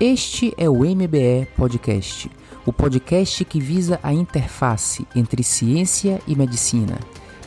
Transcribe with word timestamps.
Este 0.00 0.52
é 0.58 0.68
o 0.68 0.80
MBE 0.80 1.46
Podcast, 1.56 2.28
o 2.66 2.72
podcast 2.72 3.44
que 3.44 3.60
visa 3.60 4.00
a 4.02 4.12
interface 4.12 5.06
entre 5.14 5.44
ciência 5.44 6.20
e 6.26 6.34
medicina, 6.34 6.98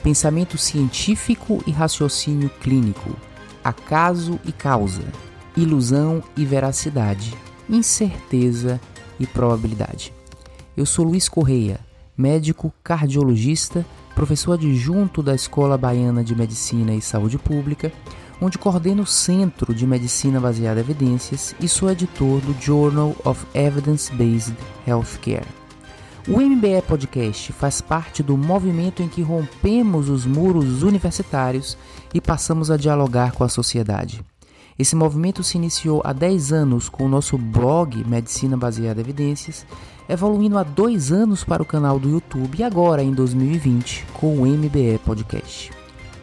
pensamento 0.01 0.57
científico 0.57 1.62
e 1.68 1.71
raciocínio 1.71 2.49
clínico, 2.62 3.13
acaso 3.62 4.39
e 4.46 4.54
causa, 4.54 5.04
ilusão 5.57 6.23
e 6.38 6.46
veracidade, 6.46 7.36
incerteza 7.70 8.79
e 9.20 9.27
probabilidade. 9.27 10.14
Eu 10.75 10.86
sou 10.86 11.04
Luiz 11.04 11.27
Correia, 11.27 11.82
médico 12.18 12.73
cardiologista, 12.82 13.86
professor 14.16 14.54
adjunto 14.54 15.21
da 15.21 15.36
Escola 15.36 15.77
Baiana 15.77 16.23
de 16.23 16.34
Medicina 16.34 16.93
e 16.93 17.02
Saúde 17.02 17.38
Pública 17.38 17.91
onde 18.41 18.57
coordeno 18.57 19.04
o 19.04 19.07
Centro 19.07 19.73
de 19.73 19.85
Medicina 19.88 20.39
Baseada 20.39 20.79
em 20.79 20.83
Evidências 20.83 21.55
e 21.59 21.67
sou 21.67 21.89
editor 21.89 22.39
do 22.41 22.55
Journal 22.61 23.15
of 23.25 23.45
Evidence-Based 23.53 24.55
Healthcare. 24.85 25.48
O 26.27 26.41
MBE 26.41 26.81
Podcast 26.85 27.53
faz 27.53 27.79
parte 27.79 28.21
do 28.21 28.38
movimento 28.38 29.02
em 29.02 29.07
que 29.07 29.21
rompemos 29.21 30.09
os 30.09 30.26
muros 30.26 30.84
universitários 30.84 31.77
e 32.13 32.20
passamos 32.20 32.70
a 32.70 32.76
dialogar 32.76 33.31
com 33.31 33.43
a 33.43 33.49
sociedade. 33.49 34.23
Esse 34.77 34.95
movimento 34.95 35.41
se 35.41 35.57
iniciou 35.57 36.01
há 36.04 36.13
10 36.13 36.54
anos 36.54 36.90
com 36.90 37.05
o 37.05 37.09
nosso 37.09 37.38
blog 37.38 38.04
Medicina 38.05 38.55
Baseada 38.55 38.99
em 38.99 39.04
Evidências, 39.04 39.65
evoluindo 40.07 40.57
há 40.57 40.63
dois 40.63 41.12
anos 41.12 41.43
para 41.43 41.63
o 41.63 41.65
canal 41.65 41.98
do 41.98 42.09
YouTube 42.09 42.59
e 42.59 42.63
agora, 42.63 43.01
em 43.01 43.12
2020, 43.12 44.05
com 44.13 44.38
o 44.38 44.45
MBE 44.45 44.99
Podcast. 45.04 45.71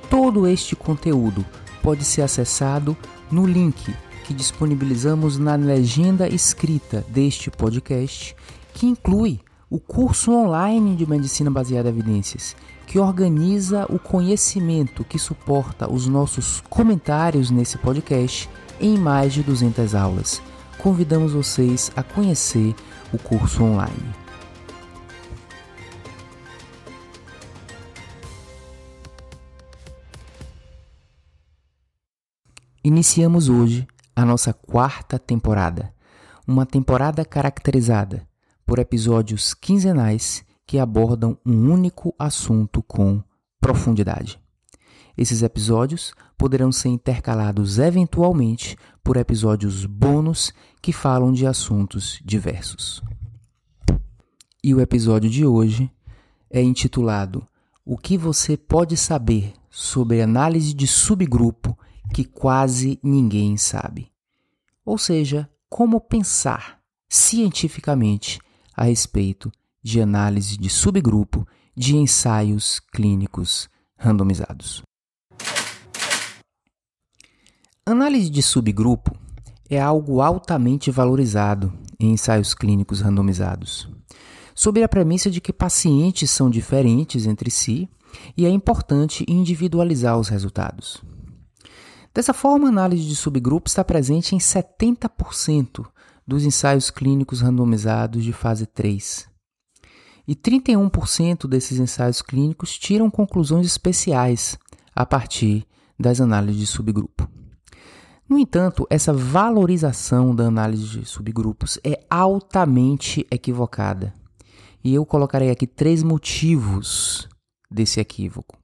Todo 0.08 0.46
este 0.46 0.76
conteúdo 0.76 1.44
pode 1.84 2.02
ser 2.02 2.22
acessado 2.22 2.96
no 3.30 3.46
link 3.46 3.94
que 4.24 4.32
disponibilizamos 4.32 5.36
na 5.36 5.54
legenda 5.54 6.26
escrita 6.26 7.04
deste 7.08 7.50
podcast, 7.50 8.34
que 8.72 8.86
inclui 8.86 9.38
o 9.68 9.78
curso 9.78 10.32
online 10.32 10.96
de 10.96 11.06
medicina 11.06 11.50
baseada 11.50 11.90
em 11.90 11.92
evidências, 11.92 12.56
que 12.86 12.98
organiza 12.98 13.84
o 13.90 13.98
conhecimento 13.98 15.04
que 15.04 15.18
suporta 15.18 15.92
os 15.92 16.06
nossos 16.06 16.62
comentários 16.70 17.50
nesse 17.50 17.76
podcast 17.76 18.48
em 18.80 18.96
mais 18.96 19.34
de 19.34 19.42
200 19.42 19.94
aulas. 19.94 20.40
Convidamos 20.78 21.32
vocês 21.32 21.92
a 21.94 22.02
conhecer 22.02 22.74
o 23.12 23.18
curso 23.18 23.62
online. 23.62 24.23
Iniciamos 32.86 33.48
hoje 33.48 33.86
a 34.14 34.26
nossa 34.26 34.52
quarta 34.52 35.18
temporada, 35.18 35.90
uma 36.46 36.66
temporada 36.66 37.24
caracterizada 37.24 38.28
por 38.66 38.78
episódios 38.78 39.54
quinzenais 39.54 40.44
que 40.66 40.78
abordam 40.78 41.38
um 41.46 41.72
único 41.72 42.14
assunto 42.18 42.82
com 42.82 43.22
profundidade. 43.58 44.38
Esses 45.16 45.42
episódios 45.42 46.12
poderão 46.36 46.70
ser 46.70 46.90
intercalados 46.90 47.78
eventualmente 47.78 48.76
por 49.02 49.16
episódios 49.16 49.86
bônus 49.86 50.52
que 50.82 50.92
falam 50.92 51.32
de 51.32 51.46
assuntos 51.46 52.20
diversos. 52.22 53.02
E 54.62 54.74
o 54.74 54.80
episódio 54.82 55.30
de 55.30 55.46
hoje 55.46 55.90
é 56.50 56.60
intitulado 56.60 57.48
O 57.82 57.96
que 57.96 58.18
você 58.18 58.58
pode 58.58 58.94
saber 58.94 59.54
sobre 59.70 60.20
análise 60.20 60.74
de 60.74 60.86
subgrupo 60.86 61.78
que 62.12 62.24
quase 62.24 62.98
ninguém 63.02 63.56
sabe. 63.56 64.10
Ou 64.84 64.98
seja, 64.98 65.48
como 65.68 66.00
pensar 66.00 66.78
cientificamente 67.08 68.38
a 68.76 68.84
respeito 68.84 69.50
de 69.82 70.00
análise 70.00 70.56
de 70.56 70.68
subgrupo 70.68 71.46
de 71.76 71.96
ensaios 71.96 72.80
clínicos 72.92 73.68
randomizados. 73.96 74.82
Análise 77.86 78.30
de 78.30 78.42
subgrupo 78.42 79.14
é 79.68 79.80
algo 79.80 80.20
altamente 80.20 80.90
valorizado 80.90 81.72
em 81.98 82.12
ensaios 82.12 82.54
clínicos 82.54 83.00
randomizados, 83.00 83.88
sob 84.54 84.82
a 84.82 84.88
premissa 84.88 85.30
de 85.30 85.40
que 85.40 85.52
pacientes 85.52 86.30
são 86.30 86.48
diferentes 86.48 87.26
entre 87.26 87.50
si 87.50 87.88
e 88.36 88.46
é 88.46 88.48
importante 88.48 89.24
individualizar 89.28 90.18
os 90.18 90.28
resultados. 90.28 91.02
Dessa 92.14 92.32
forma, 92.32 92.66
a 92.66 92.70
análise 92.70 93.04
de 93.04 93.16
subgrupos 93.16 93.72
está 93.72 93.82
presente 93.82 94.36
em 94.36 94.38
70% 94.38 95.84
dos 96.24 96.44
ensaios 96.44 96.88
clínicos 96.88 97.40
randomizados 97.40 98.22
de 98.22 98.32
fase 98.32 98.66
3. 98.66 99.28
E 100.26 100.36
31% 100.36 101.48
desses 101.48 101.80
ensaios 101.80 102.22
clínicos 102.22 102.78
tiram 102.78 103.10
conclusões 103.10 103.66
especiais 103.66 104.56
a 104.94 105.04
partir 105.04 105.66
das 105.98 106.20
análises 106.20 106.60
de 106.60 106.66
subgrupo. 106.68 107.28
No 108.28 108.38
entanto, 108.38 108.86
essa 108.88 109.12
valorização 109.12 110.34
da 110.34 110.44
análise 110.44 111.00
de 111.00 111.04
subgrupos 111.04 111.78
é 111.84 112.00
altamente 112.08 113.26
equivocada. 113.30 114.14
E 114.82 114.94
eu 114.94 115.04
colocarei 115.04 115.50
aqui 115.50 115.66
três 115.66 116.02
motivos 116.02 117.28
desse 117.70 118.00
equívoco. 118.00 118.56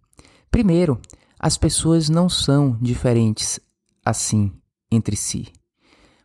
Primeiro, 0.51 1.01
as 1.43 1.57
pessoas 1.57 2.11
não 2.11 2.29
são 2.29 2.77
diferentes 2.83 3.59
assim 4.05 4.53
entre 4.93 5.17
si, 5.17 5.51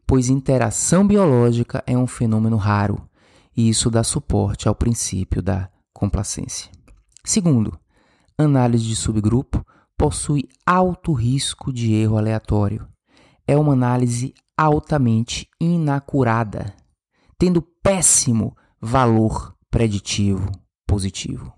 pois 0.05 0.27
interação 0.27 1.07
biológica 1.07 1.81
é 1.87 1.97
um 1.97 2.05
fenômeno 2.05 2.57
raro 2.57 3.09
e 3.55 3.69
isso 3.69 3.89
dá 3.89 4.03
suporte 4.03 4.67
ao 4.67 4.75
princípio 4.75 5.41
da 5.41 5.69
complacência. 5.93 6.69
Segundo, 7.23 7.79
análise 8.37 8.83
de 8.83 8.93
subgrupo 8.93 9.65
possui 9.97 10.49
alto 10.65 11.13
risco 11.13 11.71
de 11.71 11.93
erro 11.93 12.17
aleatório. 12.17 12.85
É 13.47 13.55
uma 13.55 13.71
análise 13.71 14.33
altamente 14.57 15.47
inacurada, 15.61 16.75
tendo 17.37 17.61
péssimo 17.61 18.53
valor 18.81 19.55
preditivo 19.71 20.51
positivo. 20.85 21.53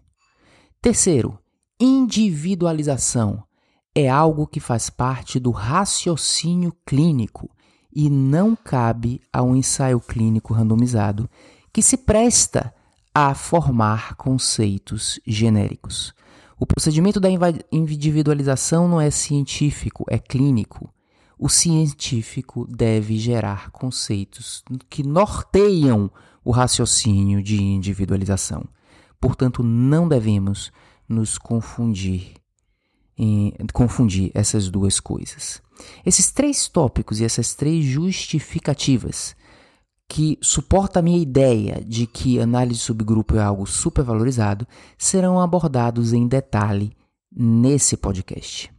Terceiro, 0.80 1.40
individualização 1.80 3.47
é 4.00 4.08
algo 4.08 4.46
que 4.46 4.60
faz 4.60 4.92
parte 4.92 5.40
do 5.40 5.50
raciocínio 5.50 6.72
clínico 6.86 7.50
e 7.92 8.12
não 8.12 8.56
cabe 8.56 9.20
a 9.34 9.42
um 9.42 9.56
ensaio 9.56 10.00
clínico 10.00 10.54
randomizado 10.54 11.28
que 11.74 11.82
se 11.82 11.98
presta 11.98 12.72
a 13.12 13.34
formar 13.34 14.14
conceitos 14.14 15.20
genéricos. 15.26 16.14
O 16.60 16.66
procedimento 16.68 17.20
da 17.20 17.28
individualização 17.72 18.88
não 18.88 19.02
é 19.02 19.10
científico, 19.10 20.06
é 20.08 20.20
clínico. 20.20 20.94
O 21.36 21.50
científico 21.50 22.68
deve 22.70 23.18
gerar 23.18 23.72
conceitos 23.72 24.64
que 24.92 25.02
norteiam 25.02 26.12
o 26.46 26.52
raciocínio 26.52 27.42
de 27.42 27.60
individualização. 27.60 28.64
Portanto, 29.20 29.64
não 29.64 30.08
devemos 30.08 30.72
nos 31.10 31.40
confundir 31.40 32.36
confundir 33.74 34.32
essas 34.34 34.70
duas 34.70 35.00
coisas. 35.00 35.62
Esses 36.06 36.32
três 36.32 36.68
tópicos 36.68 37.20
e 37.20 37.26
essas 37.26 37.54
três 37.54 37.86
justificativas 37.86 39.36
que 40.08 40.38
suportam 40.42 41.02
a 41.02 41.04
minha 41.04 41.22
ideia 41.22 41.84
de 41.86 42.08
que 42.08 42.40
análise 42.40 42.80
de 42.80 42.86
subgrupo 42.86 43.36
é 43.36 43.42
algo 43.42 43.66
supervalorizado 43.66 44.66
serão 44.98 45.40
abordados 45.40 46.14
em 46.14 46.28
detalhe 46.28 46.94
nesse 47.32 47.98
podcast. 47.98 48.72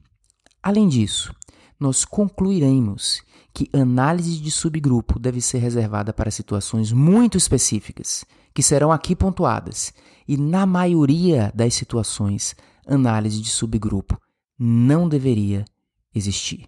Além 0.63 0.89
disso, 0.89 1.35
nós 1.79 2.05
concluiremos 2.05 3.23
que 3.53 3.69
análise 3.73 4.41
de 4.41 4.51
subgrupo 4.51 5.19
deve 5.19 5.41
ser 5.41 5.59
reservada 5.59 6.13
para 6.13 6.31
situações 6.31 6.93
muito 6.93 7.37
específicas, 7.37 8.25
que 8.55 8.63
serão 8.63 8.91
aqui 8.91 9.15
pontuadas, 9.15 9.93
e 10.27 10.37
na 10.37 10.67
maioria 10.67 11.53
das 11.55 11.75
situações, 11.75 12.57
análise 12.87 13.41
de 13.41 13.51
subgrupo 13.51 14.19
não 14.59 15.09
deveria 15.09 15.65
existir. 16.15 16.67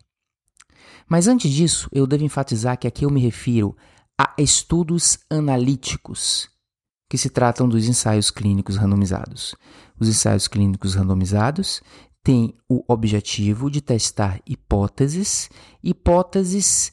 Mas 1.08 1.26
antes 1.26 1.50
disso, 1.50 1.88
eu 1.92 2.06
devo 2.06 2.24
enfatizar 2.24 2.78
que 2.78 2.86
aqui 2.86 3.04
eu 3.04 3.10
me 3.10 3.20
refiro 3.20 3.76
a 4.16 4.32
estudos 4.38 5.18
analíticos, 5.28 6.48
que 7.08 7.18
se 7.18 7.28
tratam 7.28 7.68
dos 7.68 7.88
ensaios 7.88 8.30
clínicos 8.30 8.76
randomizados. 8.76 9.56
Os 9.98 10.08
ensaios 10.08 10.46
clínicos 10.46 10.94
randomizados 10.94 11.82
têm 12.22 12.54
o 12.68 12.84
objetivo 12.86 13.70
de 13.70 13.80
testar 13.80 14.40
hipóteses. 14.46 15.50
Hipóteses 15.82 16.92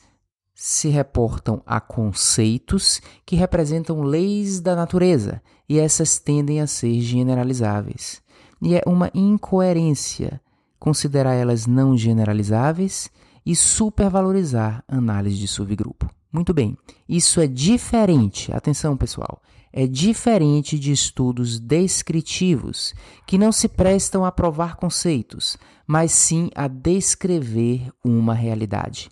se 0.56 0.88
reportam 0.88 1.62
a 1.66 1.80
conceitos 1.80 3.00
que 3.24 3.36
representam 3.36 4.02
leis 4.02 4.60
da 4.60 4.76
natureza 4.76 5.40
e 5.70 5.78
essas 5.78 6.18
tendem 6.18 6.60
a 6.60 6.66
ser 6.66 7.00
generalizáveis. 7.02 8.24
E 8.60 8.74
é 8.74 8.82
uma 8.88 9.12
incoerência 9.14 10.42
considerar 10.80 11.34
elas 11.34 11.66
não 11.66 11.98
generalizáveis 11.98 13.10
e 13.46 13.56
supervalorizar 13.56 14.84
análise 14.88 15.38
de 15.38 15.48
subgrupo. 15.48 16.10
Muito 16.32 16.54
bem, 16.54 16.78
isso 17.08 17.40
é 17.40 17.48
diferente, 17.48 18.54
atenção 18.54 18.98
pessoal, 18.98 19.42
é 19.72 19.88
diferente 19.88 20.78
de 20.78 20.92
estudos 20.92 21.60
descritivos, 21.60 22.94
que 23.26 23.38
não 23.38 23.52
se 23.52 23.68
prestam 23.68 24.26
a 24.26 24.32
provar 24.32 24.76
conceitos, 24.76 25.58
mas 25.86 26.12
sim 26.12 26.50
a 26.56 26.68
descrever 26.68 27.92
uma 28.04 28.34
realidade. 28.34 29.10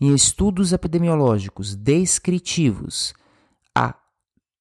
Em 0.00 0.14
estudos 0.14 0.72
epidemiológicos 0.72 1.74
descritivos, 1.74 3.12
a 3.74 3.94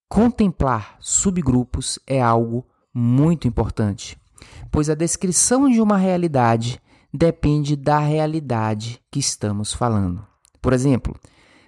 contemplar 0.10 0.98
subgrupos 1.00 1.98
é 2.06 2.22
algo 2.22 2.68
muito 2.94 3.48
importante, 3.48 4.18
pois 4.74 4.90
a 4.90 4.96
descrição 4.96 5.70
de 5.70 5.80
uma 5.80 5.98
realidade 5.98 6.82
depende 7.14 7.76
da 7.76 8.00
realidade 8.00 9.00
que 9.12 9.20
estamos 9.20 9.72
falando. 9.72 10.26
Por 10.60 10.74
exemplo, 10.74 11.16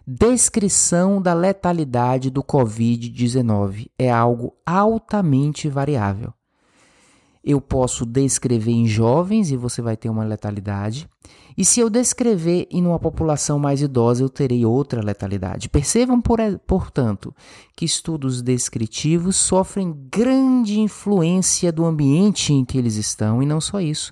descrição 0.07 1.21
da 1.21 1.31
letalidade 1.31 2.31
do 2.31 2.43
Covid-19 2.43 3.91
é 3.99 4.09
algo 4.11 4.55
altamente 4.65 5.69
variável. 5.69 6.33
Eu 7.43 7.61
posso 7.61 8.07
descrever 8.07 8.71
em 8.71 8.87
jovens 8.87 9.51
e 9.51 9.55
você 9.55 9.83
vai 9.83 9.95
ter 9.95 10.09
uma 10.09 10.23
letalidade. 10.23 11.07
E 11.57 11.63
se 11.63 11.79
eu 11.79 11.89
descrever 11.89 12.67
em 12.69 12.85
uma 12.85 12.99
população 12.99 13.57
mais 13.57 13.81
idosa, 13.81 14.21
eu 14.21 14.29
terei 14.29 14.65
outra 14.65 15.01
letalidade. 15.01 15.69
Percebam, 15.69 16.19
por, 16.19 16.39
portanto, 16.67 17.33
que 17.75 17.85
estudos 17.85 18.41
descritivos 18.41 19.37
sofrem 19.37 19.93
grande 20.11 20.79
influência 20.79 21.71
do 21.71 21.85
ambiente 21.85 22.51
em 22.51 22.65
que 22.65 22.77
eles 22.77 22.95
estão 22.95 23.41
e 23.41 23.45
não 23.45 23.61
só 23.61 23.79
isso, 23.79 24.11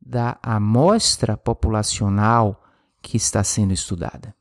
da 0.00 0.38
amostra 0.42 1.36
populacional 1.36 2.62
que 3.02 3.16
está 3.16 3.42
sendo 3.42 3.72
estudada. 3.72 4.34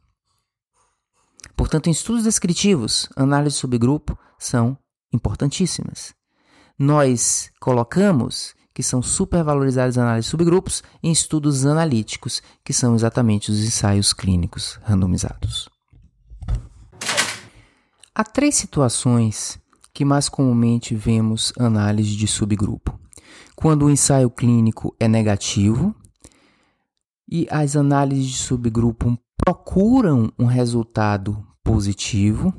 Portanto, 1.56 1.88
em 1.88 1.92
estudos 1.92 2.24
descritivos, 2.24 3.10
análise 3.16 3.56
de 3.56 3.62
subgrupo 3.62 4.18
são 4.38 4.78
importantíssimas. 5.12 6.14
Nós 6.78 7.52
colocamos 7.60 8.56
que 8.74 8.82
são 8.82 9.02
supervalorizadas 9.02 9.98
análises 9.98 10.30
subgrupos 10.30 10.84
em 11.02 11.12
estudos 11.12 11.66
analíticos, 11.66 12.42
que 12.64 12.74
são 12.74 12.96
exatamente 12.96 13.52
os 13.52 13.64
ensaios 13.64 14.14
clínicos 14.14 14.80
randomizados. 14.84 15.70
Há 18.16 18.24
três 18.24 18.56
situações 18.56 19.60
que 19.94 20.04
mais 20.04 20.28
comumente 20.28 20.96
vemos 20.96 21.54
análise 21.58 22.16
de 22.16 22.28
subgrupo. 22.28 23.00
Quando 23.56 23.86
o 23.86 23.90
ensaio 23.90 24.30
clínico 24.30 24.96
é 25.00 25.08
negativo 25.08 25.96
e 27.30 27.48
as 27.50 27.76
análises 27.76 28.26
de 28.26 28.38
subgrupo 28.38 29.18
procuram 29.38 30.32
um 30.38 30.46
resultado 30.46 31.46
positivo, 31.64 32.54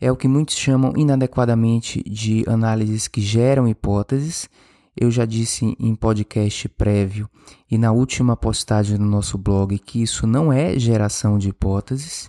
é 0.00 0.10
o 0.10 0.16
que 0.16 0.26
muitos 0.26 0.56
chamam 0.56 0.92
inadequadamente 0.96 2.02
de 2.02 2.44
análises 2.48 3.06
que 3.06 3.20
geram 3.20 3.68
hipóteses. 3.68 4.48
Eu 4.96 5.10
já 5.10 5.24
disse 5.24 5.76
em 5.78 5.94
podcast 5.94 6.68
prévio 6.70 7.28
e 7.70 7.78
na 7.78 7.92
última 7.92 8.36
postagem 8.36 8.98
no 8.98 9.06
nosso 9.06 9.38
blog 9.38 9.78
que 9.78 10.02
isso 10.02 10.26
não 10.26 10.52
é 10.52 10.78
geração 10.78 11.38
de 11.38 11.48
hipóteses. 11.48 12.28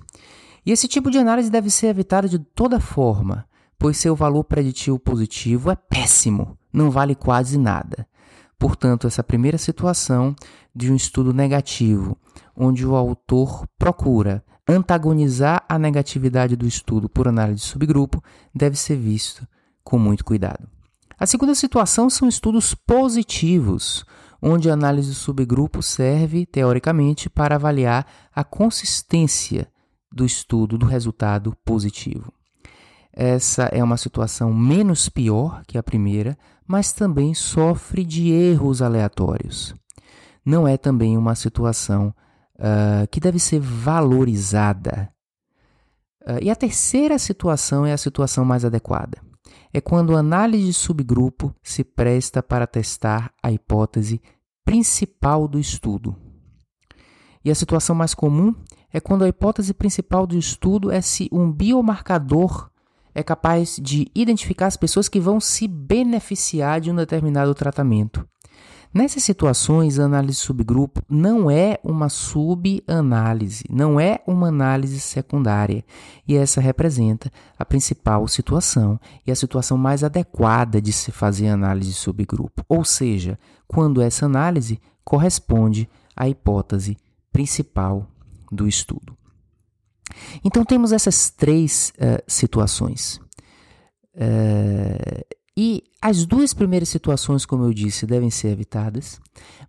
E 0.65 0.71
esse 0.71 0.87
tipo 0.87 1.09
de 1.09 1.17
análise 1.17 1.49
deve 1.49 1.71
ser 1.71 1.87
evitado 1.87 2.29
de 2.29 2.37
toda 2.37 2.79
forma, 2.79 3.45
pois 3.79 3.97
seu 3.97 4.15
valor 4.15 4.43
preditivo 4.43 4.99
positivo 4.99 5.71
é 5.71 5.75
péssimo, 5.75 6.55
não 6.71 6.91
vale 6.91 7.15
quase 7.15 7.57
nada. 7.57 8.07
Portanto, 8.59 9.07
essa 9.07 9.23
primeira 9.23 9.57
situação 9.57 10.35
de 10.73 10.91
um 10.91 10.95
estudo 10.95 11.33
negativo, 11.33 12.15
onde 12.55 12.85
o 12.85 12.95
autor 12.95 13.67
procura 13.77 14.43
antagonizar 14.69 15.65
a 15.67 15.79
negatividade 15.79 16.55
do 16.55 16.67
estudo 16.67 17.09
por 17.09 17.27
análise 17.27 17.61
de 17.61 17.65
subgrupo, 17.65 18.23
deve 18.53 18.77
ser 18.77 18.97
visto 18.97 19.47
com 19.83 19.97
muito 19.97 20.23
cuidado. 20.23 20.69
A 21.21 21.27
segunda 21.27 21.53
situação 21.53 22.09
são 22.09 22.27
estudos 22.27 22.73
positivos, 22.73 24.03
onde 24.41 24.71
a 24.71 24.73
análise 24.73 25.09
de 25.09 25.15
subgrupo 25.15 25.79
serve, 25.83 26.47
teoricamente, 26.47 27.29
para 27.29 27.57
avaliar 27.57 28.07
a 28.33 28.43
consistência 28.43 29.71
do 30.11 30.25
estudo 30.25 30.79
do 30.79 30.87
resultado 30.87 31.55
positivo. 31.63 32.33
Essa 33.13 33.65
é 33.65 33.83
uma 33.83 33.97
situação 33.97 34.51
menos 34.51 35.09
pior 35.09 35.61
que 35.67 35.77
a 35.77 35.83
primeira, 35.83 36.35
mas 36.67 36.91
também 36.91 37.35
sofre 37.35 38.03
de 38.03 38.31
erros 38.31 38.81
aleatórios. 38.81 39.75
Não 40.43 40.67
é 40.67 40.75
também 40.75 41.19
uma 41.19 41.35
situação 41.35 42.15
uh, 42.55 43.07
que 43.11 43.19
deve 43.19 43.37
ser 43.37 43.59
valorizada. 43.59 45.07
Uh, 46.23 46.41
e 46.41 46.49
a 46.49 46.55
terceira 46.55 47.19
situação 47.19 47.85
é 47.85 47.93
a 47.93 47.97
situação 47.97 48.43
mais 48.43 48.65
adequada. 48.65 49.21
É 49.73 49.79
quando 49.79 50.15
a 50.15 50.19
análise 50.19 50.65
de 50.65 50.73
subgrupo 50.73 51.55
se 51.63 51.83
presta 51.83 52.43
para 52.43 52.67
testar 52.67 53.33
a 53.41 53.51
hipótese 53.51 54.21
principal 54.65 55.47
do 55.47 55.59
estudo. 55.59 56.15
E 57.43 57.49
a 57.49 57.55
situação 57.55 57.95
mais 57.95 58.13
comum 58.13 58.53
é 58.93 58.99
quando 58.99 59.23
a 59.23 59.27
hipótese 59.27 59.73
principal 59.73 60.27
do 60.27 60.37
estudo 60.37 60.91
é 60.91 61.01
se 61.01 61.29
um 61.31 61.51
biomarcador 61.51 62.69
é 63.13 63.21
capaz 63.21 63.77
de 63.81 64.09
identificar 64.15 64.67
as 64.67 64.77
pessoas 64.77 65.09
que 65.09 65.19
vão 65.19 65.39
se 65.39 65.67
beneficiar 65.67 66.79
de 66.79 66.91
um 66.91 66.95
determinado 66.95 67.53
tratamento. 67.53 68.25
Nessas 68.93 69.23
situações, 69.23 69.99
a 69.99 70.03
análise 70.03 70.39
subgrupo 70.39 71.01
não 71.09 71.49
é 71.49 71.79
uma 71.81 72.09
subanálise, 72.09 73.63
não 73.69 73.97
é 73.97 74.19
uma 74.27 74.49
análise 74.49 74.99
secundária, 74.99 75.83
e 76.27 76.35
essa 76.35 76.59
representa 76.59 77.31
a 77.57 77.63
principal 77.63 78.27
situação 78.27 78.99
e 79.25 79.31
a 79.31 79.35
situação 79.35 79.77
mais 79.77 80.03
adequada 80.03 80.81
de 80.81 80.91
se 80.91 81.09
fazer 81.09 81.47
análise 81.47 81.93
subgrupo, 81.93 82.65
ou 82.67 82.83
seja, 82.83 83.39
quando 83.65 84.01
essa 84.01 84.25
análise 84.25 84.77
corresponde 85.05 85.89
à 86.13 86.27
hipótese 86.27 86.97
principal 87.31 88.05
do 88.51 88.67
estudo. 88.67 89.17
Então 90.43 90.65
temos 90.65 90.91
essas 90.91 91.29
três 91.29 91.93
uh, 91.95 92.21
situações. 92.27 93.21
Uh, 94.13 95.40
as 96.11 96.25
duas 96.25 96.53
primeiras 96.53 96.89
situações, 96.89 97.45
como 97.45 97.63
eu 97.63 97.73
disse, 97.73 98.05
devem 98.05 98.29
ser 98.29 98.49
evitadas, 98.49 99.17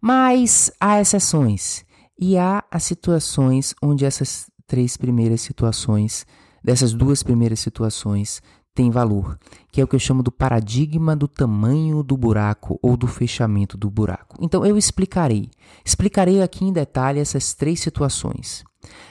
mas 0.01 0.73
há 0.81 1.01
exceções. 1.01 1.85
E 2.19 2.37
há 2.37 2.65
as 2.69 2.83
situações 2.83 3.75
onde 3.81 4.05
essas 4.05 4.51
três 4.67 4.97
primeiras 4.97 5.41
situações, 5.41 6.27
dessas 6.63 6.93
duas 6.93 7.23
primeiras 7.23 7.61
situações, 7.61 8.43
têm 8.75 8.91
valor, 8.91 9.39
que 9.71 9.81
é 9.81 9.85
o 9.85 9.87
que 9.87 9.95
eu 9.95 10.01
chamo 10.01 10.21
do 10.21 10.33
paradigma 10.33 11.15
do 11.15 11.29
tamanho 11.29 12.03
do 12.03 12.17
buraco 12.17 12.77
ou 12.83 12.97
do 12.97 13.07
fechamento 13.07 13.77
do 13.77 13.89
buraco. 13.89 14.37
Então 14.41 14.67
eu 14.67 14.77
explicarei. 14.77 15.49
Explicarei 15.85 16.43
aqui 16.43 16.65
em 16.65 16.73
detalhe 16.73 17.21
essas 17.21 17.55
três 17.55 17.79
situações. 17.79 18.65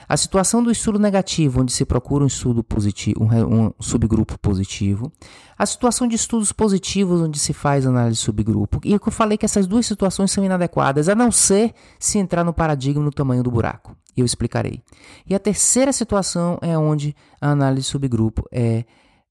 A 0.08 0.16
situação 0.16 0.62
do 0.62 0.70
estudo 0.70 0.98
negativo, 0.98 1.62
onde 1.62 1.72
se 1.72 1.84
procura 1.84 2.24
um 2.24 2.26
estudo 2.26 2.62
positivo, 2.62 3.24
um, 3.24 3.66
um, 3.66 3.72
subgrupo 3.80 4.38
positivo. 4.38 5.12
A 5.56 5.64
situação 5.64 6.06
de 6.06 6.16
estudos 6.16 6.52
positivos, 6.52 7.20
onde 7.20 7.38
se 7.38 7.52
faz 7.52 7.86
análise 7.86 8.18
de 8.18 8.24
subgrupo. 8.24 8.80
E 8.84 8.92
eu 8.92 9.00
falei 9.10 9.38
que 9.38 9.44
essas 9.44 9.66
duas 9.66 9.86
situações 9.86 10.30
são 10.30 10.44
inadequadas, 10.44 11.08
a 11.08 11.14
não 11.14 11.30
ser 11.30 11.74
se 11.98 12.18
entrar 12.18 12.44
no 12.44 12.52
paradigma 12.52 13.02
no 13.02 13.10
tamanho 13.10 13.42
do 13.42 13.50
buraco. 13.50 13.96
Eu 14.16 14.26
explicarei. 14.26 14.82
E 15.26 15.34
a 15.34 15.38
terceira 15.38 15.92
situação 15.92 16.58
é 16.60 16.76
onde 16.76 17.16
a 17.40 17.50
análise 17.50 17.86
de 17.86 17.90
subgrupo 17.90 18.46
é 18.52 18.84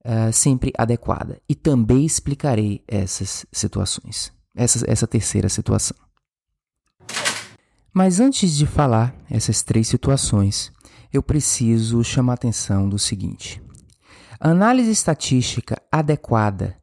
uh, 0.03 0.33
sempre 0.33 0.71
adequada. 0.77 1.39
E 1.47 1.53
também 1.53 2.05
explicarei 2.05 2.83
essas 2.87 3.45
situações. 3.51 4.33
Essa, 4.55 4.83
essa 4.89 5.07
terceira 5.07 5.47
situação. 5.47 5.95
Mas 7.93 8.21
antes 8.21 8.55
de 8.55 8.65
falar 8.65 9.13
essas 9.29 9.63
três 9.63 9.87
situações, 9.87 10.71
eu 11.11 11.21
preciso 11.21 12.03
chamar 12.03 12.33
a 12.33 12.35
atenção 12.35 12.87
do 12.87 12.97
seguinte: 12.97 13.61
a 14.39 14.49
análise 14.49 14.89
estatística 14.89 15.81
adequada 15.91 16.77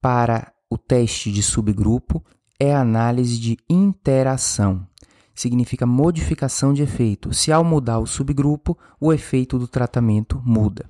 para 0.00 0.52
o 0.70 0.78
teste 0.78 1.30
de 1.30 1.42
subgrupo 1.42 2.24
é 2.58 2.74
a 2.74 2.80
análise 2.80 3.38
de 3.38 3.58
interação. 3.68 4.86
Significa 5.34 5.84
modificação 5.84 6.72
de 6.72 6.82
efeito. 6.82 7.34
Se 7.34 7.52
ao 7.52 7.64
mudar 7.64 7.98
o 7.98 8.06
subgrupo, 8.06 8.78
o 9.00 9.12
efeito 9.12 9.58
do 9.58 9.68
tratamento 9.68 10.40
muda. 10.44 10.88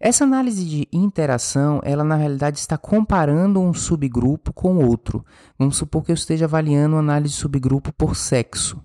Essa 0.00 0.24
análise 0.24 0.64
de 0.64 0.88
interação, 0.92 1.80
ela 1.82 2.04
na 2.04 2.14
realidade 2.14 2.58
está 2.58 2.78
comparando 2.78 3.60
um 3.60 3.74
subgrupo 3.74 4.52
com 4.52 4.76
outro. 4.84 5.24
Vamos 5.58 5.76
supor 5.76 6.04
que 6.04 6.12
eu 6.12 6.14
esteja 6.14 6.44
avaliando 6.44 6.94
uma 6.94 7.00
análise 7.00 7.34
de 7.34 7.40
subgrupo 7.40 7.92
por 7.92 8.14
sexo. 8.14 8.80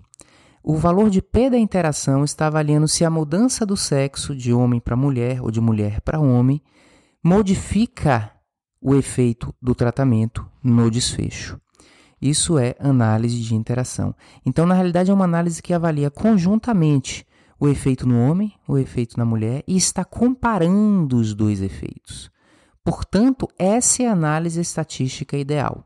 O 0.62 0.76
valor 0.76 1.10
de 1.10 1.22
P 1.22 1.50
da 1.50 1.58
interação 1.58 2.24
está 2.24 2.46
avaliando 2.46 2.88
se 2.88 3.04
a 3.04 3.10
mudança 3.10 3.64
do 3.64 3.76
sexo 3.76 4.34
de 4.34 4.52
homem 4.52 4.80
para 4.80 4.96
mulher 4.96 5.40
ou 5.40 5.50
de 5.50 5.60
mulher 5.60 6.00
para 6.00 6.18
homem 6.18 6.60
modifica 7.22 8.32
o 8.80 8.94
efeito 8.94 9.54
do 9.62 9.74
tratamento 9.74 10.46
no 10.62 10.90
desfecho. 10.90 11.60
Isso 12.20 12.58
é 12.58 12.74
análise 12.80 13.38
de 13.40 13.54
interação. 13.54 14.14
Então, 14.44 14.64
na 14.64 14.74
realidade, 14.74 15.10
é 15.10 15.14
uma 15.14 15.26
análise 15.26 15.62
que 15.62 15.74
avalia 15.74 16.10
conjuntamente 16.10 17.26
o 17.58 17.68
efeito 17.68 18.06
no 18.06 18.20
homem, 18.20 18.52
o 18.66 18.78
efeito 18.78 19.16
na 19.16 19.24
mulher 19.24 19.62
e 19.66 19.76
está 19.76 20.04
comparando 20.04 21.16
os 21.16 21.34
dois 21.34 21.60
efeitos. 21.60 22.30
Portanto, 22.82 23.48
essa 23.58 24.02
é 24.02 24.08
a 24.08 24.12
análise 24.12 24.60
estatística 24.60 25.36
ideal. 25.36 25.84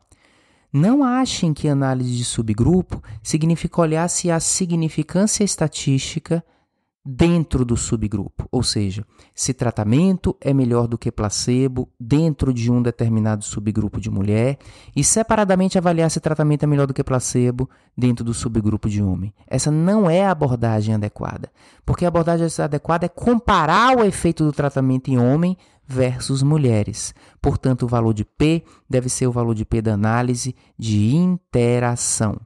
Não 0.72 1.02
achem 1.02 1.54
que 1.54 1.68
análise 1.68 2.16
de 2.16 2.24
subgrupo 2.24 3.02
significa 3.22 3.80
olhar 3.80 4.08
se 4.08 4.30
há 4.30 4.38
significância 4.38 5.44
estatística 5.44 6.44
dentro 7.10 7.64
do 7.64 7.74
subgrupo, 7.74 8.46
ou 8.52 8.62
seja, 8.62 9.02
se 9.34 9.54
tratamento 9.54 10.36
é 10.42 10.52
melhor 10.52 10.86
do 10.86 10.98
que 10.98 11.10
placebo 11.10 11.88
dentro 11.98 12.52
de 12.52 12.70
um 12.70 12.82
determinado 12.82 13.42
subgrupo 13.42 13.98
de 13.98 14.10
mulher 14.10 14.58
e 14.94 15.02
separadamente 15.02 15.78
avaliar 15.78 16.10
se 16.10 16.20
tratamento 16.20 16.64
é 16.64 16.66
melhor 16.66 16.86
do 16.86 16.92
que 16.92 17.02
placebo 17.02 17.66
dentro 17.96 18.22
do 18.22 18.34
subgrupo 18.34 18.90
de 18.90 19.02
homem. 19.02 19.32
Essa 19.46 19.70
não 19.70 20.10
é 20.10 20.26
a 20.26 20.30
abordagem 20.30 20.94
adequada, 20.94 21.50
porque 21.86 22.04
a 22.04 22.08
abordagem 22.08 22.46
adequada 22.62 23.06
é 23.06 23.08
comparar 23.08 23.96
o 23.96 24.04
efeito 24.04 24.44
do 24.44 24.52
tratamento 24.52 25.08
em 25.08 25.18
homem 25.18 25.56
versus 25.86 26.42
mulheres. 26.42 27.14
Portanto, 27.40 27.84
o 27.84 27.88
valor 27.88 28.12
de 28.12 28.26
P 28.26 28.62
deve 28.88 29.08
ser 29.08 29.26
o 29.26 29.32
valor 29.32 29.54
de 29.54 29.64
P 29.64 29.80
da 29.80 29.94
análise 29.94 30.54
de 30.78 31.16
interação. 31.16 32.38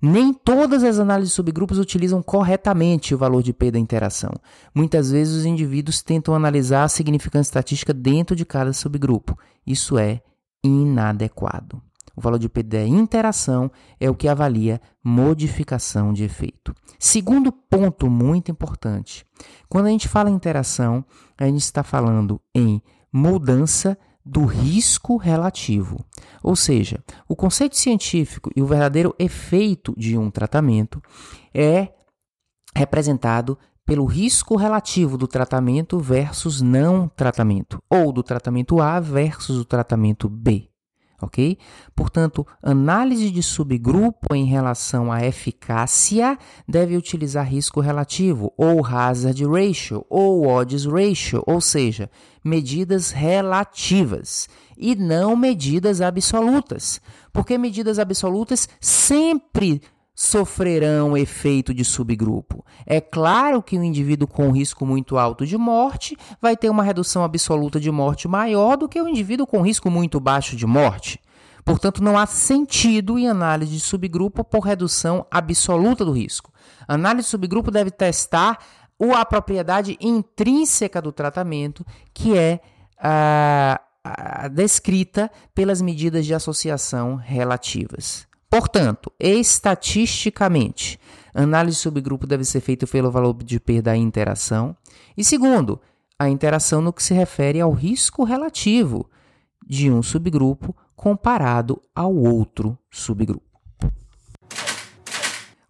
Nem 0.00 0.32
todas 0.32 0.84
as 0.84 0.98
análises 0.98 1.30
de 1.30 1.36
subgrupos 1.36 1.78
utilizam 1.78 2.22
corretamente 2.22 3.14
o 3.14 3.18
valor 3.18 3.42
de 3.42 3.52
P 3.52 3.70
da 3.70 3.78
interação. 3.78 4.32
Muitas 4.74 5.10
vezes 5.10 5.38
os 5.38 5.44
indivíduos 5.44 6.02
tentam 6.02 6.34
analisar 6.34 6.84
a 6.84 6.88
significância 6.88 7.50
estatística 7.50 7.92
dentro 7.92 8.36
de 8.36 8.44
cada 8.44 8.72
subgrupo. 8.72 9.36
Isso 9.66 9.98
é 9.98 10.22
inadequado. 10.62 11.82
O 12.14 12.20
valor 12.20 12.38
de 12.38 12.48
P 12.48 12.64
da 12.64 12.84
interação 12.84 13.70
é 14.00 14.10
o 14.10 14.14
que 14.14 14.26
avalia 14.26 14.80
modificação 15.04 16.12
de 16.12 16.24
efeito. 16.24 16.74
Segundo 16.98 17.52
ponto 17.52 18.10
muito 18.10 18.50
importante: 18.50 19.24
quando 19.68 19.86
a 19.86 19.90
gente 19.90 20.08
fala 20.08 20.28
em 20.28 20.34
interação, 20.34 21.04
a 21.36 21.44
gente 21.44 21.60
está 21.60 21.84
falando 21.84 22.40
em 22.52 22.82
mudança 23.12 23.96
do 24.24 24.44
risco 24.44 25.16
relativo. 25.16 26.04
Ou 26.42 26.54
seja, 26.56 27.02
o 27.28 27.36
conceito 27.36 27.76
científico 27.76 28.50
e 28.54 28.62
o 28.62 28.66
verdadeiro 28.66 29.14
efeito 29.18 29.94
de 29.96 30.16
um 30.16 30.30
tratamento 30.30 31.02
é 31.54 31.88
representado 32.74 33.58
pelo 33.84 34.04
risco 34.04 34.56
relativo 34.56 35.16
do 35.16 35.26
tratamento 35.26 35.98
versus 35.98 36.60
não 36.60 37.08
tratamento, 37.08 37.82
ou 37.88 38.12
do 38.12 38.22
tratamento 38.22 38.80
A 38.80 39.00
versus 39.00 39.56
o 39.56 39.64
tratamento 39.64 40.28
B 40.28 40.68
ok? 41.20 41.58
Portanto, 41.94 42.46
análise 42.62 43.30
de 43.30 43.42
subgrupo 43.42 44.34
em 44.34 44.44
relação 44.44 45.10
à 45.10 45.24
eficácia 45.24 46.38
deve 46.66 46.96
utilizar 46.96 47.46
risco 47.46 47.80
relativo, 47.80 48.52
ou 48.56 48.84
hazard 48.84 49.44
ratio, 49.44 50.04
ou 50.08 50.46
odds 50.46 50.84
ratio, 50.84 51.42
ou 51.46 51.60
seja, 51.60 52.10
medidas 52.44 53.10
relativas 53.10 54.48
e 54.78 54.94
não 54.94 55.34
medidas 55.34 56.00
absolutas, 56.00 57.00
porque 57.32 57.58
medidas 57.58 57.98
absolutas 57.98 58.68
sempre 58.80 59.82
sofrerão 60.14 61.16
efeito 61.16 61.72
de 61.72 61.84
subgrupo. 61.84 62.64
É 62.84 63.00
claro 63.00 63.62
que 63.62 63.78
o 63.78 63.84
indivíduo 63.84 64.26
com 64.26 64.50
risco 64.50 64.84
muito 64.84 65.16
alto 65.16 65.46
de 65.46 65.56
morte 65.56 66.16
vai 66.40 66.56
ter 66.56 66.68
uma 66.68 66.82
redução 66.82 67.22
absoluta 67.22 67.78
de 67.78 67.90
morte 67.90 68.26
maior 68.26 68.76
do 68.76 68.88
que 68.88 69.00
o 69.00 69.08
indivíduo 69.08 69.46
com 69.46 69.62
risco 69.62 69.88
muito 69.88 70.18
baixo 70.18 70.56
de 70.56 70.66
morte. 70.66 71.20
Portanto, 71.64 72.02
não 72.02 72.18
há 72.18 72.26
sentido 72.26 73.18
em 73.18 73.28
análise 73.28 73.72
de 73.72 73.80
subgrupo 73.80 74.42
por 74.42 74.60
redução 74.60 75.24
absoluta 75.30 76.04
do 76.04 76.12
risco. 76.12 76.50
A 76.88 76.94
análise 76.94 77.26
de 77.26 77.30
subgrupo 77.30 77.70
deve 77.70 77.90
testar 77.90 78.58
a 79.14 79.24
propriedade 79.24 79.96
intrínseca 80.00 81.00
do 81.00 81.12
tratamento, 81.12 81.86
que 82.12 82.36
é 82.36 82.60
a, 82.98 83.80
a, 83.80 83.80
descrita 84.52 85.30
pelas 85.54 85.80
medidas 85.80 86.24
de 86.24 86.34
associação 86.34 87.16
relativas. 87.16 88.26
Portanto, 88.50 89.12
estatisticamente, 89.20 90.98
análise 91.34 91.76
subgrupo 91.76 92.26
deve 92.26 92.44
ser 92.44 92.60
feita 92.60 92.86
pelo 92.86 93.10
valor 93.10 93.34
de 93.42 93.60
perda 93.60 93.90
da 93.90 93.96
interação. 93.96 94.74
E 95.16 95.22
segundo, 95.22 95.80
a 96.18 96.28
interação 96.28 96.80
no 96.80 96.92
que 96.92 97.02
se 97.02 97.12
refere 97.12 97.60
ao 97.60 97.70
risco 97.72 98.24
relativo 98.24 99.08
de 99.66 99.90
um 99.90 100.02
subgrupo 100.02 100.74
comparado 100.96 101.80
ao 101.94 102.14
outro 102.14 102.76
subgrupo. 102.90 103.42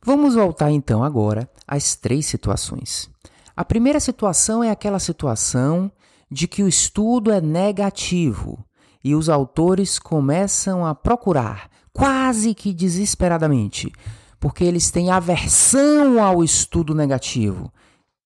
Vamos 0.03 0.37
voltar 0.37 0.71
então 0.71 1.05
agora 1.05 1.51
às 1.67 1.97
três 1.97 2.25
situações. 2.25 3.11
A 3.55 3.65
primeira 3.65 4.01
situação 4.01 4.63
é 4.63 4.71
aquela 4.71 5.01
situação 5.01 5.91
de 6.31 6.47
que 6.47 6.63
o 6.63 6.69
estudo 6.69 7.33
é 7.33 7.41
negativo 7.41 8.65
e 9.03 9.15
os 9.15 9.29
autores 9.29 9.99
começam 9.99 10.85
a 10.85 10.95
procurar 10.95 11.71
quase 11.93 12.55
que 12.55 12.73
desesperadamente, 12.73 13.93
porque 14.39 14.63
eles 14.65 14.91
têm 14.91 15.11
aversão 15.11 16.23
ao 16.23 16.45
estudo 16.45 16.95
negativo. 16.95 17.73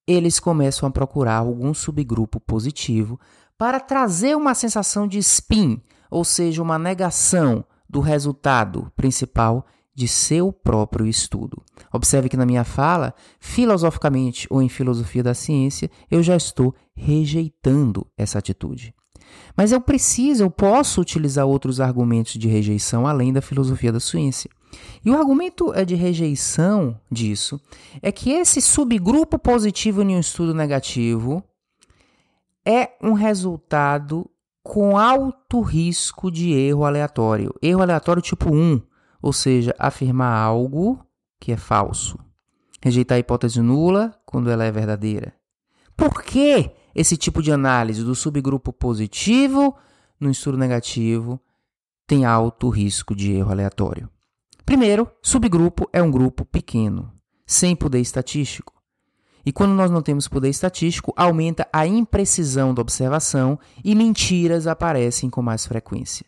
Eles 0.06 0.38
começam 0.40 0.88
a 0.88 0.92
procurar 0.92 1.37
algum 1.37 1.73
subgrupo 1.73 2.40
positivo 2.40 3.18
para 3.56 3.80
trazer 3.80 4.37
uma 4.37 4.54
sensação 4.54 5.06
de 5.06 5.18
spin, 5.18 5.80
ou 6.11 6.25
seja, 6.25 6.62
uma 6.62 6.78
negação 6.78 7.64
do 7.88 8.00
resultado 8.00 8.92
principal 8.97 9.64
de 9.94 10.09
seu 10.09 10.52
próprio 10.52 11.06
estudo. 11.06 11.62
Observe 11.92 12.28
que 12.28 12.37
na 12.37 12.47
minha 12.47 12.64
fala, 12.64 13.14
filosoficamente 13.38 14.47
ou 14.50 14.62
em 14.62 14.68
filosofia 14.68 15.23
da 15.23 15.35
ciência, 15.35 15.90
eu 16.11 16.23
já 16.23 16.35
estou 16.35 16.75
rejeitando 16.94 18.06
essa 18.16 18.38
atitude. 18.38 18.94
Mas 19.56 19.72
eu 19.72 19.80
preciso, 19.80 20.44
eu 20.44 20.50
posso 20.50 21.00
utilizar 21.00 21.46
outros 21.46 21.80
argumentos 21.80 22.34
de 22.34 22.49
rejeição 22.49 23.06
além 23.06 23.32
da 23.32 23.40
filosofia 23.40 23.92
da 23.92 24.00
ciência. 24.00 24.50
E 25.04 25.11
o 25.11 25.16
argumento 25.16 25.72
é 25.75 25.84
de 25.84 25.94
rejeição 25.94 26.99
disso 27.11 27.61
é 28.00 28.11
que 28.11 28.30
esse 28.30 28.61
subgrupo 28.61 29.38
positivo 29.38 30.02
em 30.02 30.16
um 30.16 30.20
estudo 30.20 30.54
negativo 30.54 31.44
é 32.64 32.90
um 33.02 33.12
resultado 33.12 34.30
com 34.62 34.96
alto 34.96 35.61
risco 35.61 36.30
de 36.30 36.52
erro 36.52 36.84
aleatório. 36.84 37.52
Erro 37.61 37.82
aleatório 37.82 38.22
tipo 38.22 38.54
1, 38.54 38.80
ou 39.20 39.32
seja, 39.32 39.75
afirmar 39.78 40.32
algo 40.32 41.04
que 41.38 41.52
é 41.52 41.56
falso. 41.56 42.18
Rejeitar 42.80 43.16
a 43.16 43.18
hipótese 43.18 43.61
nula 43.61 44.14
quando 44.25 44.50
ela 44.50 44.64
é 44.64 44.70
verdadeira. 44.70 45.34
Por 45.96 46.22
que 46.22 46.70
esse 46.94 47.16
tipo 47.16 47.42
de 47.42 47.52
análise 47.52 48.02
do 48.02 48.14
subgrupo 48.14 48.72
positivo 48.72 49.76
no 50.20 50.30
estudo 50.30 50.56
negativo 50.58 51.40
tem 52.06 52.25
alto 52.25 52.68
risco 52.68 53.14
de 53.14 53.32
erro 53.32 53.50
aleatório? 53.50 54.08
Primeiro, 54.64 55.11
subgrupo 55.22 55.88
é 55.92 56.02
um 56.02 56.11
grupo 56.11 56.44
pequeno, 56.44 57.12
sem 57.46 57.75
poder 57.75 58.00
estatístico. 58.00 58.72
E 59.44 59.52
quando 59.52 59.72
nós 59.72 59.90
não 59.90 60.02
temos 60.02 60.28
poder 60.28 60.49
estatístico, 60.49 61.12
aumenta 61.16 61.68
a 61.72 61.87
imprecisão 61.87 62.72
da 62.72 62.80
observação 62.80 63.58
e 63.84 63.94
mentiras 63.94 64.66
aparecem 64.66 65.28
com 65.28 65.42
mais 65.42 65.66
frequência. 65.66 66.25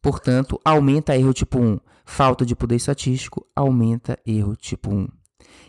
Portanto, 0.00 0.58
aumenta 0.64 1.16
erro 1.16 1.32
tipo 1.32 1.58
1. 1.58 1.78
Falta 2.04 2.44
de 2.44 2.56
poder 2.56 2.76
estatístico 2.76 3.46
aumenta 3.54 4.18
erro 4.26 4.56
tipo 4.56 4.92
1. 4.92 5.08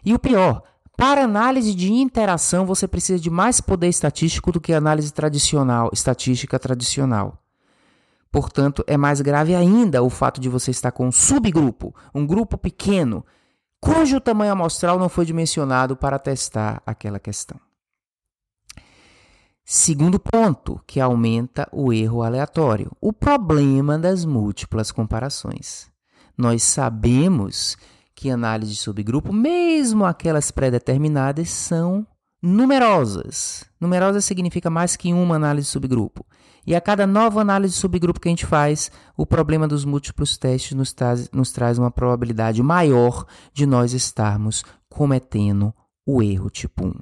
E 0.06 0.14
o 0.14 0.20
pior, 0.20 0.64
para 0.96 1.24
análise 1.24 1.74
de 1.74 1.92
interação 1.92 2.66
você 2.66 2.88
precisa 2.88 3.20
de 3.20 3.30
mais 3.30 3.60
poder 3.60 3.88
estatístico 3.88 4.52
do 4.52 4.62
que 4.62 4.74
análise 4.74 5.12
tradicional, 5.12 5.90
estatística 5.92 6.60
tradicional. 6.60 7.40
Portanto, 8.32 8.84
é 8.88 8.98
mais 8.98 9.22
grave 9.22 9.54
ainda 9.54 10.02
o 10.02 10.10
fato 10.10 10.42
de 10.42 10.50
você 10.50 10.72
estar 10.72 10.92
com 10.92 11.08
um 11.08 11.12
subgrupo, 11.12 11.94
um 12.16 12.26
grupo 12.26 12.58
pequeno, 12.58 13.26
cujo 13.80 14.20
tamanho 14.20 14.54
amostral 14.54 14.98
não 14.98 15.10
foi 15.10 15.26
dimensionado 15.26 15.96
para 15.96 16.18
testar 16.18 16.82
aquela 16.86 17.20
questão. 17.20 17.60
Segundo 19.66 20.20
ponto, 20.20 20.82
que 20.86 21.00
aumenta 21.00 21.70
o 21.72 21.94
erro 21.94 22.22
aleatório, 22.22 22.92
o 23.00 23.14
problema 23.14 23.98
das 23.98 24.26
múltiplas 24.26 24.92
comparações. 24.92 25.90
Nós 26.38 26.64
sabemos 26.64 27.78
que 28.16 28.30
análise 28.30 28.72
de 28.72 28.78
subgrupo, 28.78 29.34
mesmo 29.34 30.06
aquelas 30.06 30.52
pré-determinadas, 30.52 31.50
são 31.50 32.06
numerosas. 32.42 33.66
Numerosas 33.80 34.26
significa 34.26 34.70
mais 34.70 34.96
que 34.96 35.14
uma 35.14 35.36
análise 35.36 35.68
de 35.68 35.72
subgrupo. 35.72 36.26
E 36.66 36.76
a 36.76 36.82
cada 36.82 37.06
nova 37.06 37.42
análise 37.42 37.74
de 37.74 37.80
subgrupo 37.80 38.20
que 38.20 38.28
a 38.30 38.32
gente 38.32 38.46
faz, 38.46 38.92
o 39.18 39.26
problema 39.26 39.68
dos 39.68 39.84
múltiplos 39.84 40.38
testes 40.38 40.74
nos 40.74 40.94
traz, 40.94 41.30
nos 41.32 41.52
traz 41.52 41.78
uma 41.78 41.92
probabilidade 41.92 42.64
maior 42.64 43.26
de 43.54 43.66
nós 43.66 43.94
estarmos 43.94 44.64
cometendo 44.90 45.74
o 46.06 46.22
erro 46.22 46.50
tipo 46.50 46.86
1. 46.86 46.94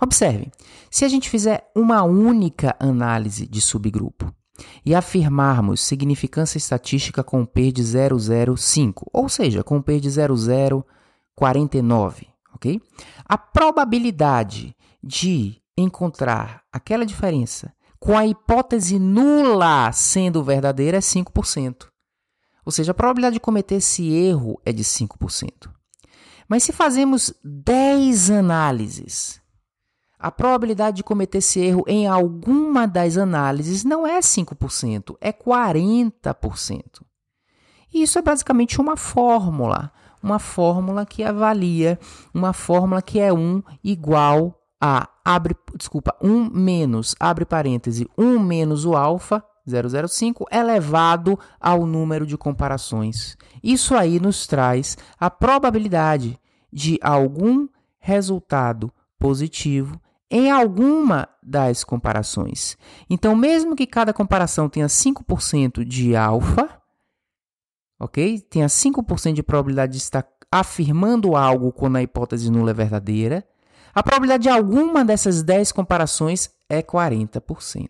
Observe, 0.00 0.50
se 0.90 1.04
a 1.04 1.08
gente 1.08 1.30
fizer 1.30 1.70
uma 1.74 2.02
única 2.02 2.74
análise 2.78 3.46
de 3.46 3.60
subgrupo 3.60 4.34
e 4.84 4.94
afirmarmos 4.94 5.80
significância 5.80 6.58
estatística 6.58 7.24
com 7.24 7.44
P 7.44 7.72
de 7.72 7.82
005, 7.82 9.10
ou 9.12 9.28
seja, 9.28 9.64
com 9.64 9.82
P 9.82 9.98
de 10.00 10.08
0049, 10.10 12.28
ok? 12.54 12.80
A 13.24 13.36
probabilidade 13.36 14.76
de 15.02 15.60
encontrar 15.76 16.62
aquela 16.72 17.04
diferença 17.04 17.74
com 17.98 18.16
a 18.16 18.24
hipótese 18.26 18.96
nula 18.98 19.90
sendo 19.92 20.44
verdadeira 20.44 20.98
é 20.98 21.00
5%. 21.00 21.88
Ou 22.64 22.72
seja, 22.72 22.92
a 22.92 22.94
probabilidade 22.94 23.34
de 23.34 23.40
cometer 23.40 23.74
esse 23.76 24.10
erro 24.10 24.60
é 24.64 24.72
de 24.72 24.84
5%. 24.84 25.70
Mas 26.48 26.62
se 26.62 26.72
fazemos 26.72 27.34
10 27.42 28.30
análises, 28.30 29.40
a 30.24 30.30
probabilidade 30.30 30.96
de 30.96 31.04
cometer 31.04 31.36
esse 31.36 31.60
erro 31.60 31.84
em 31.86 32.06
alguma 32.06 32.88
das 32.88 33.18
análises 33.18 33.84
não 33.84 34.06
é 34.06 34.20
5%, 34.20 35.18
é 35.20 35.30
40%. 35.30 37.02
E 37.92 38.02
isso 38.02 38.18
é 38.18 38.22
basicamente 38.22 38.80
uma 38.80 38.96
fórmula, 38.96 39.92
uma 40.22 40.38
fórmula 40.38 41.04
que 41.04 41.22
avalia, 41.22 41.98
uma 42.32 42.54
fórmula 42.54 43.02
que 43.02 43.20
é 43.20 43.30
1 43.30 43.62
igual 43.84 44.58
a, 44.80 45.10
abre, 45.22 45.54
desculpa, 45.76 46.16
1 46.22 46.48
menos, 46.48 47.14
abre 47.20 47.44
parêntese, 47.44 48.08
1 48.16 48.38
menos 48.38 48.86
o 48.86 48.96
alfa, 48.96 49.44
005, 49.68 50.46
elevado 50.50 51.38
ao 51.60 51.84
número 51.84 52.26
de 52.26 52.38
comparações. 52.38 53.36
Isso 53.62 53.94
aí 53.94 54.18
nos 54.18 54.46
traz 54.46 54.96
a 55.20 55.28
probabilidade 55.28 56.40
de 56.72 56.98
algum 57.02 57.68
resultado 57.98 58.90
positivo 59.18 60.00
em 60.34 60.50
alguma 60.50 61.28
das 61.40 61.84
comparações. 61.84 62.76
Então, 63.08 63.36
mesmo 63.36 63.76
que 63.76 63.86
cada 63.86 64.12
comparação 64.12 64.68
tenha 64.68 64.88
5% 64.88 65.84
de 65.84 66.16
alfa, 66.16 66.68
ok? 68.00 68.40
Tenha 68.40 68.66
5% 68.66 69.32
de 69.32 69.44
probabilidade 69.44 69.92
de 69.92 69.98
estar 69.98 70.26
afirmando 70.50 71.36
algo 71.36 71.70
quando 71.70 71.96
a 71.96 72.02
hipótese 72.02 72.50
nula 72.50 72.72
é 72.72 72.74
verdadeira, 72.74 73.46
a 73.94 74.02
probabilidade 74.02 74.42
de 74.42 74.48
alguma 74.48 75.04
dessas 75.04 75.40
10 75.40 75.70
comparações 75.70 76.50
é 76.68 76.82
40%. 76.82 77.88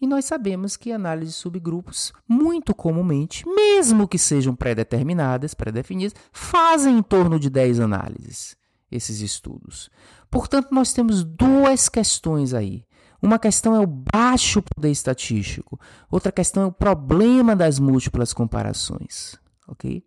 E 0.00 0.08
nós 0.08 0.24
sabemos 0.24 0.76
que 0.76 0.90
análises 0.90 1.36
de 1.36 1.40
subgrupos, 1.40 2.12
muito 2.28 2.74
comumente, 2.74 3.48
mesmo 3.48 4.08
que 4.08 4.18
sejam 4.18 4.56
pré-determinadas, 4.56 5.54
pré-definidas, 5.54 6.14
fazem 6.32 6.98
em 6.98 7.02
torno 7.02 7.38
de 7.38 7.48
10 7.48 7.78
análises, 7.78 8.56
esses 8.90 9.20
estudos. 9.20 9.90
Portanto, 10.30 10.68
nós 10.72 10.92
temos 10.92 11.24
duas 11.24 11.88
questões 11.88 12.54
aí. 12.54 12.84
Uma 13.22 13.38
questão 13.38 13.74
é 13.74 13.80
o 13.80 13.86
baixo 13.86 14.62
poder 14.62 14.90
estatístico, 14.90 15.80
outra 16.10 16.30
questão 16.30 16.64
é 16.64 16.66
o 16.66 16.72
problema 16.72 17.56
das 17.56 17.78
múltiplas 17.78 18.34
comparações, 18.34 19.36
ok? 19.66 20.04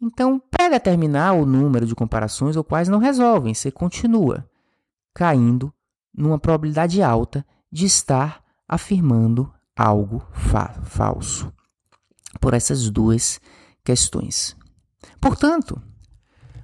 Então, 0.00 0.40
pré-determinar 0.50 1.34
o 1.34 1.46
número 1.46 1.86
de 1.86 1.94
comparações 1.94 2.56
ou 2.56 2.64
quais 2.64 2.88
não 2.88 2.98
resolvem, 2.98 3.54
você 3.54 3.70
continua 3.70 4.48
caindo 5.14 5.72
numa 6.14 6.38
probabilidade 6.38 7.02
alta 7.02 7.46
de 7.70 7.86
estar 7.86 8.42
afirmando 8.66 9.52
algo 9.76 10.26
fa 10.32 10.80
falso. 10.84 11.52
Por 12.40 12.54
essas 12.54 12.90
duas 12.90 13.40
questões. 13.84 14.56
Portanto, 15.20 15.80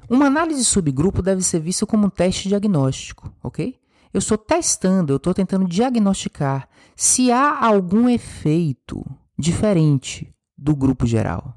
uma 0.09 0.27
análise 0.27 0.65
subgrupo 0.65 1.23
deve 1.23 1.43
ser 1.43 1.61
vista 1.61 1.87
como 1.87 2.07
um 2.07 2.11
teste 2.11 2.49
diagnóstico, 2.49 3.33
ok? 3.43 3.79
Eu 4.13 4.19
estou 4.19 4.39
testando, 4.39 5.13
eu 5.13 5.17
estou 5.17 5.35
tentando 5.35 5.67
diagnosticar 5.67 6.69
se 6.95 7.33
há 7.33 7.67
algum 7.67 8.09
efeito 8.09 9.05
diferente 9.39 10.33
do 10.57 10.77
grupo 10.77 11.07
geral, 11.07 11.55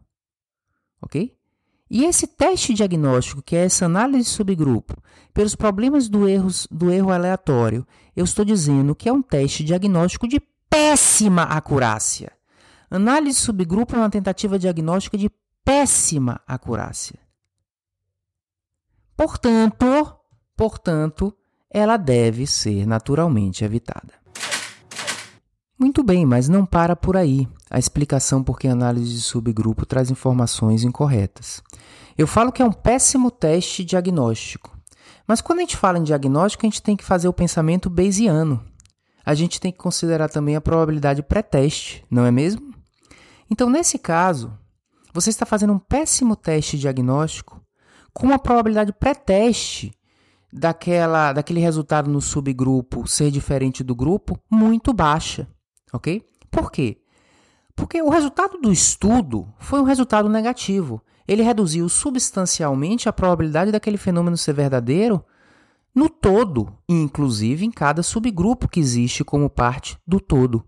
ok? 1.01 1.35
E 1.89 2.03
esse 2.03 2.27
teste 2.27 2.73
diagnóstico, 2.73 3.41
que 3.41 3.55
é 3.55 3.63
essa 3.65 3.85
análise 3.85 4.25
subgrupo, 4.25 4.95
pelos 5.33 5.55
problemas 5.55 6.09
do, 6.09 6.27
erros, 6.27 6.67
do 6.69 6.91
erro 6.91 7.11
aleatório, 7.11 7.85
eu 8.15 8.25
estou 8.25 8.43
dizendo 8.43 8.95
que 8.95 9.07
é 9.07 9.13
um 9.13 9.21
teste 9.21 9.63
diagnóstico 9.63 10.27
de 10.27 10.41
péssima 10.69 11.43
acurácia. 11.43 12.31
Análise 12.89 13.39
subgrupo 13.39 13.95
é 13.95 13.99
uma 13.99 14.09
tentativa 14.09 14.57
diagnóstica 14.57 15.17
de 15.17 15.29
péssima 15.63 16.41
acurácia. 16.47 17.19
Portanto, 19.17 20.15
portanto, 20.55 21.35
ela 21.71 21.97
deve 21.97 22.45
ser 22.45 22.85
naturalmente 22.85 23.65
evitada. 23.65 24.13
Muito 25.77 26.03
bem, 26.03 26.23
mas 26.23 26.47
não 26.47 26.63
para 26.63 26.95
por 26.95 27.17
aí 27.17 27.47
a 27.67 27.79
explicação 27.79 28.43
por 28.43 28.59
que 28.59 28.67
a 28.67 28.73
análise 28.73 29.11
de 29.11 29.21
subgrupo 29.21 29.87
traz 29.87 30.11
informações 30.11 30.83
incorretas. 30.83 31.63
Eu 32.15 32.27
falo 32.27 32.51
que 32.51 32.61
é 32.61 32.65
um 32.65 32.71
péssimo 32.71 33.31
teste 33.31 33.83
diagnóstico. 33.83 34.77
Mas 35.27 35.41
quando 35.41 35.59
a 35.59 35.61
gente 35.61 35.77
fala 35.77 35.97
em 35.97 36.03
diagnóstico, 36.03 36.65
a 36.65 36.69
gente 36.69 36.81
tem 36.83 36.95
que 36.95 37.03
fazer 37.03 37.27
o 37.27 37.33
pensamento 37.33 37.89
bayesiano. 37.89 38.63
A 39.25 39.33
gente 39.33 39.59
tem 39.59 39.71
que 39.71 39.79
considerar 39.79 40.29
também 40.29 40.55
a 40.55 40.61
probabilidade 40.61 41.23
pré-teste, 41.23 42.05
não 42.09 42.23
é 42.23 42.29
mesmo? 42.29 42.71
Então, 43.49 43.67
nesse 43.67 43.97
caso, 43.97 44.53
você 45.11 45.31
está 45.31 45.45
fazendo 45.45 45.73
um 45.73 45.79
péssimo 45.79 46.35
teste 46.35 46.77
diagnóstico 46.77 47.61
com 48.17 48.27
uma 48.27 48.39
probabilidade 48.39 48.91
pré-teste 48.93 49.91
daquela, 50.51 51.33
daquele 51.33 51.59
resultado 51.59 52.09
no 52.09 52.21
subgrupo 52.21 53.07
ser 53.07 53.29
diferente 53.31 53.83
do 53.83 53.95
grupo 53.95 54.39
muito 54.49 54.93
baixa 54.93 55.47
ok? 55.93 56.23
Por 56.49 56.71
quê? 56.71 56.97
Porque 57.75 58.01
o 58.01 58.09
resultado 58.09 58.57
do 58.57 58.71
estudo 58.71 59.47
foi 59.59 59.79
um 59.79 59.83
resultado 59.83 60.27
negativo. 60.29 61.01
Ele 61.27 61.43
reduziu 61.43 61.87
substancialmente 61.89 63.07
a 63.07 63.13
probabilidade 63.13 63.71
daquele 63.71 63.97
fenômeno 63.97 64.37
ser 64.37 64.53
verdadeiro 64.53 65.23
no 65.93 66.09
todo, 66.09 66.73
inclusive 66.87 67.65
em 67.65 67.71
cada 67.71 68.01
subgrupo 68.01 68.67
que 68.67 68.79
existe 68.79 69.23
como 69.23 69.49
parte 69.49 69.97
do 70.07 70.19
todo. 70.19 70.63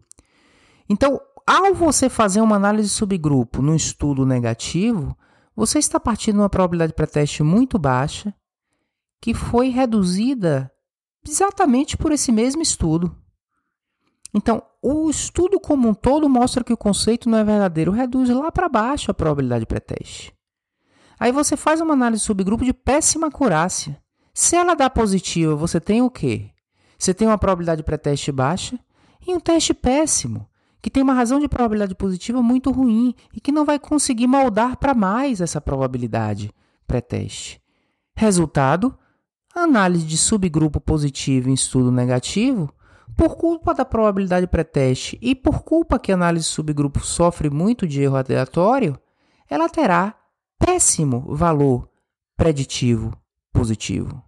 Então, 0.88 1.20
ao 1.46 1.74
você 1.74 2.10
fazer 2.10 2.42
uma 2.42 2.56
análise 2.56 2.90
subgrupo 2.90 3.62
no 3.62 3.76
estudo 3.76 4.26
negativo, 4.26 5.16
você 5.60 5.78
está 5.78 6.00
partindo 6.00 6.36
de 6.36 6.42
uma 6.42 6.50
probabilidade 6.50 6.94
pré-teste 6.94 7.44
muito 7.44 7.78
baixa, 7.78 8.34
que 9.22 9.34
foi 9.34 9.68
reduzida 9.68 10.72
exatamente 11.28 11.98
por 11.98 12.14
esse 12.14 12.32
mesmo 12.32 12.62
estudo. 12.62 13.14
Então, 14.34 14.64
o 14.82 15.10
estudo 15.10 15.60
como 15.60 15.90
um 15.90 15.94
todo 15.94 16.30
mostra 16.30 16.64
que 16.64 16.72
o 16.72 16.78
conceito 16.78 17.28
não 17.30 17.38
é 17.38 17.44
verdadeiro, 17.44 17.92
reduz 17.92 18.30
lá 18.30 18.50
para 18.50 18.70
baixo 18.70 19.12
a 19.12 19.14
probabilidade 19.14 19.66
pré-teste. 19.66 20.34
Aí 21.20 21.34
você 21.34 21.58
faz 21.58 21.82
uma 21.82 21.94
análise 21.94 22.22
de 22.22 22.28
subgrupo 22.28 22.64
de 22.64 22.72
péssima 22.72 23.28
acurácia. 23.28 24.02
Se 24.34 24.56
ela 24.56 24.76
dá 24.76 24.90
positiva, 24.90 25.58
você 25.58 25.82
tem 25.82 26.02
o 26.02 26.10
quê? 26.10 26.52
Você 26.98 27.14
tem 27.14 27.28
uma 27.28 27.38
probabilidade 27.38 27.84
pré-teste 27.84 28.32
baixa 28.32 28.80
e 29.28 29.36
um 29.36 29.42
teste 29.42 29.74
péssimo, 29.74 30.49
que 30.82 30.90
tem 30.90 31.04
uma 31.04 31.14
razão 31.14 31.40
de 31.40 31.48
probabilidade 31.48 31.96
positiva 31.96 32.42
muito 32.42 32.72
ruim 32.72 33.14
e 33.34 33.40
que 33.40 33.52
não 33.52 33.66
vai 33.66 33.78
conseguir 33.78 34.28
moldar 34.28 34.78
para 34.78 34.94
mais 34.94 35.42
essa 35.42 35.60
probabilidade 35.60 36.52
pré-teste. 36.88 37.62
Resultado: 38.16 38.98
análise 39.54 40.06
de 40.06 40.18
subgrupo 40.18 40.80
positivo 40.80 41.50
em 41.50 41.54
estudo 41.54 41.92
negativo 41.92 42.74
por 43.18 43.36
culpa 43.36 43.74
da 43.74 43.84
probabilidade 43.84 44.48
pré-teste 44.48 45.18
e 45.22 45.36
por 45.36 45.64
culpa 45.64 46.00
que 46.00 46.12
a 46.12 46.16
análise 46.16 46.46
subgrupo 46.46 47.06
sofre 47.06 47.50
muito 47.50 47.86
de 47.86 48.02
erro 48.02 48.16
aleatório, 48.16 48.98
ela 49.50 49.68
terá 49.68 50.16
péssimo 50.58 51.36
valor 51.36 51.90
preditivo 52.38 53.12
positivo. 53.52 54.24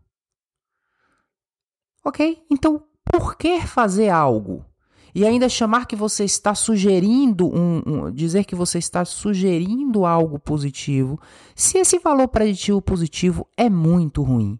Ok? 2.03 2.43
Então, 2.49 2.83
por 3.05 3.37
que 3.37 3.61
fazer 3.61 4.09
algo? 4.09 4.65
E 5.13 5.25
ainda 5.25 5.49
chamar 5.49 5.85
que 5.85 5.95
você 5.95 6.23
está 6.23 6.55
sugerindo 6.55 7.47
um, 7.47 7.81
um, 7.85 8.11
dizer 8.11 8.45
que 8.45 8.55
você 8.55 8.77
está 8.77 9.03
sugerindo 9.03 10.05
algo 10.05 10.39
positivo, 10.39 11.19
se 11.55 11.77
esse 11.77 11.99
valor 11.99 12.27
preditivo 12.29 12.81
positivo 12.81 13.47
é 13.57 13.69
muito 13.69 14.23
ruim. 14.23 14.57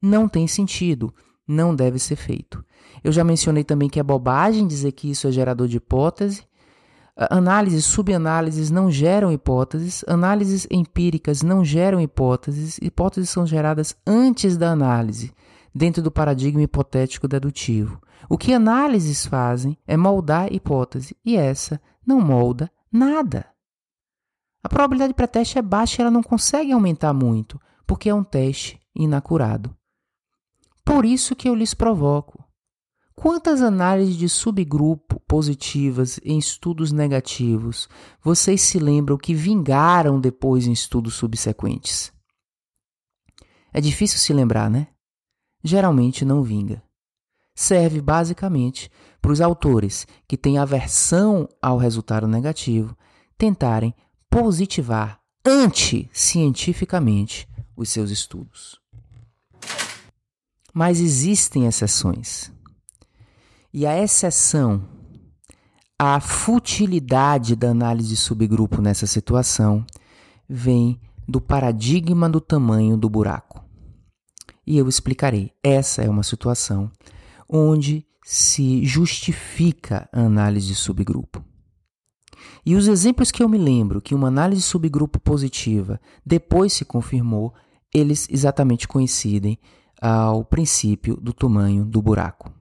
Não 0.00 0.26
tem 0.28 0.46
sentido, 0.46 1.12
não 1.46 1.74
deve 1.74 1.98
ser 1.98 2.16
feito. 2.16 2.64
Eu 3.04 3.12
já 3.12 3.22
mencionei 3.22 3.64
também 3.64 3.88
que 3.88 4.00
é 4.00 4.02
bobagem 4.02 4.66
dizer 4.66 4.92
que 4.92 5.10
isso 5.10 5.28
é 5.28 5.32
gerador 5.32 5.68
de 5.68 5.76
hipótese. 5.76 6.42
Análises, 7.16 7.84
subanálises 7.84 8.70
não 8.70 8.90
geram 8.90 9.30
hipóteses, 9.30 10.02
análises 10.08 10.66
empíricas 10.70 11.42
não 11.42 11.62
geram 11.62 12.00
hipóteses, 12.00 12.78
hipóteses 12.80 13.28
são 13.28 13.46
geradas 13.46 13.94
antes 14.06 14.56
da 14.56 14.70
análise, 14.70 15.30
dentro 15.74 16.02
do 16.02 16.10
paradigma 16.10 16.62
hipotético 16.62 17.28
dedutivo. 17.28 18.00
O 18.28 18.38
que 18.38 18.52
análises 18.52 19.26
fazem 19.26 19.76
é 19.86 19.96
moldar 19.96 20.52
hipótese, 20.52 21.16
e 21.24 21.36
essa 21.36 21.80
não 22.06 22.20
molda 22.20 22.70
nada. 22.90 23.46
A 24.62 24.68
probabilidade 24.68 25.14
pré-teste 25.14 25.58
é 25.58 25.62
baixa 25.62 26.00
e 26.00 26.02
ela 26.02 26.10
não 26.10 26.22
consegue 26.22 26.72
aumentar 26.72 27.12
muito, 27.12 27.60
porque 27.86 28.10
é 28.10 28.14
um 28.14 28.24
teste 28.24 28.80
inacurado. 28.94 29.74
Por 30.84 31.04
isso 31.04 31.34
que 31.34 31.48
eu 31.48 31.54
lhes 31.54 31.72
provoco. 31.72 32.44
Quantas 33.14 33.60
análises 33.60 34.16
de 34.16 34.28
subgrupo 34.28 35.20
positivas 35.20 36.18
em 36.24 36.38
estudos 36.38 36.90
negativos 36.90 37.88
vocês 38.22 38.62
se 38.62 38.78
lembram 38.78 39.18
que 39.18 39.34
vingaram 39.34 40.18
depois 40.18 40.66
em 40.66 40.72
estudos 40.72 41.14
subsequentes? 41.14 42.12
É 43.72 43.80
difícil 43.80 44.18
se 44.18 44.32
lembrar, 44.32 44.70
né? 44.70 44.88
Geralmente 45.62 46.24
não 46.24 46.42
vinga. 46.42 46.82
Serve 47.54 48.00
basicamente 48.00 48.90
para 49.20 49.32
os 49.32 49.40
autores 49.40 50.06
que 50.26 50.36
têm 50.36 50.58
aversão 50.58 51.48
ao 51.60 51.76
resultado 51.76 52.26
negativo 52.26 52.96
tentarem 53.36 53.94
positivar 54.28 55.20
anti-cientificamente 55.44 57.48
os 57.76 57.88
seus 57.88 58.10
estudos. 58.10 58.78
Mas 60.72 61.00
existem 61.00 61.66
exceções. 61.66 62.52
E 63.72 63.86
a 63.86 64.02
exceção, 64.02 64.82
a 65.98 66.20
futilidade 66.20 67.56
da 67.56 67.70
análise 67.70 68.08
de 68.08 68.16
subgrupo 68.16 68.80
nessa 68.80 69.06
situação 69.06 69.84
vem 70.48 71.00
do 71.26 71.40
paradigma 71.40 72.28
do 72.28 72.40
tamanho 72.40 72.96
do 72.96 73.08
buraco. 73.08 73.64
E 74.66 74.76
eu 74.76 74.88
explicarei. 74.88 75.52
Essa 75.62 76.02
é 76.02 76.08
uma 76.08 76.22
situação 76.22 76.90
onde 77.50 78.06
se 78.24 78.84
justifica 78.84 80.08
a 80.12 80.20
análise 80.20 80.68
de 80.68 80.74
subgrupo. 80.74 81.44
E 82.64 82.76
os 82.76 82.86
exemplos 82.86 83.30
que 83.30 83.42
eu 83.42 83.48
me 83.48 83.58
lembro 83.58 84.00
que 84.00 84.14
uma 84.14 84.28
análise 84.28 84.62
de 84.62 84.66
subgrupo 84.66 85.18
positiva 85.18 86.00
depois 86.24 86.72
se 86.72 86.84
confirmou, 86.84 87.52
eles 87.92 88.28
exatamente 88.30 88.86
coincidem 88.86 89.58
ao 90.00 90.44
princípio 90.44 91.16
do 91.16 91.32
tamanho 91.32 91.84
do 91.84 92.00
buraco. 92.00 92.52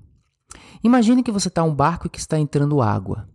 Imagine 0.84 1.22
que 1.22 1.32
você 1.32 1.50
está 1.50 1.64
um 1.64 1.76
barco 1.76 2.08
e 2.08 2.10
que 2.10 2.20
está 2.20 2.40
entrando 2.40 2.82
água. 2.82 3.30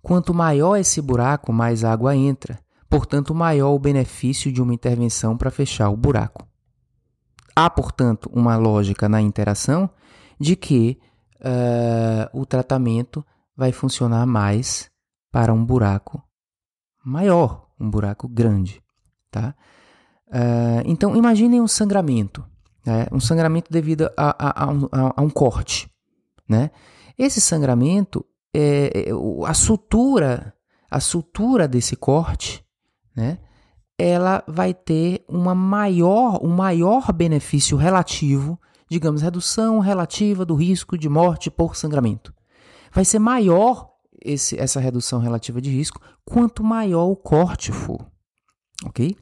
Quanto 0.00 0.32
maior 0.32 0.76
esse 0.76 1.00
buraco, 1.00 1.52
mais 1.52 1.84
água 1.84 2.16
entra. 2.16 2.58
Portanto, 2.88 3.34
maior 3.34 3.72
o 3.72 3.78
benefício 3.78 4.52
de 4.52 4.62
uma 4.62 4.74
intervenção 4.74 5.36
para 5.36 5.50
fechar 5.50 5.90
o 5.90 5.96
buraco. 5.96 6.46
Há, 7.56 7.68
portanto, 7.68 8.30
uma 8.32 8.56
lógica 8.56 9.08
na 9.08 9.20
interação 9.20 9.90
de 10.38 10.56
que 10.56 10.98
uh, 11.40 12.38
o 12.38 12.46
tratamento 12.46 13.24
vai 13.56 13.72
funcionar 13.72 14.26
mais 14.26 14.90
para 15.30 15.52
um 15.52 15.64
buraco 15.64 16.22
maior, 17.04 17.68
um 17.78 17.90
buraco 17.90 18.28
grande. 18.28 18.82
Tá? 19.30 19.54
Uh, 20.28 20.82
então, 20.86 21.16
imaginem 21.16 21.60
um 21.60 21.68
sangramento 21.68 22.44
né? 22.84 23.06
um 23.10 23.20
sangramento 23.20 23.72
devido 23.72 24.10
a, 24.16 24.36
a, 24.38 24.64
a, 24.64 24.70
um, 24.70 24.88
a, 24.92 25.22
um, 25.22 25.30
corte. 25.30 25.88
Né? 26.48 26.70
Esse 27.18 27.40
sangramento, 27.40 28.24
é, 28.52 29.08
é, 29.08 29.46
a 29.46 29.54
sutura, 29.54 30.54
a 30.90 31.00
sutura 31.00 31.66
desse 31.66 31.96
corte, 31.96 32.64
né? 33.16 33.38
ela 33.98 34.42
vai 34.46 34.74
ter 34.74 35.24
uma 35.28 35.54
maior, 35.54 36.44
um 36.44 36.50
maior 36.50 37.12
benefício 37.12 37.76
relativo, 37.76 38.60
digamos, 38.94 39.22
redução 39.22 39.80
relativa 39.80 40.44
do 40.44 40.54
risco 40.54 40.96
de 40.96 41.08
morte 41.08 41.50
por 41.50 41.74
sangramento. 41.74 42.32
Vai 42.92 43.04
ser 43.04 43.18
maior 43.18 43.90
esse, 44.22 44.56
essa 44.56 44.78
redução 44.78 45.18
relativa 45.18 45.60
de 45.60 45.68
risco 45.68 46.00
quanto 46.24 46.62
maior 46.62 47.06
o 47.06 47.16
corte 47.16 47.72
for. 47.72 48.06
Ok? 48.84 49.16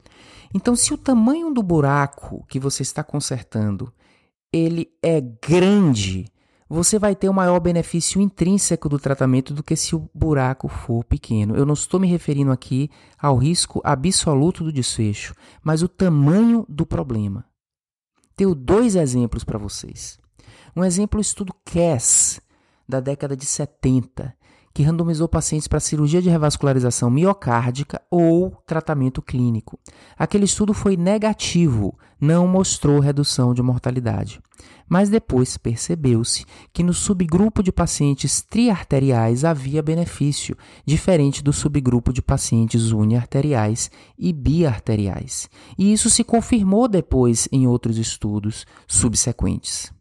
Então, 0.53 0.75
se 0.75 0.93
o 0.93 0.97
tamanho 0.97 1.51
do 1.51 1.63
buraco 1.63 2.45
que 2.47 2.59
você 2.59 2.83
está 2.83 3.03
consertando 3.03 3.91
ele 4.51 4.91
é 5.01 5.19
grande, 5.19 6.27
você 6.69 6.99
vai 6.99 7.15
ter 7.15 7.27
um 7.27 7.33
maior 7.33 7.59
benefício 7.59 8.21
intrínseco 8.21 8.87
do 8.87 8.99
tratamento 8.99 9.55
do 9.55 9.63
que 9.63 9.75
se 9.75 9.95
o 9.95 10.07
buraco 10.13 10.67
for 10.67 11.03
pequeno. 11.03 11.55
Eu 11.55 11.65
não 11.65 11.73
estou 11.73 11.99
me 11.99 12.07
referindo 12.07 12.51
aqui 12.51 12.91
ao 13.17 13.37
risco 13.37 13.81
absoluto 13.83 14.63
do 14.63 14.71
desfecho, 14.71 15.33
mas 15.63 15.81
o 15.81 15.87
tamanho 15.87 16.63
do 16.69 16.85
problema. 16.85 17.43
Tenho 18.35 18.55
dois 18.55 18.95
exemplos 18.95 19.43
para 19.43 19.59
vocês. 19.59 20.19
Um 20.75 20.83
exemplo, 20.83 21.19
o 21.19 21.21
estudo 21.21 21.53
CAS, 21.65 22.41
da 22.87 22.99
década 22.99 23.37
de 23.37 23.45
70, 23.45 24.35
que 24.73 24.81
randomizou 24.81 25.27
pacientes 25.27 25.67
para 25.67 25.79
cirurgia 25.79 26.21
de 26.21 26.29
revascularização 26.29 27.09
miocárdica 27.09 28.01
ou 28.09 28.51
tratamento 28.65 29.21
clínico. 29.21 29.79
Aquele 30.17 30.45
estudo 30.45 30.73
foi 30.73 30.97
negativo, 30.97 31.97
não 32.19 32.47
mostrou 32.47 32.99
redução 32.99 33.53
de 33.53 33.61
mortalidade. 33.61 34.41
Mas 34.87 35.09
depois 35.09 35.57
percebeu-se 35.57 36.45
que 36.71 36.83
no 36.83 36.93
subgrupo 36.93 37.63
de 37.63 37.71
pacientes 37.71 38.41
triarteriais 38.41 39.43
havia 39.43 39.81
benefício, 39.81 40.57
diferente 40.85 41.43
do 41.43 41.51
subgrupo 41.51 42.13
de 42.13 42.21
pacientes 42.21 42.91
uniarteriais 42.91 43.89
e 44.17 44.31
biarteriais. 44.31 45.49
E 45.77 45.91
isso 45.91 46.09
se 46.09 46.23
confirmou 46.23 46.87
depois 46.87 47.47
em 47.51 47.65
outros 47.67 47.97
estudos 47.97 48.65
subsequentes. 48.87 49.91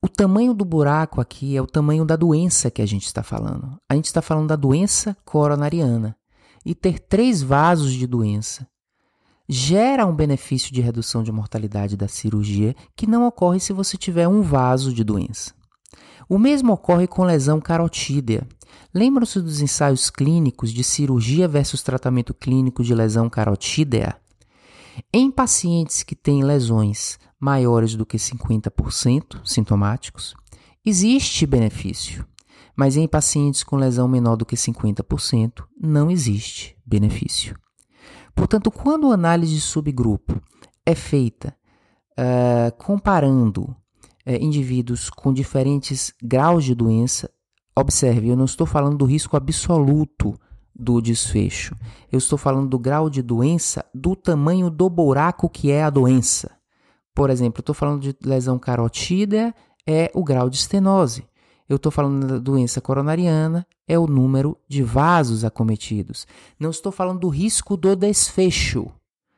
O 0.00 0.08
tamanho 0.08 0.54
do 0.54 0.64
buraco 0.64 1.20
aqui 1.20 1.56
é 1.56 1.62
o 1.62 1.66
tamanho 1.66 2.04
da 2.04 2.14
doença 2.14 2.70
que 2.70 2.80
a 2.80 2.86
gente 2.86 3.06
está 3.06 3.22
falando. 3.22 3.76
A 3.90 3.96
gente 3.96 4.04
está 4.04 4.22
falando 4.22 4.48
da 4.48 4.56
doença 4.56 5.16
coronariana. 5.24 6.16
E 6.64 6.74
ter 6.74 7.00
três 7.00 7.42
vasos 7.42 7.92
de 7.92 8.06
doença 8.06 8.68
gera 9.48 10.06
um 10.06 10.14
benefício 10.14 10.72
de 10.72 10.82
redução 10.82 11.22
de 11.22 11.32
mortalidade 11.32 11.96
da 11.96 12.06
cirurgia 12.06 12.76
que 12.94 13.06
não 13.06 13.26
ocorre 13.26 13.58
se 13.58 13.72
você 13.72 13.96
tiver 13.96 14.28
um 14.28 14.42
vaso 14.42 14.92
de 14.92 15.02
doença. 15.02 15.54
O 16.28 16.38
mesmo 16.38 16.74
ocorre 16.74 17.06
com 17.06 17.24
lesão 17.24 17.58
carotídea. 17.58 18.46
Lembram-se 18.92 19.40
dos 19.40 19.62
ensaios 19.62 20.10
clínicos 20.10 20.70
de 20.70 20.84
cirurgia 20.84 21.48
versus 21.48 21.82
tratamento 21.82 22.34
clínico 22.34 22.84
de 22.84 22.94
lesão 22.94 23.30
carotídea? 23.30 24.16
Em 25.12 25.30
pacientes 25.30 26.02
que 26.02 26.14
têm 26.14 26.44
lesões 26.44 27.18
maiores 27.40 27.94
do 27.94 28.04
que 28.04 28.18
50% 28.18 29.40
sintomáticos, 29.44 30.34
existe 30.84 31.46
benefício, 31.46 32.26
mas 32.76 32.96
em 32.96 33.08
pacientes 33.08 33.62
com 33.62 33.76
lesão 33.76 34.06
menor 34.06 34.36
do 34.36 34.44
que 34.44 34.56
50%, 34.56 35.64
não 35.80 36.10
existe 36.10 36.76
benefício. 36.84 37.56
Portanto, 38.38 38.70
quando 38.70 39.10
a 39.10 39.14
análise 39.14 39.52
de 39.52 39.60
subgrupo 39.60 40.40
é 40.86 40.94
feita 40.94 41.52
uh, 42.12 42.72
comparando 42.78 43.62
uh, 43.64 44.30
indivíduos 44.40 45.10
com 45.10 45.32
diferentes 45.32 46.14
graus 46.22 46.64
de 46.64 46.72
doença, 46.72 47.28
observe, 47.76 48.28
eu 48.28 48.36
não 48.36 48.44
estou 48.44 48.64
falando 48.64 48.96
do 48.96 49.04
risco 49.04 49.36
absoluto 49.36 50.38
do 50.72 51.00
desfecho. 51.00 51.74
Eu 52.12 52.18
estou 52.18 52.38
falando 52.38 52.68
do 52.68 52.78
grau 52.78 53.10
de 53.10 53.22
doença, 53.22 53.84
do 53.92 54.14
tamanho 54.14 54.70
do 54.70 54.88
buraco 54.88 55.50
que 55.50 55.72
é 55.72 55.82
a 55.82 55.90
doença. 55.90 56.52
Por 57.12 57.30
exemplo, 57.30 57.58
estou 57.58 57.74
falando 57.74 58.00
de 58.00 58.16
lesão 58.24 58.56
carotídea, 58.56 59.52
é 59.84 60.12
o 60.14 60.22
grau 60.22 60.48
de 60.48 60.58
estenose. 60.58 61.26
Eu 61.68 61.76
estou 61.76 61.92
falando 61.92 62.26
da 62.26 62.38
doença 62.38 62.80
coronariana, 62.80 63.66
é 63.86 63.98
o 63.98 64.06
número 64.06 64.56
de 64.66 64.82
vasos 64.82 65.44
acometidos. 65.44 66.26
Não 66.58 66.70
estou 66.70 66.90
falando 66.90 67.20
do 67.20 67.28
risco 67.28 67.76
do 67.76 67.94
desfecho. 67.94 68.90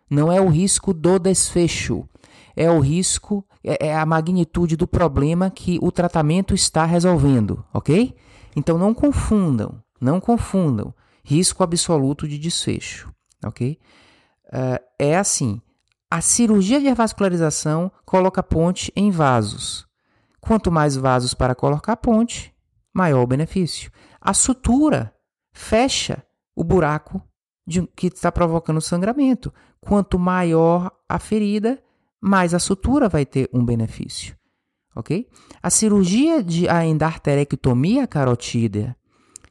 Não 0.08 0.30
é 0.30 0.40
o 0.40 0.48
risco 0.48 0.94
do 0.94 1.18
desfecho. 1.18 2.08
É 2.54 2.70
o 2.70 2.78
risco, 2.78 3.44
é, 3.64 3.88
é 3.88 3.96
a 3.96 4.06
magnitude 4.06 4.76
do 4.76 4.86
problema 4.86 5.50
que 5.50 5.78
o 5.82 5.90
tratamento 5.90 6.54
está 6.54 6.84
resolvendo, 6.84 7.64
ok? 7.72 8.14
Então 8.54 8.76
não 8.76 8.92
confundam, 8.92 9.82
não 10.00 10.20
confundam 10.20 10.92
risco 11.24 11.62
absoluto 11.62 12.26
de 12.26 12.38
desfecho, 12.38 13.12
ok? 13.44 13.78
Uh, 14.46 14.82
é 14.98 15.16
assim, 15.16 15.60
a 16.10 16.20
cirurgia 16.20 16.80
de 16.80 16.86
revascularização 16.86 17.90
coloca 18.04 18.42
ponte 18.42 18.92
em 18.96 19.10
vasos. 19.10 19.86
Quanto 20.40 20.70
mais 20.72 20.96
vasos 20.96 21.34
para 21.34 21.54
colocar 21.54 21.96
ponte, 21.96 22.54
maior 22.92 23.22
o 23.22 23.26
benefício. 23.26 23.90
A 24.20 24.32
sutura 24.32 25.14
fecha 25.52 26.24
o 26.54 26.64
buraco 26.64 27.22
de, 27.66 27.86
que 27.94 28.08
está 28.08 28.32
provocando 28.32 28.80
sangramento. 28.80 29.52
Quanto 29.80 30.18
maior 30.18 30.90
a 31.08 31.18
ferida, 31.18 31.82
mais 32.20 32.54
a 32.54 32.58
sutura 32.58 33.08
vai 33.08 33.24
ter 33.24 33.48
um 33.52 33.64
benefício. 33.64 34.36
Ok? 34.94 35.28
A 35.62 35.70
cirurgia 35.70 36.42
de 36.42 36.68
a 36.68 36.84
endarterectomia 36.84 38.06
carotídea 38.06 38.96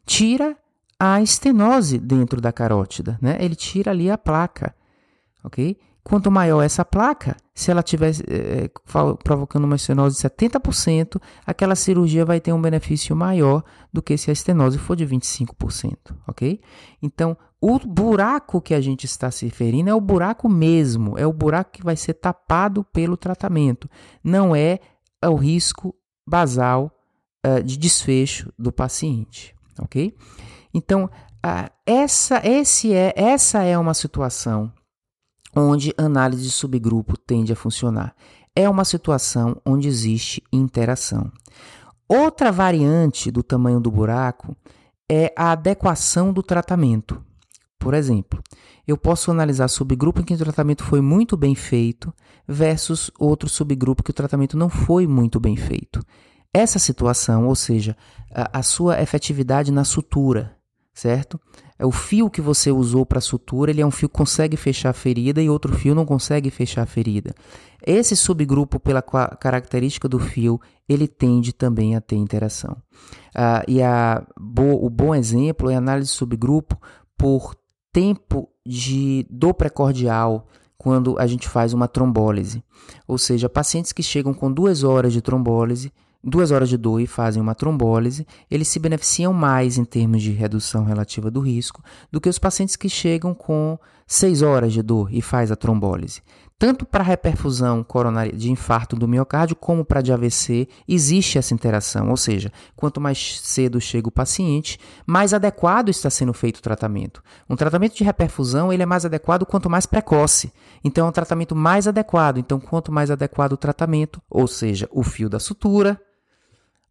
tira 0.06 0.58
a 1.00 1.22
estenose 1.22 1.98
dentro 1.98 2.42
da 2.42 2.52
carótida, 2.52 3.18
né? 3.22 3.38
Ele 3.40 3.56
tira 3.56 3.92
ali 3.92 4.12
a 4.12 4.18
placa, 4.18 4.76
ok? 5.44 5.78
Quanto 6.10 6.32
maior 6.32 6.64
essa 6.64 6.84
placa, 6.84 7.38
se 7.54 7.70
ela 7.70 7.82
estiver 7.82 8.10
é, 8.28 8.64
eh, 8.64 8.70
provocando 9.24 9.66
uma 9.66 9.76
estenose 9.76 10.16
de 10.16 10.24
70%, 10.24 11.22
aquela 11.46 11.76
cirurgia 11.76 12.26
vai 12.26 12.40
ter 12.40 12.52
um 12.52 12.60
benefício 12.60 13.16
maior 13.16 13.64
do 13.94 14.02
que 14.02 14.18
se 14.18 14.32
a 14.32 14.34
estenose 14.34 14.80
for 14.80 14.96
de 14.96 15.06
25%, 15.06 16.16
ok? 16.28 16.60
Então, 17.00 17.38
o 17.62 17.78
buraco 17.78 18.60
que 18.60 18.74
a 18.74 18.82
gente 18.82 19.04
está 19.04 19.30
se 19.30 19.46
referindo 19.46 19.92
é 19.92 19.94
o 19.94 20.02
buraco 20.02 20.50
mesmo, 20.50 21.16
é 21.16 21.28
o 21.28 21.32
buraco 21.32 21.74
que 21.74 21.84
vai 21.84 21.96
ser 21.96 22.16
tapado 22.16 22.84
pelo 22.86 23.16
tratamento, 23.16 23.88
não 24.24 24.56
é 24.56 24.80
o 25.24 25.36
risco 25.36 25.94
basal 26.28 26.92
uh, 27.46 27.62
de 27.62 27.78
desfecho 27.78 28.52
do 28.58 28.72
paciente, 28.72 29.56
ok? 29.80 30.18
Então, 30.74 31.06
uh, 31.06 31.70
essa, 31.86 32.42
esse 32.44 32.92
é, 32.96 33.14
essa 33.16 33.62
é 33.62 33.78
uma 33.78 33.94
situação 33.94 34.74
onde 35.56 35.94
análise 35.98 36.44
de 36.44 36.52
subgrupo 36.52 37.18
tende 37.18 37.54
a 37.54 37.56
funcionar. 37.56 38.16
É 38.56 38.70
uma 38.70 38.86
situação 38.86 39.60
onde 39.66 39.88
existe 39.88 40.44
interação. 40.52 41.32
Outra 42.08 42.52
variante 42.52 43.30
do 43.30 43.44
tamanho 43.44 43.80
do 43.80 43.92
buraco 43.92 44.56
é 45.10 45.34
a 45.36 45.52
adequação 45.52 46.34
do 46.34 46.42
tratamento. 46.42 47.24
Por 47.78 47.94
exemplo, 47.94 48.42
eu 48.88 48.98
posso 48.98 49.32
analisar 49.32 49.68
subgrupo 49.68 50.20
em 50.22 50.24
que 50.24 50.34
o 50.34 50.38
tratamento 50.38 50.84
foi 50.84 51.02
muito 51.02 51.38
bem 51.38 51.56
feito 51.56 52.14
versus 52.48 53.10
outro 53.18 53.48
subgrupo 53.48 54.04
que 54.04 54.12
o 54.12 54.14
tratamento 54.14 54.58
não 54.58 54.70
foi 54.70 55.08
muito 55.08 55.40
bem 55.40 55.56
feito. 55.56 56.02
Essa 56.54 56.80
situação, 56.80 57.48
ou 57.48 57.56
seja, 57.56 57.96
a, 58.34 58.60
a 58.60 58.64
sua 58.64 59.02
efetividade 59.02 59.72
na 59.72 59.84
sutura, 59.84 60.58
certo? 61.00 61.40
É 61.78 61.86
o 61.86 61.92
fio 61.92 62.30
que 62.30 62.42
você 62.42 62.72
usou 62.72 63.06
para 63.06 63.22
sutura, 63.22 63.72
ele 63.72 63.82
é 63.82 63.86
um 63.86 63.92
fio 63.92 64.10
que 64.10 64.16
consegue 64.16 64.58
fechar 64.58 64.90
a 64.90 64.94
ferida 64.94 65.42
e 65.42 65.50
outro 65.50 65.74
fio 65.74 65.96
não 65.96 66.06
consegue 66.06 66.50
fechar 66.50 66.82
a 66.84 66.86
ferida. 66.86 67.34
Esse 67.86 68.16
subgrupo, 68.16 68.80
pela 68.80 69.02
característica 69.02 70.10
do 70.10 70.20
fio, 70.20 70.60
ele 70.88 71.08
tende 71.08 71.54
também 71.54 71.96
a 71.96 72.02
ter 72.02 72.18
interação. 72.18 72.76
Ah, 73.34 73.64
e 73.68 73.82
a, 73.82 74.26
bo, 74.38 74.86
o 74.86 74.90
bom 74.90 75.16
exemplo 75.16 75.70
é 75.70 75.76
a 75.76 75.78
análise 75.78 76.12
de 76.12 76.18
subgrupo 76.18 76.78
por 77.18 77.56
tempo 77.94 78.50
de 78.66 79.26
dor 79.30 79.54
precordial 79.54 80.48
quando 80.78 81.18
a 81.18 81.26
gente 81.26 81.48
faz 81.48 81.74
uma 81.74 81.88
trombólise. 81.88 82.62
Ou 83.08 83.18
seja, 83.18 83.48
pacientes 83.48 83.94
que 83.94 84.04
chegam 84.04 84.34
com 84.34 84.52
duas 84.52 84.84
horas 84.84 85.14
de 85.14 85.22
trombólise 85.22 85.94
duas 86.24 86.52
horas 86.52 86.70
de 86.70 86.78
dor 86.78 87.00
e 87.00 87.08
fazem 87.08 87.42
uma 87.42 87.56
trombólise, 87.56 88.28
eles 88.50 88.68
se 88.68 88.80
beneficiam 88.80 89.34
mais 89.34 89.78
em 89.78 89.86
termos 89.86 90.22
de 90.22 90.32
redução 90.32 90.84
relativa 90.84 91.32
do 91.32 91.40
risco 91.40 91.84
do 92.12 92.20
que 92.20 92.30
os 92.30 92.40
pacientes 92.40 92.76
que 92.76 92.90
chegam 92.90 93.34
com 93.34 93.78
seis 94.06 94.42
horas 94.42 94.74
de 94.74 94.82
dor 94.82 95.14
e 95.14 95.22
faz 95.22 95.52
a 95.52 95.56
trombólise. 95.56 96.22
Tanto 96.60 96.86
para 96.86 97.02
reperfusão 97.02 97.82
coronária 97.86 98.34
de 98.34 98.52
infarto 98.52 98.94
do 98.94 99.08
miocárdio 99.08 99.56
como 99.56 99.86
para 99.86 100.02
de 100.02 100.12
AVC 100.12 100.68
existe 100.86 101.38
essa 101.38 101.54
interação, 101.54 102.10
ou 102.10 102.18
seja, 102.18 102.52
quanto 102.76 103.00
mais 103.00 103.40
cedo 103.40 103.80
chega 103.80 104.10
o 104.10 104.12
paciente, 104.12 104.78
mais 105.06 105.34
adequado 105.34 105.88
está 105.88 106.10
sendo 106.10 106.34
feito 106.34 106.58
o 106.58 106.62
tratamento. 106.62 107.24
Um 107.50 107.56
tratamento 107.56 107.96
de 107.96 108.04
reperfusão 108.04 108.74
ele 108.74 108.84
é 108.84 108.86
mais 108.86 109.06
adequado 109.06 109.46
quanto 109.46 109.70
mais 109.70 109.86
precoce, 109.86 110.52
então 110.84 111.06
é 111.06 111.10
um 111.10 111.14
tratamento 111.14 111.56
mais 111.56 111.88
adequado. 111.88 112.40
Então, 112.40 112.60
quanto 112.60 112.92
mais 112.92 113.10
adequado 113.10 113.54
o 113.54 113.58
tratamento, 113.58 114.22
ou 114.30 114.46
seja, 114.46 114.90
o 114.92 115.02
fio 115.02 115.30
da 115.30 115.40
sutura, 115.40 115.98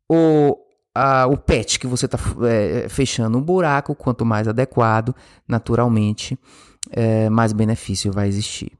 o, 0.09 0.57
a, 0.95 1.27
o 1.27 1.37
PET 1.37 1.79
que 1.79 1.87
você 1.87 2.07
está 2.07 2.19
é, 2.47 2.89
fechando 2.89 3.39
um 3.39 3.43
buraco, 3.43 3.95
quanto 3.95 4.25
mais 4.25 4.49
adequado, 4.49 5.15
naturalmente, 5.47 6.39
é, 6.91 7.29
mais 7.29 7.53
benefício 7.53 8.13
vai 8.13 8.29
existir. 8.29 8.73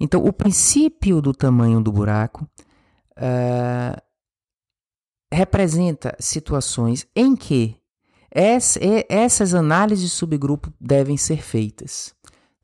Então, 0.00 0.24
o 0.24 0.32
princípio 0.32 1.20
do 1.20 1.32
tamanho 1.32 1.80
do 1.80 1.92
buraco 1.92 2.48
é, 3.16 4.00
representa 5.32 6.16
situações 6.18 7.06
em 7.14 7.34
que 7.34 7.76
essas 9.08 9.54
análises 9.54 10.04
de 10.04 10.10
subgrupo 10.10 10.70
devem 10.78 11.16
ser 11.16 11.42
feitas. 11.42 12.14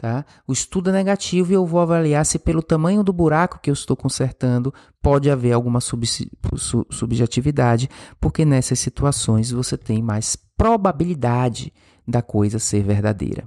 Tá? 0.02 0.26
O 0.48 0.52
estudo 0.52 0.90
é 0.90 0.92
negativo 0.92 1.52
e 1.52 1.54
eu 1.54 1.64
vou 1.64 1.78
avaliar 1.78 2.26
se 2.26 2.36
pelo 2.36 2.60
tamanho 2.60 3.04
do 3.04 3.12
buraco 3.12 3.60
que 3.62 3.70
eu 3.70 3.72
estou 3.72 3.96
consertando 3.96 4.74
pode 5.00 5.30
haver 5.30 5.52
alguma 5.52 5.80
sub 5.80 6.04
subjetividade, 6.90 7.88
porque 8.20 8.44
nessas 8.44 8.80
situações 8.80 9.52
você 9.52 9.78
tem 9.78 10.02
mais 10.02 10.34
probabilidade 10.34 11.72
da 12.04 12.20
coisa 12.20 12.58
ser 12.58 12.82
verdadeira. 12.82 13.44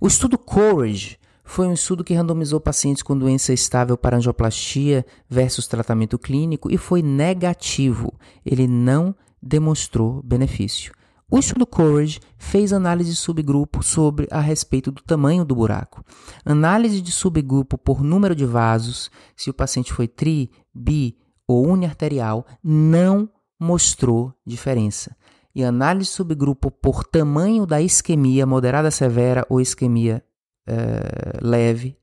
O 0.00 0.08
estudo 0.08 0.36
Courage 0.36 1.16
foi 1.44 1.68
um 1.68 1.74
estudo 1.74 2.02
que 2.02 2.12
randomizou 2.12 2.58
pacientes 2.58 3.00
com 3.00 3.16
doença 3.16 3.52
estável 3.52 3.96
para 3.96 4.16
angioplastia 4.16 5.06
versus 5.28 5.68
tratamento 5.68 6.18
clínico 6.18 6.72
e 6.72 6.76
foi 6.76 7.02
negativo. 7.02 8.12
Ele 8.44 8.66
não 8.66 9.14
demonstrou 9.40 10.24
benefício. 10.24 10.92
O 11.32 11.38
estudo 11.38 11.64
Courage 11.64 12.18
fez 12.36 12.72
análise 12.72 13.10
de 13.10 13.16
subgrupo 13.16 13.84
sobre 13.84 14.26
a 14.32 14.40
respeito 14.40 14.90
do 14.90 15.00
tamanho 15.00 15.44
do 15.44 15.54
buraco. 15.54 16.04
Análise 16.44 17.00
de 17.00 17.12
subgrupo 17.12 17.78
por 17.78 18.02
número 18.02 18.34
de 18.34 18.44
vasos, 18.44 19.12
se 19.36 19.48
o 19.48 19.54
paciente 19.54 19.92
foi 19.92 20.08
tri, 20.08 20.50
bi 20.74 21.16
ou 21.46 21.68
uniarterial, 21.68 22.44
não 22.64 23.30
mostrou 23.60 24.34
diferença. 24.44 25.16
E 25.54 25.62
análise 25.62 26.10
de 26.10 26.16
subgrupo 26.16 26.68
por 26.68 27.04
tamanho 27.04 27.64
da 27.64 27.80
isquemia 27.80 28.44
moderada 28.44 28.90
severa 28.90 29.46
ou 29.48 29.60
isquemia 29.60 30.24
eh, 30.66 31.38
leve 31.40 31.99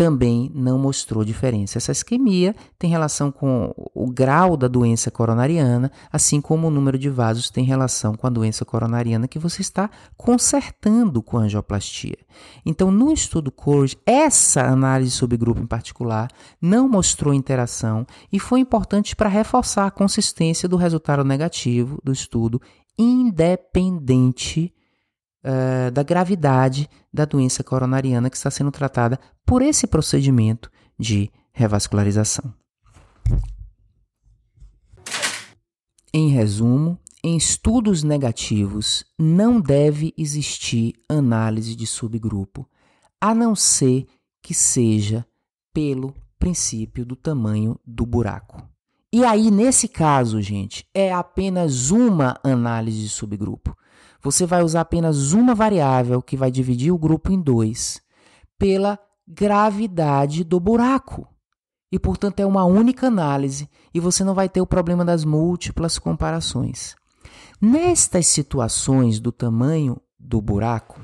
também 0.00 0.50
não 0.54 0.78
mostrou 0.78 1.22
diferença. 1.22 1.76
Essa 1.76 1.92
isquemia 1.92 2.56
tem 2.78 2.88
relação 2.88 3.30
com 3.30 3.70
o 3.94 4.10
grau 4.10 4.56
da 4.56 4.66
doença 4.66 5.10
coronariana, 5.10 5.92
assim 6.10 6.40
como 6.40 6.68
o 6.68 6.70
número 6.70 6.98
de 6.98 7.10
vasos 7.10 7.50
tem 7.50 7.66
relação 7.66 8.14
com 8.14 8.26
a 8.26 8.30
doença 8.30 8.64
coronariana 8.64 9.28
que 9.28 9.38
você 9.38 9.60
está 9.60 9.90
consertando 10.16 11.20
com 11.20 11.36
a 11.36 11.42
angioplastia. 11.42 12.16
Então, 12.64 12.90
no 12.90 13.12
estudo 13.12 13.52
CORE, 13.52 13.94
essa 14.06 14.62
análise 14.62 15.10
sobre 15.10 15.36
grupo 15.36 15.60
em 15.60 15.66
particular 15.66 16.30
não 16.62 16.88
mostrou 16.88 17.34
interação 17.34 18.06
e 18.32 18.38
foi 18.38 18.60
importante 18.60 19.14
para 19.14 19.28
reforçar 19.28 19.84
a 19.84 19.90
consistência 19.90 20.66
do 20.66 20.78
resultado 20.78 21.22
negativo 21.24 22.00
do 22.02 22.10
estudo, 22.10 22.58
independente 22.98 24.72
uh, 25.44 25.90
da 25.90 26.02
gravidade 26.02 26.88
da 27.12 27.24
doença 27.24 27.62
coronariana 27.62 28.30
que 28.30 28.36
está 28.36 28.50
sendo 28.50 28.70
tratada 28.70 29.18
por 29.44 29.62
esse 29.62 29.86
procedimento 29.86 30.70
de 30.98 31.30
revascularização. 31.52 32.52
Em 36.12 36.28
resumo, 36.28 36.98
em 37.22 37.36
estudos 37.36 38.02
negativos 38.02 39.04
não 39.18 39.60
deve 39.60 40.12
existir 40.16 40.94
análise 41.08 41.76
de 41.76 41.86
subgrupo, 41.86 42.68
a 43.20 43.34
não 43.34 43.54
ser 43.54 44.06
que 44.42 44.54
seja 44.54 45.26
pelo 45.72 46.14
princípio 46.38 47.04
do 47.04 47.14
tamanho 47.14 47.78
do 47.86 48.06
buraco. 48.06 48.69
E 49.12 49.24
aí, 49.24 49.50
nesse 49.50 49.88
caso, 49.88 50.40
gente, 50.40 50.86
é 50.94 51.12
apenas 51.12 51.90
uma 51.90 52.38
análise 52.44 53.02
de 53.02 53.08
subgrupo 53.08 53.76
você 54.22 54.44
vai 54.44 54.62
usar 54.62 54.82
apenas 54.82 55.32
uma 55.32 55.54
variável 55.54 56.20
que 56.20 56.36
vai 56.36 56.50
dividir 56.50 56.92
o 56.92 56.98
grupo 56.98 57.32
em 57.32 57.40
dois 57.40 58.02
pela 58.58 58.98
gravidade 59.26 60.44
do 60.44 60.60
buraco. 60.60 61.26
E, 61.90 61.98
portanto, 61.98 62.40
é 62.40 62.46
uma 62.46 62.64
única 62.64 63.06
análise 63.06 63.68
e 63.92 63.98
você 63.98 64.22
não 64.22 64.34
vai 64.34 64.48
ter 64.48 64.60
o 64.60 64.66
problema 64.66 65.04
das 65.04 65.24
múltiplas 65.24 65.98
comparações. 65.98 66.94
Nestas 67.60 68.26
situações 68.26 69.18
do 69.18 69.32
tamanho 69.32 70.00
do 70.18 70.40
buraco, 70.40 71.00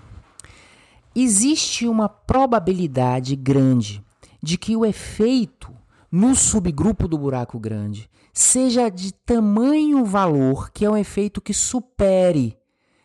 existe 1.15 1.89
uma 1.89 2.09
probabilidade 2.09 3.35
grande 3.35 4.05
de 4.43 4.57
que 4.57 4.77
o 4.77 4.85
efeito 4.85 5.75
no 6.17 6.35
subgrupo 6.35 7.07
do 7.07 7.19
buraco 7.19 7.59
grande 7.61 8.09
seja 8.33 8.89
de 8.89 9.13
tamanho 9.13 10.03
valor 10.03 10.71
que 10.71 10.83
é 10.83 10.91
um 10.91 10.97
efeito 10.97 11.43
que 11.43 11.53
supere 11.53 12.57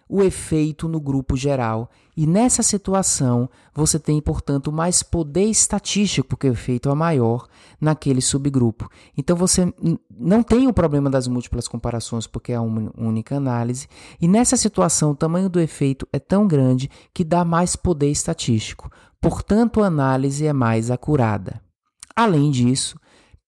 o 0.08 0.24
efeito 0.24 0.88
no 0.88 1.00
grupo 1.00 1.36
geral. 1.36 1.90
E 2.16 2.26
nessa 2.26 2.64
situação, 2.64 3.50
você 3.74 4.00
tem, 4.00 4.22
portanto, 4.22 4.72
mais 4.72 5.04
poder 5.04 5.46
estatístico, 5.46 6.30
porque 6.30 6.50
o 6.50 6.54
efeito 6.54 6.90
é 6.90 6.94
maior 6.94 7.48
naquele 7.82 8.22
subgrupo. 8.22 8.90
Então 9.18 9.36
você 9.36 9.74
não 10.18 10.42
tem 10.42 10.68
o 10.68 10.74
problema 10.74 11.10
das 11.10 11.28
múltiplas 11.28 11.68
comparações, 11.68 12.28
porque 12.28 12.54
é 12.54 12.60
uma 12.62 12.94
única 12.98 13.36
análise. 13.36 13.90
E 14.22 14.28
nessa 14.28 14.56
situação, 14.56 15.12
o 15.12 15.16
tamanho 15.16 15.50
do 15.50 15.60
efeito 15.60 16.08
é 16.14 16.20
tão 16.20 16.48
grande 16.48 16.90
que 17.14 17.26
dá 17.26 17.44
mais 17.44 17.76
poder 17.76 18.10
estatístico. 18.10 18.90
Portanto, 19.20 19.84
a 19.84 19.88
análise 19.88 20.46
é 20.46 20.54
mais 20.54 20.90
acurada. 20.90 21.62
Além 22.16 22.52
disso, 22.52 23.00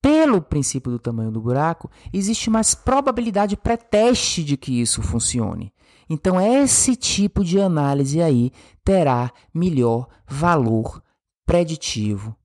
pelo 0.03 0.41
princípio 0.41 0.91
do 0.91 0.99
tamanho 0.99 1.31
do 1.31 1.39
buraco, 1.39 1.89
existe 2.11 2.49
mais 2.49 2.75
probabilidade 2.75 3.55
pré-teste 3.55 4.43
de 4.43 4.57
que 4.57 4.81
isso 4.81 5.01
funcione. 5.01 5.71
Então, 6.09 6.41
esse 6.41 6.93
tipo 6.97 7.41
de 7.41 7.61
análise 7.61 8.21
aí 8.21 8.51
terá 8.83 9.31
melhor 9.53 10.09
valor 10.27 11.01
preditivo 11.45 12.35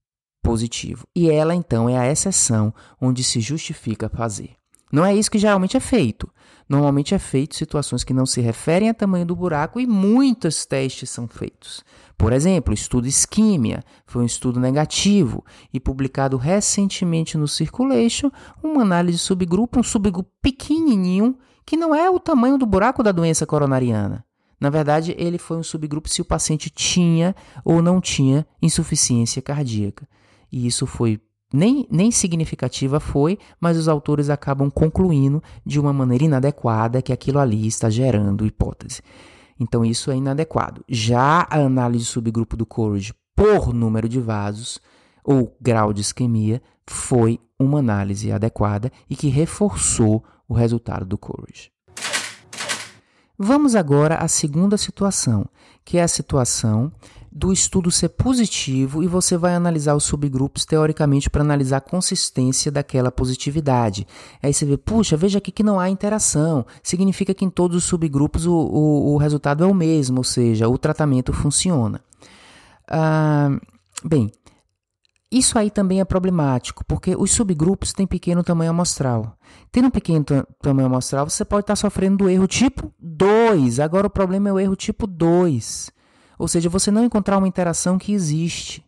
positivo. 0.40 1.04
E 1.16 1.28
ela, 1.28 1.52
então, 1.52 1.88
é 1.88 1.98
a 1.98 2.08
exceção 2.08 2.72
onde 3.00 3.24
se 3.24 3.40
justifica 3.40 4.08
fazer. 4.08 4.57
Não 4.92 5.04
é 5.04 5.14
isso 5.14 5.30
que 5.30 5.38
geralmente 5.38 5.76
é 5.76 5.80
feito. 5.80 6.30
Normalmente 6.68 7.14
é 7.14 7.18
feito 7.18 7.56
situações 7.56 8.04
que 8.04 8.12
não 8.12 8.26
se 8.26 8.40
referem 8.40 8.88
ao 8.88 8.94
tamanho 8.94 9.24
do 9.24 9.34
buraco 9.34 9.80
e 9.80 9.86
muitos 9.86 10.66
testes 10.66 11.08
são 11.08 11.26
feitos. 11.26 11.82
Por 12.16 12.32
exemplo, 12.32 12.72
o 12.72 12.74
estudo 12.74 13.06
Isquímia 13.06 13.82
foi 14.06 14.22
um 14.22 14.26
estudo 14.26 14.60
negativo 14.60 15.44
e 15.72 15.80
publicado 15.80 16.36
recentemente 16.36 17.38
no 17.38 17.48
Circulation, 17.48 18.30
uma 18.62 18.82
análise 18.82 19.18
subgrupo, 19.18 19.80
um 19.80 19.82
subgrupo 19.82 20.30
pequenininho 20.42 21.38
que 21.64 21.76
não 21.76 21.94
é 21.94 22.10
o 22.10 22.18
tamanho 22.18 22.58
do 22.58 22.66
buraco 22.66 23.02
da 23.02 23.12
doença 23.12 23.46
coronariana. 23.46 24.24
Na 24.60 24.68
verdade, 24.70 25.14
ele 25.16 25.38
foi 25.38 25.56
um 25.56 25.62
subgrupo 25.62 26.08
se 26.08 26.20
o 26.20 26.24
paciente 26.24 26.68
tinha 26.68 27.34
ou 27.64 27.80
não 27.80 28.00
tinha 28.00 28.46
insuficiência 28.60 29.40
cardíaca. 29.40 30.08
E 30.50 30.66
isso 30.66 30.86
foi 30.86 31.20
nem, 31.52 31.86
nem 31.90 32.10
significativa 32.10 33.00
foi, 33.00 33.38
mas 33.60 33.76
os 33.76 33.88
autores 33.88 34.28
acabam 34.28 34.70
concluindo 34.70 35.42
de 35.64 35.80
uma 35.80 35.92
maneira 35.92 36.24
inadequada 36.24 37.00
que 37.00 37.12
aquilo 37.12 37.38
ali 37.38 37.66
está 37.66 37.88
gerando 37.88 38.46
hipótese. 38.46 39.02
Então 39.58 39.84
isso 39.84 40.10
é 40.10 40.16
inadequado. 40.16 40.84
Já 40.88 41.46
a 41.50 41.58
análise 41.58 42.04
subgrupo 42.04 42.56
do 42.56 42.66
Courage 42.66 43.14
por 43.34 43.72
número 43.72 44.08
de 44.08 44.20
vasos 44.20 44.80
ou 45.24 45.56
grau 45.60 45.92
de 45.92 46.00
isquemia 46.00 46.62
foi 46.86 47.40
uma 47.58 47.80
análise 47.80 48.30
adequada 48.30 48.92
e 49.08 49.16
que 49.16 49.28
reforçou 49.28 50.24
o 50.48 50.54
resultado 50.54 51.04
do 51.04 51.18
Courage. 51.18 51.70
Vamos 53.38 53.76
agora 53.76 54.16
à 54.16 54.26
segunda 54.26 54.76
situação, 54.76 55.46
que 55.84 55.96
é 55.96 56.02
a 56.02 56.08
situação 56.08 56.90
do 57.30 57.52
estudo 57.52 57.88
ser 57.88 58.08
positivo 58.08 59.00
e 59.00 59.06
você 59.06 59.36
vai 59.36 59.54
analisar 59.54 59.94
os 59.94 60.02
subgrupos 60.02 60.64
teoricamente 60.64 61.30
para 61.30 61.42
analisar 61.42 61.76
a 61.76 61.80
consistência 61.80 62.72
daquela 62.72 63.12
positividade. 63.12 64.08
Aí 64.42 64.52
você 64.52 64.64
vê, 64.64 64.76
puxa, 64.76 65.16
veja 65.16 65.38
aqui 65.38 65.52
que 65.52 65.62
não 65.62 65.78
há 65.78 65.88
interação. 65.88 66.66
Significa 66.82 67.32
que 67.32 67.44
em 67.44 67.50
todos 67.50 67.76
os 67.76 67.84
subgrupos 67.84 68.44
o, 68.44 68.52
o, 68.52 69.14
o 69.14 69.16
resultado 69.18 69.62
é 69.62 69.66
o 69.68 69.74
mesmo, 69.74 70.18
ou 70.18 70.24
seja, 70.24 70.68
o 70.68 70.76
tratamento 70.76 71.32
funciona. 71.32 72.00
Ah, 72.90 73.56
bem, 74.04 74.32
isso 75.30 75.58
aí 75.58 75.70
também 75.70 76.00
é 76.00 76.04
problemático, 76.04 76.82
porque 76.86 77.14
os 77.14 77.30
subgrupos 77.32 77.92
têm 77.92 78.06
pequeno 78.06 78.42
tamanho 78.42 78.70
amostral. 78.70 79.36
Tendo 79.70 79.88
um 79.88 79.90
pequeno 79.90 80.24
tamanho 80.62 80.86
amostral, 80.86 81.28
você 81.28 81.44
pode 81.44 81.64
estar 81.64 81.76
sofrendo 81.76 82.18
do 82.18 82.30
erro 82.30 82.46
tipo 82.46 82.92
2. 82.98 83.78
Agora 83.78 84.06
o 84.06 84.10
problema 84.10 84.48
é 84.48 84.52
o 84.52 84.58
erro 84.58 84.74
tipo 84.74 85.06
2. 85.06 85.90
Ou 86.38 86.48
seja, 86.48 86.70
você 86.70 86.90
não 86.90 87.04
encontrar 87.04 87.36
uma 87.36 87.48
interação 87.48 87.98
que 87.98 88.12
existe. 88.12 88.82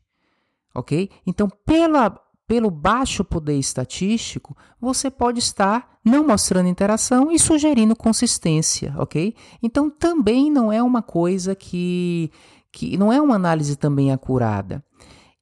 Ok? 0.75 1.11
Então, 1.27 1.47
pela, 1.67 2.19
pelo 2.47 2.71
baixo 2.71 3.23
poder 3.23 3.59
estatístico, 3.59 4.57
você 4.81 5.11
pode 5.11 5.41
estar 5.41 5.99
não 6.03 6.27
mostrando 6.27 6.69
interação 6.69 7.31
e 7.31 7.39
sugerindo 7.39 7.95
consistência. 7.95 8.95
Ok? 8.97 9.35
Então, 9.63 9.91
também 9.91 10.51
não 10.51 10.73
é 10.73 10.83
uma 10.83 11.03
coisa 11.03 11.55
que. 11.55 12.31
que 12.73 12.97
não 12.97 13.13
é 13.13 13.21
uma 13.21 13.35
análise 13.35 13.77
também 13.77 14.11
acurada. 14.11 14.83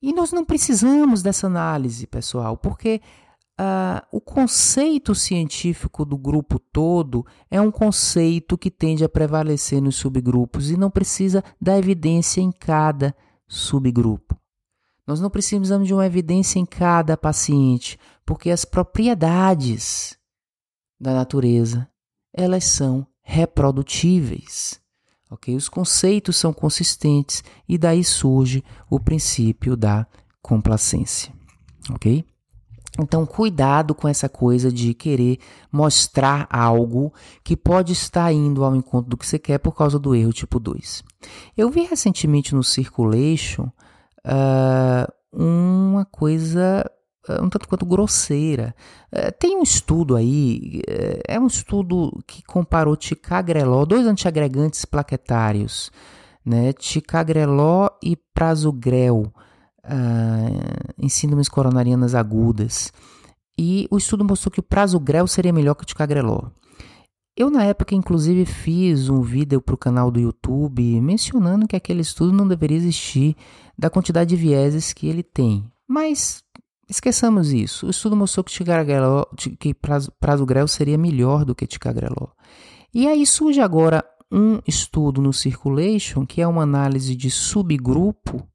E 0.01 0.13
nós 0.13 0.33
não 0.33 0.45
precisamos 0.45 1.23
dessa 1.23 1.47
análise, 1.47 2.07
pessoal, 2.07 2.57
porque 2.57 3.01
Uh, 3.61 3.99
o 4.13 4.21
conceito 4.21 5.17
científico 5.17 6.05
do 6.05 6.17
grupo 6.17 6.61
todo 6.61 7.27
é 7.51 7.61
um 7.61 7.73
conceito 7.73 8.57
que 8.57 8.71
tende 8.71 9.03
a 9.03 9.09
prevalecer 9.09 9.83
nos 9.83 9.97
subgrupos 9.97 10.71
e 10.71 10.77
não 10.77 10.89
precisa 10.89 11.43
da 11.61 11.77
evidência 11.77 12.41
em 12.41 12.53
cada 12.53 13.13
subgrupo. 13.49 14.39
Nós 15.05 15.21
não 15.21 15.29
precisamos 15.29 15.89
de 15.89 15.95
uma 15.95 16.07
evidência 16.07 16.61
em 16.61 16.65
cada 16.65 17.17
paciente, 17.17 17.99
porque 18.25 18.49
as 18.49 18.65
propriedades 18.65 20.17
da 21.01 21.13
natureza, 21.13 21.91
elas 22.33 22.63
são 22.63 23.05
reprodutíveis. 23.23 24.81
OK? 25.31 25.55
Os 25.55 25.69
conceitos 25.69 26.37
são 26.37 26.53
consistentes 26.53 27.43
e 27.69 27.77
daí 27.77 28.03
surge 28.03 28.65
o 28.91 28.99
princípio 28.99 29.77
da 29.77 30.07
complacência. 30.41 31.33
OK? 31.91 32.25
Então, 33.01 33.25
cuidado 33.25 33.95
com 33.95 34.09
essa 34.09 34.29
coisa 34.29 34.73
de 34.73 34.93
querer 34.93 35.39
mostrar 35.71 36.49
algo 36.51 37.13
que 37.45 37.57
pode 37.57 37.93
estar 37.93 38.33
indo 38.33 38.65
ao 38.65 38.75
encontro 38.75 39.11
do 39.11 39.17
que 39.17 39.27
você 39.27 39.39
quer 39.39 39.59
por 39.59 39.73
causa 39.73 39.99
do 39.99 40.15
erro 40.15 40.33
tipo 40.33 40.59
2. 40.59 41.05
Eu 41.57 41.71
vi 41.71 41.85
recentemente 41.85 42.55
no 42.55 42.65
Circulation 42.65 43.71
uh, 44.27 45.13
uma 45.33 46.05
coisa 46.05 46.91
um 47.43 47.49
tanto 47.49 47.69
quanto 47.69 47.87
grosseira. 47.87 48.75
Uh, 49.13 49.33
tem 49.39 49.57
um 49.57 49.63
estudo 49.63 50.17
aí, 50.17 50.81
é 51.27 51.39
um 51.39 51.47
estudo 51.47 52.23
que 52.27 52.43
comparou 52.43 52.97
ticagrelol, 52.97 53.87
dois 53.87 54.07
antiagregantes 54.07 54.85
plaquetários, 54.85 55.91
né, 56.45 56.73
ticagrelol 56.73 57.91
e 58.03 58.17
prasugrel 58.17 59.33
uh, 59.85 60.95
em 60.99 61.09
síndromes 61.09 61.49
coronarianas 61.49 62.15
agudas. 62.15 62.93
E 63.59 63.89
o 63.91 63.99
estudo 63.99 64.25
mostrou 64.25 64.53
que 64.53 64.61
o 64.61 64.63
prazo 64.63 65.01
grel 65.01 65.27
seria 65.27 65.53
melhor 65.53 65.75
que 65.75 65.83
o 65.83 65.87
ticagrelor. 65.87 66.51
Eu, 67.37 67.51
na 67.51 67.65
época, 67.65 67.95
inclusive, 67.95 68.45
fiz 68.45 69.09
um 69.09 69.23
vídeo 69.23 69.61
para 69.61 69.75
o 69.75 69.79
canal 69.79 70.11
do 70.11 70.19
YouTube 70.19 71.01
mencionando 71.01 71.69
que 71.69 71.77
aquele 71.77 72.01
estudo 72.01 72.33
não 72.33 72.49
deveria 72.49 72.77
existir, 72.77 73.37
da 73.79 73.89
quantidade 73.89 74.31
de 74.31 74.37
vieses 74.37 74.93
que 74.93 75.07
ele 75.07 75.23
tem. 75.23 75.65
Mas 75.87 76.43
esqueçamos 76.89 77.53
isso. 77.53 77.87
O 77.87 77.91
estudo 77.91 78.17
mostrou 78.17 78.45
que, 78.45 79.57
que 79.57 79.75
prazo, 79.75 80.13
prazo 80.19 80.47
grel 80.47 80.67
seria 80.67 80.99
melhor 80.99 81.45
do 81.45 81.55
que 81.55 81.67
ticagrelor. 81.67 82.33
E 82.93 83.07
aí 83.07 83.27
surge 83.27 83.61
agora 83.61 84.05
um 84.31 84.61
estudo 84.67 85.21
no 85.21 85.33
Circulation, 85.33 86.27
que 86.27 86.41
é 86.41 86.47
uma 86.47 86.63
análise 86.63 87.15
de 87.15 87.31
subgrupo 87.31 88.47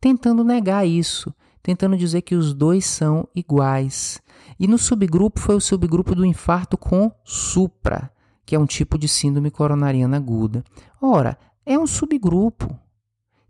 tentando 0.00 0.42
negar 0.42 0.86
isso, 0.86 1.34
tentando 1.62 1.96
dizer 1.96 2.22
que 2.22 2.34
os 2.34 2.54
dois 2.54 2.86
são 2.86 3.28
iguais. 3.34 4.20
E 4.58 4.66
no 4.66 4.78
subgrupo 4.78 5.38
foi 5.38 5.54
o 5.54 5.60
subgrupo 5.60 6.14
do 6.14 6.24
infarto 6.24 6.76
com 6.76 7.12
supra, 7.24 8.10
que 8.46 8.54
é 8.54 8.58
um 8.58 8.66
tipo 8.66 8.98
de 8.98 9.06
síndrome 9.08 9.50
coronariana 9.50 10.16
aguda. 10.16 10.64
Ora, 11.00 11.38
é 11.64 11.78
um 11.78 11.86
subgrupo. 11.86 12.76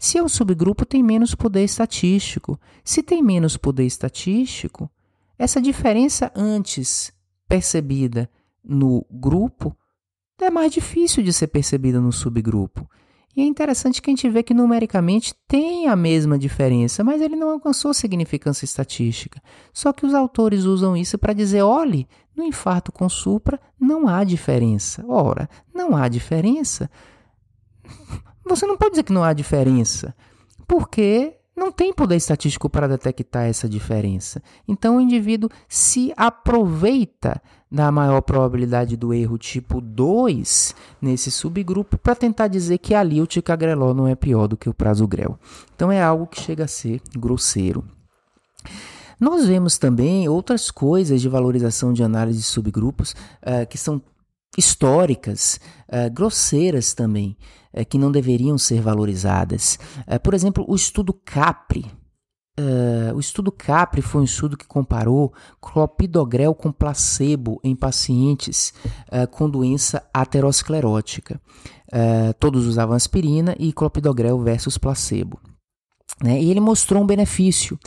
Se 0.00 0.18
um 0.18 0.30
subgrupo, 0.30 0.86
tem 0.86 1.02
menos 1.02 1.34
poder 1.34 1.62
estatístico. 1.62 2.58
Se 2.82 3.02
tem 3.02 3.22
menos 3.22 3.58
poder 3.58 3.84
estatístico, 3.84 4.90
essa 5.38 5.60
diferença 5.60 6.32
antes 6.34 7.12
percebida 7.46 8.30
no 8.64 9.04
grupo 9.10 9.76
é 10.40 10.48
mais 10.48 10.72
difícil 10.72 11.22
de 11.22 11.34
ser 11.34 11.48
percebida 11.48 12.00
no 12.00 12.10
subgrupo. 12.10 12.88
E 13.36 13.42
é 13.42 13.44
interessante 13.44 14.00
que 14.00 14.08
a 14.08 14.12
gente 14.12 14.26
vê 14.30 14.42
que 14.42 14.54
numericamente 14.54 15.34
tem 15.46 15.86
a 15.86 15.94
mesma 15.94 16.38
diferença, 16.38 17.04
mas 17.04 17.20
ele 17.20 17.36
não 17.36 17.50
alcançou 17.50 17.92
significância 17.92 18.64
estatística. 18.64 19.38
Só 19.70 19.92
que 19.92 20.06
os 20.06 20.14
autores 20.14 20.64
usam 20.64 20.96
isso 20.96 21.18
para 21.18 21.34
dizer: 21.34 21.60
olhe, 21.60 22.08
no 22.34 22.42
infarto 22.42 22.90
com 22.90 23.06
supra 23.06 23.60
não 23.78 24.08
há 24.08 24.24
diferença. 24.24 25.04
Ora, 25.06 25.46
não 25.74 25.94
há 25.94 26.08
diferença. 26.08 26.90
Você 28.46 28.66
não 28.66 28.76
pode 28.76 28.92
dizer 28.92 29.02
que 29.02 29.12
não 29.12 29.24
há 29.24 29.32
diferença, 29.32 30.14
porque 30.66 31.36
não 31.56 31.70
tem 31.70 31.92
poder 31.92 32.16
estatístico 32.16 32.70
para 32.70 32.88
detectar 32.88 33.44
essa 33.44 33.68
diferença. 33.68 34.42
Então 34.66 34.96
o 34.96 35.00
indivíduo 35.00 35.50
se 35.68 36.12
aproveita 36.16 37.40
da 37.70 37.92
maior 37.92 38.22
probabilidade 38.22 38.96
do 38.96 39.12
erro 39.12 39.36
tipo 39.36 39.80
2 39.80 40.74
nesse 41.00 41.30
subgrupo 41.30 41.98
para 41.98 42.16
tentar 42.16 42.48
dizer 42.48 42.78
que 42.78 42.94
ali 42.94 43.20
o 43.20 43.26
ticagrelol 43.26 43.94
não 43.94 44.08
é 44.08 44.14
pior 44.14 44.48
do 44.48 44.56
que 44.56 44.70
o 44.70 44.74
prasugrel. 44.74 45.38
Então 45.76 45.92
é 45.92 46.02
algo 46.02 46.26
que 46.26 46.40
chega 46.40 46.64
a 46.64 46.68
ser 46.68 47.00
grosseiro. 47.16 47.84
Nós 49.20 49.46
vemos 49.46 49.76
também 49.76 50.30
outras 50.30 50.70
coisas 50.70 51.20
de 51.20 51.28
valorização 51.28 51.92
de 51.92 52.02
análise 52.02 52.38
de 52.38 52.44
subgrupos 52.44 53.12
uh, 53.42 53.66
que 53.68 53.76
são 53.76 54.00
históricas, 54.60 55.58
uh, 55.88 56.10
grosseiras 56.12 56.94
também, 56.94 57.36
uh, 57.74 57.84
que 57.84 57.98
não 57.98 58.12
deveriam 58.12 58.56
ser 58.56 58.80
valorizadas. 58.80 59.78
por 60.22 60.34
exemplo, 60.34 60.64
o 60.68 60.74
estudo 60.74 61.12
CAPRI, 61.12 61.86
Uh, 62.60 63.14
o 63.14 63.20
estudo 63.20 63.50
CAPRI 63.50 64.02
foi 64.02 64.20
um 64.20 64.24
estudo 64.24 64.56
que 64.56 64.66
comparou 64.66 65.32
clopidogrel 65.62 66.54
com 66.54 66.70
placebo 66.70 67.58
em 67.64 67.74
pacientes 67.74 68.74
uh, 69.06 69.26
com 69.30 69.48
doença 69.48 70.06
aterosclerótica. 70.12 71.40
Uh, 71.90 72.34
todos 72.38 72.66
usavam 72.66 72.94
aspirina 72.94 73.56
e 73.58 73.72
clopidogrel 73.72 74.38
versus 74.40 74.76
placebo. 74.76 75.40
Né? 76.22 76.42
E 76.42 76.50
ele 76.50 76.60
mostrou 76.60 77.02
um 77.02 77.06
benefício, 77.06 77.78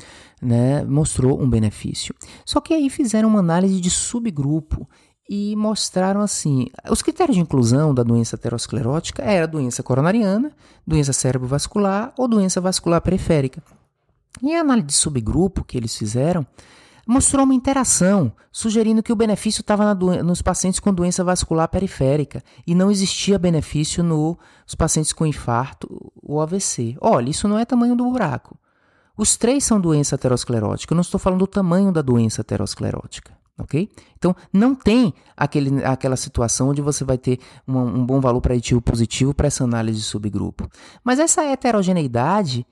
né? 0.42 0.84
mostrou 0.84 1.40
um 1.40 1.48
benefício. 1.48 2.16
Só 2.44 2.60
que 2.60 2.74
aí 2.74 2.90
fizeram 2.90 3.30
uma 3.30 3.40
análise 3.40 3.80
de 3.80 3.92
subgrupo 3.92 4.90
e 5.30 5.56
mostraram 5.56 6.22
assim, 6.22 6.68
os 6.90 7.02
critérios 7.02 7.36
de 7.36 7.42
inclusão 7.42 7.94
da 7.94 8.04
doença 8.04 8.36
aterosclerótica 8.36 9.24
era 9.24 9.48
doença 9.48 9.82
coronariana, 9.82 10.52
doença 10.86 11.14
cerebrovascular 11.14 12.14
ou 12.18 12.28
doença 12.28 12.60
vascular 12.60 13.02
periférica. 13.02 13.64
E 14.42 14.54
a 14.54 14.62
análise 14.62 14.88
de 14.88 14.94
subgrupo 14.94 15.64
que 15.64 15.78
eles 15.78 15.96
fizeram 15.96 16.46
mostrou 17.08 17.44
uma 17.44 17.54
interação, 17.54 18.32
sugerindo 18.52 19.04
que 19.04 19.12
o 19.12 19.16
benefício 19.16 19.62
estava 19.62 19.94
nos 19.94 20.42
pacientes 20.42 20.80
com 20.80 20.94
doença 20.94 21.24
vascular 21.24 21.68
periférica 21.68 22.44
e 22.66 22.74
não 22.74 22.90
existia 22.90 23.38
benefício 23.38 24.04
nos 24.04 24.76
pacientes 24.78 25.14
com 25.14 25.26
infarto 25.26 26.12
ou 26.22 26.42
AVC. 26.42 26.96
Olha, 27.02 27.30
isso 27.30 27.48
não 27.48 27.60
é 27.60 27.66
tamanho 27.66 27.96
do 27.96 28.10
buraco. 28.10 28.58
Os 29.18 29.38
três 29.38 29.64
são 29.64 29.80
doença 29.80 30.16
aterosclerótica. 30.16 30.94
Eu 30.94 30.96
não 30.96 31.02
estou 31.02 31.20
falando 31.20 31.40
do 31.40 31.48
tamanho 31.48 31.92
da 31.92 32.02
doença 32.02 32.42
aterosclerótica. 32.42 33.43
Ok? 33.58 33.90
Então, 34.18 34.36
não 34.52 34.74
tem 34.74 35.14
aquele, 35.36 35.84
aquela 35.84 36.16
situação 36.16 36.70
onde 36.70 36.82
você 36.82 37.04
vai 37.04 37.18
ter 37.18 37.40
uma, 37.66 37.82
um 37.84 38.06
bom 38.06 38.20
valor 38.20 38.42
preditivo 38.42 38.82
positivo 38.82 39.34
para 39.34 39.48
essa 39.48 39.64
análise 39.64 40.00
de 40.00 40.06
subgrupo. 40.06 40.70
Mas 41.04 41.20
essa 41.20 41.44
heterogeneidade 41.44 42.66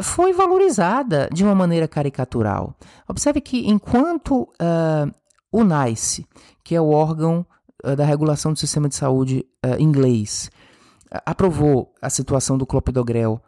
foi 0.00 0.32
valorizada 0.32 1.28
de 1.32 1.42
uma 1.42 1.54
maneira 1.54 1.88
caricatural. 1.88 2.74
Observe 3.08 3.40
que 3.40 3.66
enquanto 3.68 4.42
uh, 4.42 5.12
o 5.50 5.64
NICE, 5.64 6.26
que 6.62 6.74
é 6.74 6.80
o 6.80 6.90
órgão 6.90 7.44
uh, 7.84 7.96
da 7.96 8.04
regulação 8.04 8.52
do 8.52 8.58
sistema 8.58 8.88
de 8.88 8.94
saúde 8.94 9.44
uh, 9.64 9.80
inglês, 9.80 10.50
aprovou 11.24 11.92
a 12.00 12.10
situação 12.10 12.56
do 12.56 12.66
clopidogrel 12.66 13.42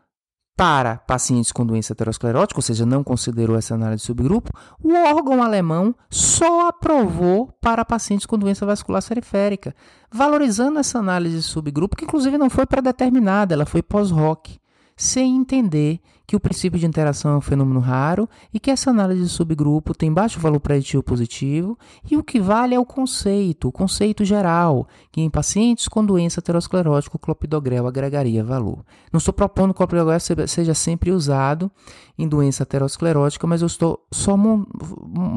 para 0.60 0.96
pacientes 0.98 1.52
com 1.52 1.64
doença 1.64 1.94
aterosclerótica, 1.94 2.58
ou 2.58 2.62
seja, 2.62 2.84
não 2.84 3.02
considerou 3.02 3.56
essa 3.56 3.74
análise 3.74 4.02
de 4.02 4.06
subgrupo, 4.08 4.50
o 4.84 4.92
órgão 4.92 5.42
alemão 5.42 5.94
só 6.10 6.68
aprovou 6.68 7.48
para 7.62 7.82
pacientes 7.82 8.26
com 8.26 8.36
doença 8.36 8.66
vascular 8.66 9.02
periférica, 9.02 9.74
valorizando 10.12 10.78
essa 10.78 10.98
análise 10.98 11.36
de 11.36 11.42
subgrupo, 11.44 11.96
que 11.96 12.04
inclusive 12.04 12.36
não 12.36 12.50
foi 12.50 12.66
pré-determinada, 12.66 13.54
ela 13.54 13.64
foi 13.64 13.82
pós-hoc 13.82 14.50
sem 14.94 15.34
entender 15.34 15.98
que 16.30 16.36
o 16.36 16.38
princípio 16.38 16.78
de 16.78 16.86
interação 16.86 17.32
é 17.32 17.36
um 17.38 17.40
fenômeno 17.40 17.80
raro 17.80 18.28
e 18.54 18.60
que 18.60 18.70
essa 18.70 18.88
análise 18.88 19.20
de 19.20 19.28
subgrupo 19.28 19.92
tem 19.92 20.12
baixo 20.12 20.38
valor 20.38 20.60
preditivo 20.60 21.02
positivo 21.02 21.76
e 22.08 22.16
o 22.16 22.22
que 22.22 22.38
vale 22.38 22.72
é 22.72 22.78
o 22.78 22.86
conceito, 22.86 23.66
o 23.66 23.72
conceito 23.72 24.24
geral, 24.24 24.86
que 25.10 25.20
em 25.20 25.28
pacientes 25.28 25.88
com 25.88 26.04
doença 26.04 26.38
aterosclerótica 26.38 27.16
o 27.16 27.18
clopidogrel 27.18 27.84
agregaria 27.88 28.44
valor. 28.44 28.84
Não 29.12 29.18
estou 29.18 29.34
propondo 29.34 29.74
que 29.74 29.78
o 29.78 29.78
clopidogrel 29.78 30.20
seja 30.46 30.72
sempre 30.72 31.10
usado 31.10 31.68
em 32.16 32.28
doença 32.28 32.62
aterosclerótica, 32.62 33.44
mas 33.48 33.60
eu 33.60 33.66
estou 33.66 34.06
só 34.12 34.36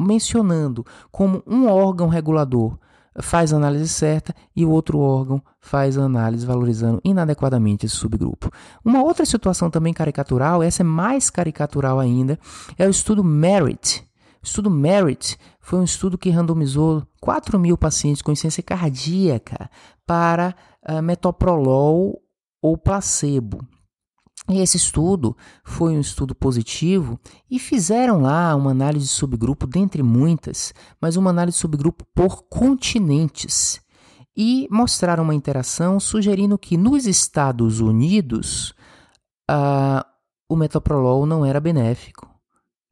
mencionando 0.06 0.86
como 1.10 1.42
um 1.44 1.66
órgão 1.66 2.06
regulador 2.06 2.78
faz 3.20 3.52
a 3.52 3.56
análise 3.56 3.88
certa 3.88 4.34
e 4.54 4.64
o 4.64 4.70
outro 4.70 4.98
órgão 4.98 5.42
faz 5.60 5.96
a 5.96 6.04
análise 6.04 6.44
valorizando 6.44 7.00
inadequadamente 7.04 7.86
esse 7.86 7.96
subgrupo. 7.96 8.50
Uma 8.84 9.02
outra 9.02 9.24
situação 9.24 9.70
também 9.70 9.92
caricatural, 9.92 10.62
essa 10.62 10.82
é 10.82 10.84
mais 10.84 11.30
caricatural 11.30 12.00
ainda, 12.00 12.38
é 12.78 12.86
o 12.86 12.90
estudo 12.90 13.22
Merit. 13.22 14.04
O 14.42 14.46
estudo 14.46 14.70
Merit 14.70 15.38
foi 15.60 15.78
um 15.78 15.84
estudo 15.84 16.18
que 16.18 16.30
randomizou 16.30 17.06
4 17.20 17.58
mil 17.58 17.78
pacientes 17.78 18.20
com 18.20 18.32
insuficiência 18.32 18.62
cardíaca 18.62 19.70
para 20.06 20.54
uh, 20.88 21.00
metoprolol 21.00 22.20
ou 22.60 22.76
placebo. 22.76 23.66
E 24.48 24.60
esse 24.60 24.76
estudo 24.76 25.34
foi 25.64 25.96
um 25.96 26.00
estudo 26.00 26.34
positivo 26.34 27.18
e 27.50 27.58
fizeram 27.58 28.20
lá 28.20 28.54
uma 28.54 28.72
análise 28.72 29.06
de 29.06 29.12
subgrupo, 29.12 29.66
dentre 29.66 30.02
muitas, 30.02 30.74
mas 31.00 31.16
uma 31.16 31.30
análise 31.30 31.56
de 31.56 31.60
subgrupo 31.62 32.04
por 32.14 32.42
continentes. 32.42 33.80
E 34.36 34.68
mostraram 34.70 35.22
uma 35.24 35.34
interação 35.34 35.98
sugerindo 35.98 36.58
que 36.58 36.76
nos 36.76 37.06
Estados 37.06 37.80
Unidos 37.80 38.74
o 40.48 40.56
metoprolol 40.56 41.24
não 41.24 41.44
era 41.44 41.60
benéfico, 41.60 42.28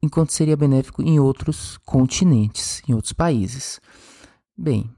enquanto 0.01 0.31
seria 0.31 0.57
benéfico 0.57 1.03
em 1.03 1.19
outros 1.19 1.77
continentes, 1.85 2.81
em 2.87 2.93
outros 2.93 3.13
países. 3.13 3.79
Bem, 4.57 4.89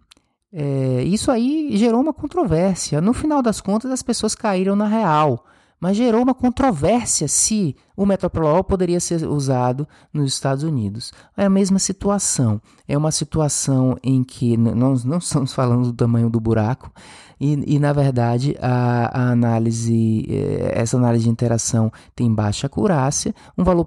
é, 0.54 1.04
isso 1.04 1.32
aí 1.32 1.76
gerou 1.76 2.00
uma 2.00 2.14
controvérsia. 2.14 3.02
No 3.02 3.14
final 3.14 3.42
das 3.42 3.60
contas, 3.60 3.92
as 3.92 4.02
pessoas 4.02 4.36
caíram 4.36 4.76
na 4.76 4.88
real 4.88 5.46
mas 5.80 5.98
gerou 5.98 6.22
uma 6.24 6.34
controvérsia 6.34 7.28
se 7.28 7.76
o 7.96 8.06
metoprolol 8.06 8.64
poderia 8.64 9.00
ser 9.00 9.28
usado 9.28 9.88
nos 10.14 10.34
Estados 10.34 10.64
Unidos. 10.64 11.12
É 11.36 11.46
a 11.46 11.50
mesma 11.50 11.80
situação. 11.80 12.62
É 12.88 12.98
uma 12.98 13.12
situação 13.12 13.98
em 14.04 14.24
que 14.24 14.58
nós 14.58 15.04
não 15.04 15.18
estamos 15.18 15.54
falando 15.54 15.86
do 15.86 15.94
tamanho 15.94 16.30
do 16.30 16.40
buraco, 16.40 16.92
e, 17.40 17.76
e 17.76 17.80
na 17.80 17.92
verdade, 17.92 18.56
a, 18.62 19.12
a, 19.14 19.32
análise, 19.32 20.26
eh, 20.30 20.72
essa 20.76 20.98
análise 20.98 21.26
de 21.26 21.30
interação 21.30 21.92
tem 22.16 22.34
baixa 22.34 22.68
acurácia, 22.68 23.34
um 23.58 23.64
valor 23.64 23.86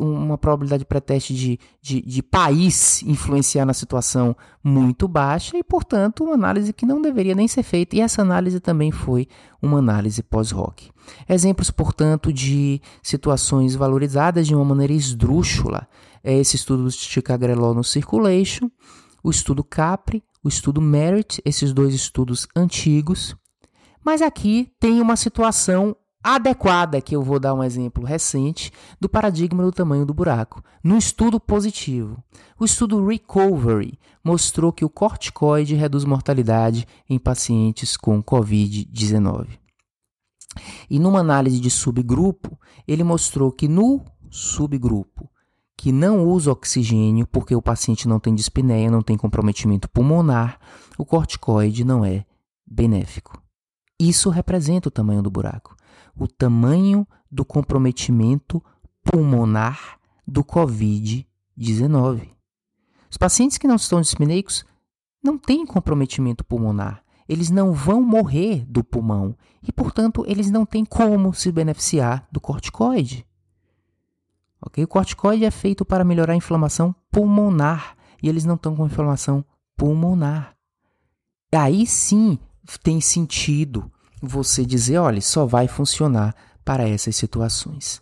uma 0.00 0.38
probabilidade 0.38 0.84
pré-teste 0.84 1.34
de, 1.34 1.58
de, 1.80 2.02
de 2.02 2.22
país 2.22 3.02
influenciar 3.02 3.64
na 3.64 3.72
situação 3.72 4.36
muito 4.62 5.08
baixa 5.08 5.56
e, 5.56 5.64
portanto, 5.64 6.24
uma 6.24 6.34
análise 6.34 6.72
que 6.72 6.86
não 6.86 7.00
deveria 7.00 7.34
nem 7.34 7.48
ser 7.48 7.62
feita. 7.62 7.96
E 7.96 8.00
essa 8.00 8.22
análise 8.22 8.60
também 8.60 8.90
foi 8.90 9.26
uma 9.60 9.78
análise 9.78 10.22
pós-hoc. 10.22 10.90
Exemplos, 11.28 11.70
portanto, 11.70 12.32
de 12.32 12.80
situações 13.02 13.74
valorizadas 13.74 14.46
de 14.46 14.54
uma 14.54 14.64
maneira 14.64 14.92
esdrúxula 14.92 15.88
é 16.22 16.38
esse 16.38 16.56
estudo 16.56 16.84
do 16.84 16.90
Chicagrelol 16.90 17.74
no 17.74 17.82
Circulation, 17.82 18.70
o 19.22 19.30
estudo 19.30 19.64
CAPRI, 19.64 20.22
o 20.42 20.48
estudo 20.48 20.80
Merit, 20.80 21.40
esses 21.44 21.72
dois 21.72 21.94
estudos 21.94 22.46
antigos. 22.56 23.36
Mas 24.04 24.22
aqui 24.22 24.72
tem 24.80 25.00
uma 25.00 25.16
situação 25.16 25.94
adequada, 26.22 27.00
que 27.00 27.16
eu 27.16 27.22
vou 27.22 27.38
dar 27.38 27.54
um 27.54 27.64
exemplo 27.64 28.04
recente, 28.04 28.70
do 29.00 29.08
paradigma 29.08 29.62
do 29.62 29.72
tamanho 29.72 30.04
do 30.04 30.14
buraco. 30.14 30.62
No 30.82 30.96
estudo 30.98 31.40
positivo, 31.40 32.22
o 32.58 32.64
estudo 32.64 33.06
Recovery 33.06 33.98
mostrou 34.22 34.72
que 34.72 34.84
o 34.84 34.90
corticoide 34.90 35.74
reduz 35.74 36.04
mortalidade 36.04 36.86
em 37.08 37.18
pacientes 37.18 37.96
com 37.96 38.22
Covid-19. 38.22 39.58
E 40.90 40.98
numa 40.98 41.20
análise 41.20 41.60
de 41.60 41.70
subgrupo, 41.70 42.58
ele 42.86 43.04
mostrou 43.04 43.52
que 43.52 43.68
no 43.68 44.04
subgrupo 44.30 45.29
que 45.80 45.92
não 45.92 46.28
usa 46.28 46.52
oxigênio 46.52 47.26
porque 47.26 47.56
o 47.56 47.62
paciente 47.62 48.06
não 48.06 48.20
tem 48.20 48.34
dispneia, 48.34 48.90
não 48.90 49.00
tem 49.00 49.16
comprometimento 49.16 49.88
pulmonar, 49.88 50.60
o 50.98 51.06
corticoide 51.06 51.84
não 51.84 52.04
é 52.04 52.26
benéfico. 52.66 53.42
Isso 53.98 54.28
representa 54.28 54.88
o 54.88 54.90
tamanho 54.90 55.22
do 55.22 55.30
buraco, 55.30 55.74
o 56.14 56.28
tamanho 56.28 57.08
do 57.30 57.46
comprometimento 57.46 58.62
pulmonar 59.02 59.98
do 60.28 60.44
COVID-19. 60.44 62.28
Os 63.10 63.16
pacientes 63.16 63.56
que 63.56 63.66
não 63.66 63.76
estão 63.76 64.02
dispneicos 64.02 64.66
não 65.24 65.38
têm 65.38 65.64
comprometimento 65.64 66.44
pulmonar, 66.44 67.02
eles 67.26 67.48
não 67.48 67.72
vão 67.72 68.02
morrer 68.02 68.66
do 68.66 68.84
pulmão 68.84 69.34
e, 69.66 69.72
portanto, 69.72 70.26
eles 70.28 70.50
não 70.50 70.66
têm 70.66 70.84
como 70.84 71.32
se 71.32 71.50
beneficiar 71.50 72.28
do 72.30 72.38
corticoide. 72.38 73.24
O 74.62 74.86
corticoide 74.86 75.44
é 75.44 75.50
feito 75.50 75.84
para 75.84 76.04
melhorar 76.04 76.34
a 76.34 76.36
inflamação 76.36 76.94
pulmonar 77.10 77.96
e 78.22 78.28
eles 78.28 78.44
não 78.44 78.56
estão 78.56 78.76
com 78.76 78.86
inflamação 78.86 79.44
pulmonar. 79.76 80.54
Aí 81.52 81.86
sim 81.86 82.38
tem 82.82 83.00
sentido 83.00 83.90
você 84.22 84.64
dizer, 84.64 84.98
olha, 84.98 85.20
só 85.20 85.46
vai 85.46 85.66
funcionar 85.66 86.34
para 86.64 86.86
essas 86.86 87.16
situações. 87.16 88.00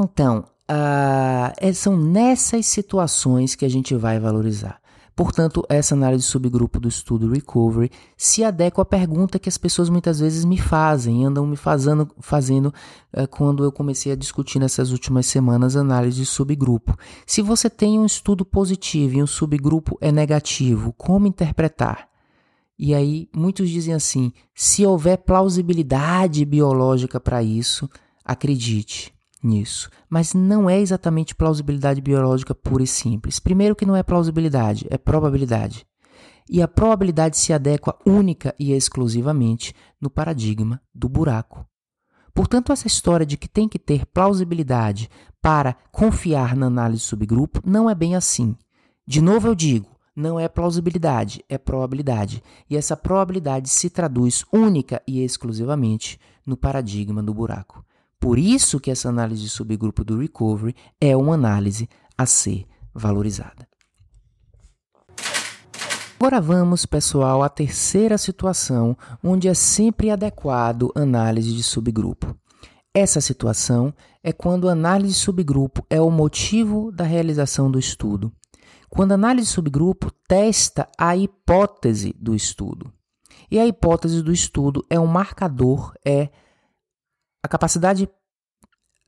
Então, 0.00 0.44
uh, 0.70 1.74
são 1.74 1.96
nessas 1.96 2.66
situações 2.66 3.54
que 3.54 3.64
a 3.64 3.68
gente 3.68 3.94
vai 3.94 4.18
valorizar. 4.20 4.80
Portanto, 5.16 5.64
essa 5.68 5.94
análise 5.94 6.24
de 6.24 6.30
subgrupo 6.30 6.80
do 6.80 6.88
estudo 6.88 7.30
Recovery 7.30 7.88
se 8.16 8.42
adequa 8.42 8.82
à 8.82 8.84
pergunta 8.84 9.38
que 9.38 9.48
as 9.48 9.56
pessoas 9.56 9.88
muitas 9.88 10.18
vezes 10.18 10.44
me 10.44 10.58
fazem, 10.58 11.24
andam 11.24 11.46
me 11.46 11.56
fazendo, 11.56 12.10
fazendo 12.18 12.74
uh, 13.16 13.28
quando 13.28 13.62
eu 13.62 13.70
comecei 13.70 14.10
a 14.10 14.16
discutir 14.16 14.58
nessas 14.58 14.90
últimas 14.90 15.26
semanas 15.26 15.76
análise 15.76 16.16
de 16.16 16.26
subgrupo. 16.26 16.96
Se 17.24 17.42
você 17.42 17.70
tem 17.70 17.96
um 17.98 18.04
estudo 18.04 18.44
positivo 18.44 19.14
e 19.14 19.22
um 19.22 19.26
subgrupo 19.26 19.96
é 20.00 20.10
negativo, 20.10 20.92
como 20.92 21.28
interpretar? 21.28 22.08
E 22.76 22.92
aí, 22.92 23.28
muitos 23.32 23.70
dizem 23.70 23.94
assim: 23.94 24.32
se 24.52 24.84
houver 24.84 25.18
plausibilidade 25.18 26.44
biológica 26.44 27.20
para 27.20 27.40
isso, 27.40 27.88
acredite 28.24 29.13
nisso. 29.46 29.90
Mas 30.08 30.34
não 30.34 30.68
é 30.68 30.80
exatamente 30.80 31.34
plausibilidade 31.34 32.00
biológica 32.00 32.54
pura 32.54 32.82
e 32.82 32.86
simples. 32.86 33.38
Primeiro, 33.38 33.76
que 33.76 33.86
não 33.86 33.94
é 33.94 34.02
plausibilidade, 34.02 34.86
é 34.90 34.98
probabilidade. 34.98 35.86
E 36.48 36.60
a 36.60 36.68
probabilidade 36.68 37.38
se 37.38 37.52
adequa 37.52 37.96
única 38.06 38.54
e 38.58 38.72
exclusivamente 38.72 39.74
no 40.00 40.10
paradigma 40.10 40.80
do 40.94 41.08
buraco. 41.08 41.66
Portanto, 42.34 42.72
essa 42.72 42.86
história 42.86 43.24
de 43.24 43.36
que 43.36 43.48
tem 43.48 43.68
que 43.68 43.78
ter 43.78 44.04
plausibilidade 44.06 45.08
para 45.40 45.76
confiar 45.92 46.56
na 46.56 46.66
análise 46.66 47.02
subgrupo 47.02 47.60
não 47.64 47.88
é 47.88 47.94
bem 47.94 48.16
assim. 48.16 48.56
De 49.06 49.20
novo, 49.20 49.46
eu 49.46 49.54
digo, 49.54 49.94
não 50.16 50.38
é 50.38 50.48
plausibilidade, 50.48 51.44
é 51.48 51.56
probabilidade. 51.56 52.42
E 52.68 52.76
essa 52.76 52.96
probabilidade 52.96 53.68
se 53.68 53.88
traduz 53.88 54.44
única 54.52 55.02
e 55.06 55.22
exclusivamente 55.22 56.18
no 56.46 56.56
paradigma 56.56 57.22
do 57.22 57.32
buraco. 57.32 57.84
Por 58.24 58.38
isso 58.38 58.80
que 58.80 58.90
essa 58.90 59.10
análise 59.10 59.42
de 59.42 59.50
subgrupo 59.50 60.02
do 60.02 60.16
recovery 60.16 60.74
é 60.98 61.14
uma 61.14 61.34
análise 61.34 61.86
a 62.16 62.24
ser 62.24 62.64
valorizada. 62.94 63.68
Agora 66.18 66.40
vamos, 66.40 66.86
pessoal, 66.86 67.42
à 67.42 67.50
terceira 67.50 68.16
situação 68.16 68.96
onde 69.22 69.46
é 69.46 69.52
sempre 69.52 70.10
adequado 70.10 70.90
análise 70.94 71.52
de 71.52 71.62
subgrupo. 71.62 72.34
Essa 72.94 73.20
situação 73.20 73.92
é 74.22 74.32
quando 74.32 74.70
a 74.70 74.72
análise 74.72 75.12
de 75.12 75.20
subgrupo 75.20 75.84
é 75.90 76.00
o 76.00 76.10
motivo 76.10 76.90
da 76.90 77.04
realização 77.04 77.70
do 77.70 77.78
estudo. 77.78 78.32
quando 78.88 79.12
a 79.12 79.16
análise 79.16 79.48
de 79.48 79.52
subgrupo 79.52 80.10
testa 80.26 80.88
a 80.96 81.14
hipótese 81.14 82.16
do 82.18 82.34
estudo. 82.34 82.90
E 83.50 83.58
a 83.58 83.66
hipótese 83.66 84.22
do 84.22 84.32
estudo 84.32 84.82
é 84.88 84.98
um 84.98 85.06
marcador, 85.06 85.92
é 86.02 86.30
a 87.44 87.48
capacidade 87.48 88.08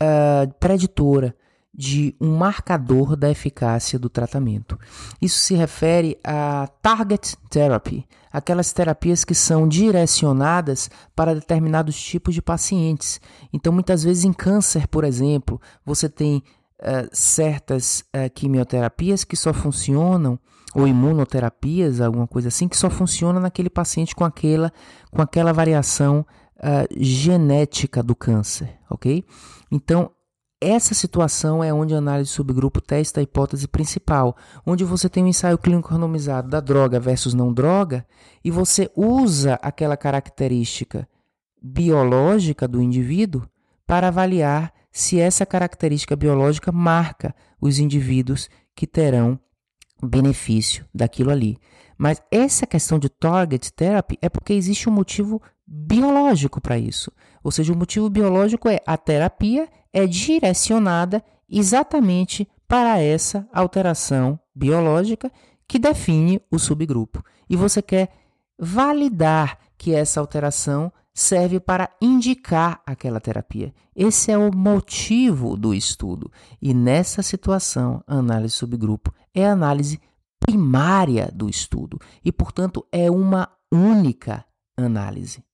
uh, 0.03 0.55
preditora 0.61 1.35
de 1.73 2.15
um 2.21 2.37
marcador 2.37 3.17
da 3.17 3.31
eficácia 3.31 3.99
do 3.99 4.11
tratamento. 4.11 4.79
Isso 5.21 5.39
se 5.39 5.55
refere 5.55 6.19
a 6.23 6.69
target 6.83 7.35
therapy, 7.49 8.07
aquelas 8.31 8.75
terapias 8.75 9.25
que 9.25 9.35
são 9.35 9.67
direcionadas 9.67 10.91
para 11.15 11.35
determinados 11.35 11.99
tipos 11.99 12.35
de 12.35 12.43
pacientes. 12.43 13.21
Então, 13.53 13.73
muitas 13.73 14.03
vezes 14.03 14.25
em 14.25 14.35
câncer, 14.35 14.87
por 14.87 15.03
exemplo, 15.03 15.59
você 15.85 16.07
tem 16.07 16.43
uh, 16.81 17.09
certas 17.13 18.01
uh, 18.15 18.31
quimioterapias 18.35 19.25
que 19.25 19.37
só 19.37 19.55
funcionam 19.55 20.39
ou 20.75 20.87
imunoterapias, 20.87 22.03
alguma 22.03 22.27
coisa 22.27 22.49
assim, 22.49 22.69
que 22.69 22.77
só 22.77 22.91
funciona 22.91 23.41
naquele 23.41 23.71
paciente 23.71 24.15
com 24.15 24.25
aquela, 24.25 24.71
com 25.11 25.23
aquela 25.23 25.51
variação 25.51 26.27
uh, 26.59 26.87
genética 26.97 28.03
do 28.03 28.15
câncer, 28.15 28.79
ok? 28.91 29.25
Então, 29.71 30.11
essa 30.61 30.95
situação 30.95 31.63
é 31.63 31.73
onde 31.73 31.95
a 31.95 31.99
análise 31.99 32.31
subgrupo 32.31 32.81
testa 32.81 33.21
a 33.21 33.23
hipótese 33.23 33.69
principal, 33.69 34.35
onde 34.65 34.85
você 34.85 35.09
tem 35.09 35.23
um 35.23 35.29
ensaio 35.29 35.59
clínico 35.59 35.91
randomizado 35.91 36.49
da 36.49 36.61
droga 36.61 36.99
versus 36.99 37.35
não 37.35 37.53
droga 37.53 38.07
e 38.43 38.51
você 38.51 38.91
usa 38.97 39.59
aquela 39.63 39.97
característica 39.97 41.07
biológica 41.63 42.67
do 42.67 42.81
indivíduo 42.81 43.43
para 43.87 44.09
avaliar 44.09 44.73
se 44.91 45.21
essa 45.21 45.45
característica 45.45 46.17
biológica 46.17 46.73
marca 46.73 47.35
os 47.61 47.79
indivíduos 47.79 48.49
que 48.75 48.87
terão 48.87 49.39
benefício 50.03 50.87
daquilo 50.95 51.31
ali. 51.31 51.59
Mas 51.99 52.23
essa 52.31 52.67
questão 52.67 52.99
de 52.99 53.09
target 53.09 53.73
therapy 53.75 54.19
é 54.23 54.29
porque 54.29 54.55
existe 54.55 54.89
um 54.89 54.93
motivo 54.93 55.41
biológico 55.67 56.61
para 56.61 56.79
isso. 56.79 57.11
Ou 57.43 57.51
seja, 57.51 57.73
o 57.73 57.77
motivo 57.77 58.09
biológico 58.09 58.69
é 58.69 58.81
a 58.87 58.97
terapia 58.97 59.69
é 59.93 60.07
direcionada 60.07 61.25
exatamente 61.49 62.49
para 62.69 63.01
essa 63.01 63.49
alteração 63.53 64.39
biológica 64.55 65.31
que 65.67 65.79
define 65.79 66.41
o 66.51 66.59
subgrupo. 66.59 67.25
E 67.49 67.57
você 67.57 67.81
quer 67.81 68.11
validar 68.59 69.59
que 69.77 69.95
essa 69.95 70.21
alteração 70.21 70.93
serve 71.15 71.59
para 71.59 71.91
indicar 72.01 72.83
aquela 72.85 73.21
terapia. 73.21 73.73
Esse 73.95 74.31
é 74.31 74.37
o 74.37 74.55
motivo 74.55 75.57
do 75.57 75.73
estudo. 75.73 76.31
E 76.61 76.75
nessa 76.75 77.23
situação, 77.23 78.03
a 78.07 78.17
análise 78.17 78.55
subgrupo 78.55 79.15
é 79.35 79.47
a 79.47 79.53
análise 79.53 79.99
primária 80.39 81.31
do 81.35 81.49
estudo 81.49 81.99
e, 82.23 82.31
portanto, 82.31 82.87
é 82.93 83.11
uma 83.11 83.49
única 83.73 84.45
análise. 84.77 85.46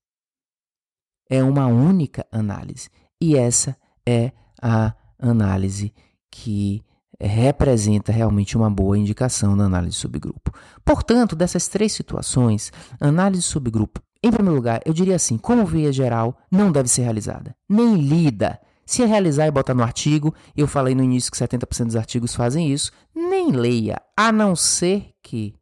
É 1.34 1.42
uma 1.42 1.66
única 1.66 2.26
análise. 2.30 2.90
E 3.18 3.38
essa 3.38 3.74
é 4.06 4.32
a 4.60 4.92
análise 5.18 5.94
que 6.30 6.82
representa 7.18 8.12
realmente 8.12 8.54
uma 8.54 8.68
boa 8.68 8.98
indicação 8.98 9.56
na 9.56 9.64
análise 9.64 9.96
subgrupo. 9.96 10.52
Portanto, 10.84 11.34
dessas 11.34 11.68
três 11.68 11.94
situações, 11.94 12.70
análise 13.00 13.42
subgrupo, 13.42 14.02
em 14.22 14.30
primeiro 14.30 14.56
lugar, 14.56 14.82
eu 14.84 14.92
diria 14.92 15.16
assim, 15.16 15.38
como 15.38 15.64
via 15.64 15.90
geral, 15.90 16.36
não 16.50 16.70
deve 16.70 16.90
ser 16.90 17.02
realizada, 17.02 17.56
nem 17.66 17.96
lida. 17.96 18.60
Se 18.84 19.02
realizar 19.02 19.46
e 19.46 19.50
botar 19.50 19.72
no 19.72 19.82
artigo, 19.82 20.34
eu 20.54 20.66
falei 20.66 20.94
no 20.94 21.02
início 21.02 21.32
que 21.32 21.38
70% 21.38 21.86
dos 21.86 21.96
artigos 21.96 22.34
fazem 22.34 22.70
isso, 22.70 22.92
nem 23.14 23.52
leia, 23.52 24.02
a 24.14 24.30
não 24.30 24.54
ser 24.54 25.14
que 25.22 25.54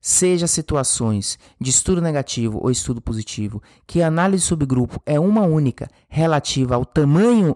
seja 0.00 0.46
situações 0.46 1.38
de 1.60 1.70
estudo 1.70 2.00
negativo 2.00 2.58
ou 2.62 2.70
estudo 2.70 3.00
positivo, 3.00 3.62
que 3.86 4.00
a 4.00 4.06
análise 4.06 4.44
subgrupo 4.44 5.02
é 5.04 5.20
uma 5.20 5.42
única 5.42 5.88
relativa 6.08 6.74
ao 6.74 6.86
tamanho 6.86 7.54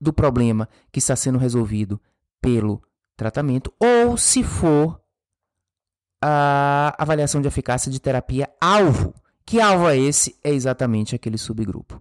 do 0.00 0.12
problema 0.12 0.68
que 0.92 1.00
está 1.00 1.16
sendo 1.16 1.38
resolvido 1.38 2.00
pelo 2.40 2.82
tratamento, 3.16 3.72
ou 3.80 4.16
se 4.16 4.42
for 4.42 5.00
a 6.20 6.94
avaliação 6.98 7.40
de 7.40 7.48
eficácia 7.48 7.90
de 7.90 8.00
terapia 8.00 8.48
alvo. 8.60 9.12
Que 9.44 9.60
alvo 9.60 9.88
é 9.88 9.98
esse? 9.98 10.36
É 10.42 10.50
exatamente 10.50 11.16
aquele 11.16 11.36
subgrupo. 11.36 12.00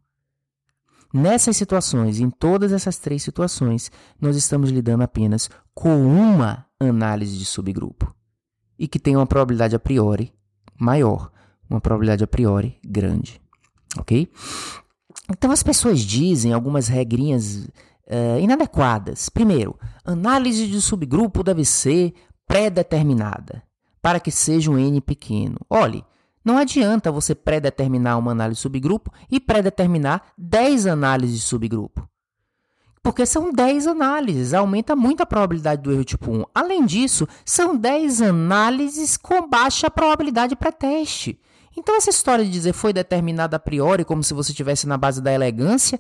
Nessas 1.12 1.58
situações, 1.58 2.20
em 2.20 2.30
todas 2.30 2.72
essas 2.72 2.98
três 2.98 3.24
situações, 3.24 3.92
nós 4.20 4.36
estamos 4.36 4.70
lidando 4.70 5.04
apenas 5.04 5.50
com 5.74 6.06
uma 6.06 6.66
análise 6.80 7.38
de 7.38 7.46
subgrupo 7.46 8.16
e 8.82 8.88
que 8.88 8.98
tem 8.98 9.16
uma 9.16 9.28
probabilidade 9.28 9.76
a 9.76 9.80
priori 9.80 10.34
maior, 10.76 11.32
uma 11.70 11.80
probabilidade 11.80 12.24
a 12.24 12.28
priori 12.28 12.80
grande, 12.84 13.40
ok? 13.96 14.28
Então 15.30 15.52
as 15.52 15.62
pessoas 15.62 16.00
dizem 16.00 16.52
algumas 16.52 16.88
regrinhas 16.88 17.68
uh, 18.08 18.40
inadequadas. 18.42 19.30
Primeiro, 19.30 19.78
análise 20.04 20.66
de 20.66 20.82
subgrupo 20.82 21.44
deve 21.44 21.64
ser 21.64 22.16
pré-determinada 22.48 23.62
para 24.02 24.20
que 24.20 24.32
seja 24.32 24.72
um 24.72 24.80
N 24.80 25.00
pequeno. 25.00 25.58
Olhe, 25.70 26.04
não 26.44 26.58
adianta 26.58 27.12
você 27.12 27.36
pré-determinar 27.36 28.18
uma 28.18 28.32
análise 28.32 28.58
de 28.58 28.64
subgrupo 28.64 29.14
e 29.30 29.40
pré-determinar 29.40 30.34
10 30.36 30.88
análises 30.88 31.36
de 31.36 31.46
subgrupo. 31.46 32.10
Porque 33.04 33.26
são 33.26 33.52
10 33.52 33.88
análises, 33.88 34.54
aumenta 34.54 34.96
muito 34.96 35.22
a 35.22 35.26
probabilidade 35.26 35.82
do 35.82 35.92
erro 35.92 36.04
tipo 36.04 36.32
1. 36.32 36.46
Além 36.54 36.86
disso, 36.86 37.28
são 37.44 37.76
10 37.76 38.22
análises 38.22 39.18
com 39.18 39.48
baixa 39.50 39.90
probabilidade 39.90 40.56
pré-teste. 40.56 41.40
Então, 41.76 41.96
essa 41.96 42.10
história 42.10 42.46
de 42.46 42.52
dizer 42.52 42.74
foi 42.74 42.94
determinada 42.94 43.56
a 43.56 43.60
priori, 43.60 44.06
como 44.06 44.24
se 44.24 44.34
você 44.34 44.52
estivesse 44.52 44.88
na 44.88 44.98
base 44.98 45.22
da 45.22 45.34
elegância, 45.34 46.00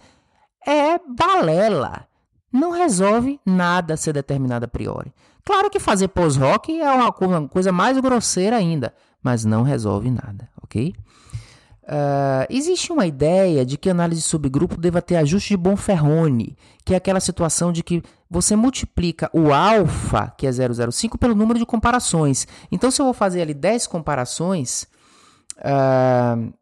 é 0.67 0.99
balela. 0.99 2.05
Não 2.51 2.71
resolve 2.71 3.39
nada 3.45 3.97
ser 3.97 4.13
determinado 4.13 4.65
a 4.65 4.67
priori. 4.67 5.13
Claro 5.43 5.69
que 5.69 5.79
fazer 5.79 6.09
pós-rock 6.09 6.79
é 6.79 6.91
uma 6.91 7.11
coisa 7.47 7.71
mais 7.71 7.97
grosseira 7.99 8.57
ainda, 8.57 8.93
mas 9.23 9.43
não 9.43 9.63
resolve 9.63 10.11
nada, 10.11 10.49
ok? 10.61 10.93
Uh, 11.91 12.47
existe 12.49 12.89
uma 12.93 13.05
ideia 13.05 13.65
de 13.65 13.77
que 13.77 13.89
análise 13.89 14.21
de 14.21 14.27
subgrupo 14.27 14.79
deva 14.79 15.01
ter 15.01 15.17
ajuste 15.17 15.49
de 15.49 15.57
Bonferroni, 15.57 16.55
que 16.85 16.93
é 16.93 16.97
aquela 16.97 17.19
situação 17.19 17.69
de 17.69 17.83
que 17.83 18.01
você 18.29 18.55
multiplica 18.55 19.29
o 19.33 19.51
alfa, 19.51 20.33
que 20.37 20.47
é 20.47 20.51
005, 20.51 21.17
pelo 21.17 21.35
número 21.35 21.59
de 21.59 21.65
comparações. 21.65 22.47
Então, 22.71 22.89
se 22.89 23.01
eu 23.01 23.05
vou 23.05 23.13
fazer 23.13 23.41
ali 23.41 23.53
10 23.53 23.87
comparações, 23.87 24.87
uh, 25.57 26.53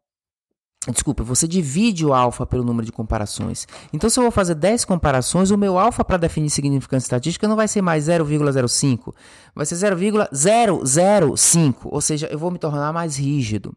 Desculpa, 0.88 1.26
você 1.26 1.46
divide 1.46 2.06
o 2.06 2.14
alfa 2.14 2.46
pelo 2.46 2.64
número 2.64 2.86
de 2.86 2.92
comparações. 2.92 3.68
Então, 3.92 4.10
se 4.10 4.18
eu 4.18 4.24
vou 4.24 4.32
fazer 4.32 4.56
10 4.56 4.86
comparações, 4.86 5.52
o 5.52 5.58
meu 5.58 5.78
alfa 5.78 6.06
para 6.06 6.16
definir 6.16 6.50
significância 6.50 7.06
estatística 7.06 7.50
não 7.50 7.58
vai 7.58 7.68
ser 7.68 7.82
mais 7.82 8.06
0,05, 8.06 9.14
vai 9.54 9.66
ser 9.66 9.76
0,005, 9.76 11.90
ou 11.92 12.00
seja, 12.00 12.28
eu 12.28 12.40
vou 12.40 12.50
me 12.50 12.58
tornar 12.58 12.94
mais 12.94 13.18
rígido. 13.18 13.76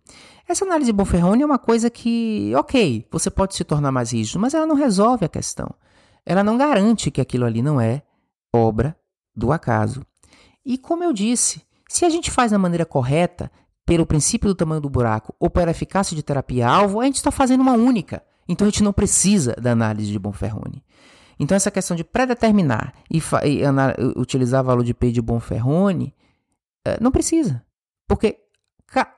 Essa 0.48 0.64
análise 0.64 0.92
Bonferroni 0.92 1.42
é 1.42 1.46
uma 1.46 1.58
coisa 1.58 1.90
que, 1.90 2.52
ok, 2.54 3.04
você 3.10 3.30
pode 3.30 3.56
se 3.56 3.64
tornar 3.64 3.90
mais 3.90 4.12
rígido, 4.12 4.38
mas 4.38 4.54
ela 4.54 4.66
não 4.66 4.76
resolve 4.76 5.24
a 5.24 5.28
questão. 5.28 5.74
Ela 6.24 6.44
não 6.44 6.56
garante 6.56 7.10
que 7.10 7.20
aquilo 7.20 7.44
ali 7.44 7.62
não 7.62 7.80
é 7.80 8.02
obra 8.54 8.96
do 9.34 9.50
acaso. 9.50 10.06
E 10.64 10.78
como 10.78 11.02
eu 11.02 11.12
disse, 11.12 11.62
se 11.88 12.04
a 12.04 12.08
gente 12.08 12.30
faz 12.30 12.52
da 12.52 12.58
maneira 12.58 12.86
correta, 12.86 13.50
pelo 13.84 14.06
princípio 14.06 14.48
do 14.48 14.54
tamanho 14.54 14.80
do 14.80 14.88
buraco 14.88 15.34
ou 15.38 15.50
pela 15.50 15.70
eficácia 15.70 16.14
de 16.14 16.22
terapia-alvo, 16.22 17.00
a 17.00 17.04
gente 17.04 17.16
está 17.16 17.30
fazendo 17.30 17.60
uma 17.60 17.72
única. 17.72 18.22
Então 18.48 18.66
a 18.66 18.70
gente 18.70 18.82
não 18.82 18.92
precisa 18.92 19.54
da 19.54 19.72
análise 19.72 20.10
de 20.10 20.18
Bonferroni. 20.18 20.84
Então 21.38 21.56
essa 21.56 21.70
questão 21.70 21.96
de 21.96 22.04
predeterminar 22.04 22.94
e, 23.10 23.18
e 23.18 24.18
utilizar 24.18 24.62
valor 24.62 24.84
de 24.84 24.94
P 24.94 25.10
de 25.10 25.20
Bonferroni, 25.20 26.14
eh, 26.86 26.98
não 27.00 27.10
precisa. 27.10 27.64
Porque 28.06 28.38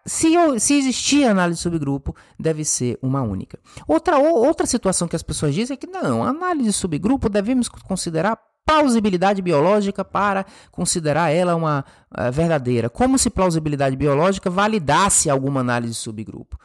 se, 0.06 0.32
se 0.60 0.74
existir 0.78 1.24
análise 1.24 1.58
de 1.58 1.62
subgrupo, 1.62 2.14
deve 2.38 2.64
ser 2.64 2.98
uma 3.02 3.22
única. 3.22 3.58
Outra, 3.86 4.18
outra 4.18 4.66
situação 4.66 5.08
que 5.08 5.16
as 5.16 5.22
pessoas 5.22 5.54
dizem 5.54 5.74
é 5.74 5.76
que 5.76 5.86
não, 5.86 6.22
análise 6.22 6.68
de 6.68 6.72
subgrupo 6.72 7.28
devemos 7.28 7.68
considerar 7.68 8.38
plausibilidade 8.64 9.42
biológica 9.42 10.04
para 10.04 10.44
considerar 10.70 11.30
ela 11.30 11.54
uma 11.54 11.84
uh, 12.10 12.32
verdadeira. 12.32 12.88
Como 12.88 13.18
se 13.18 13.30
plausibilidade 13.30 13.96
biológica 13.96 14.50
validasse 14.50 15.28
alguma 15.28 15.60
análise 15.60 15.92
de 15.92 15.98
subgrupo. 15.98 16.58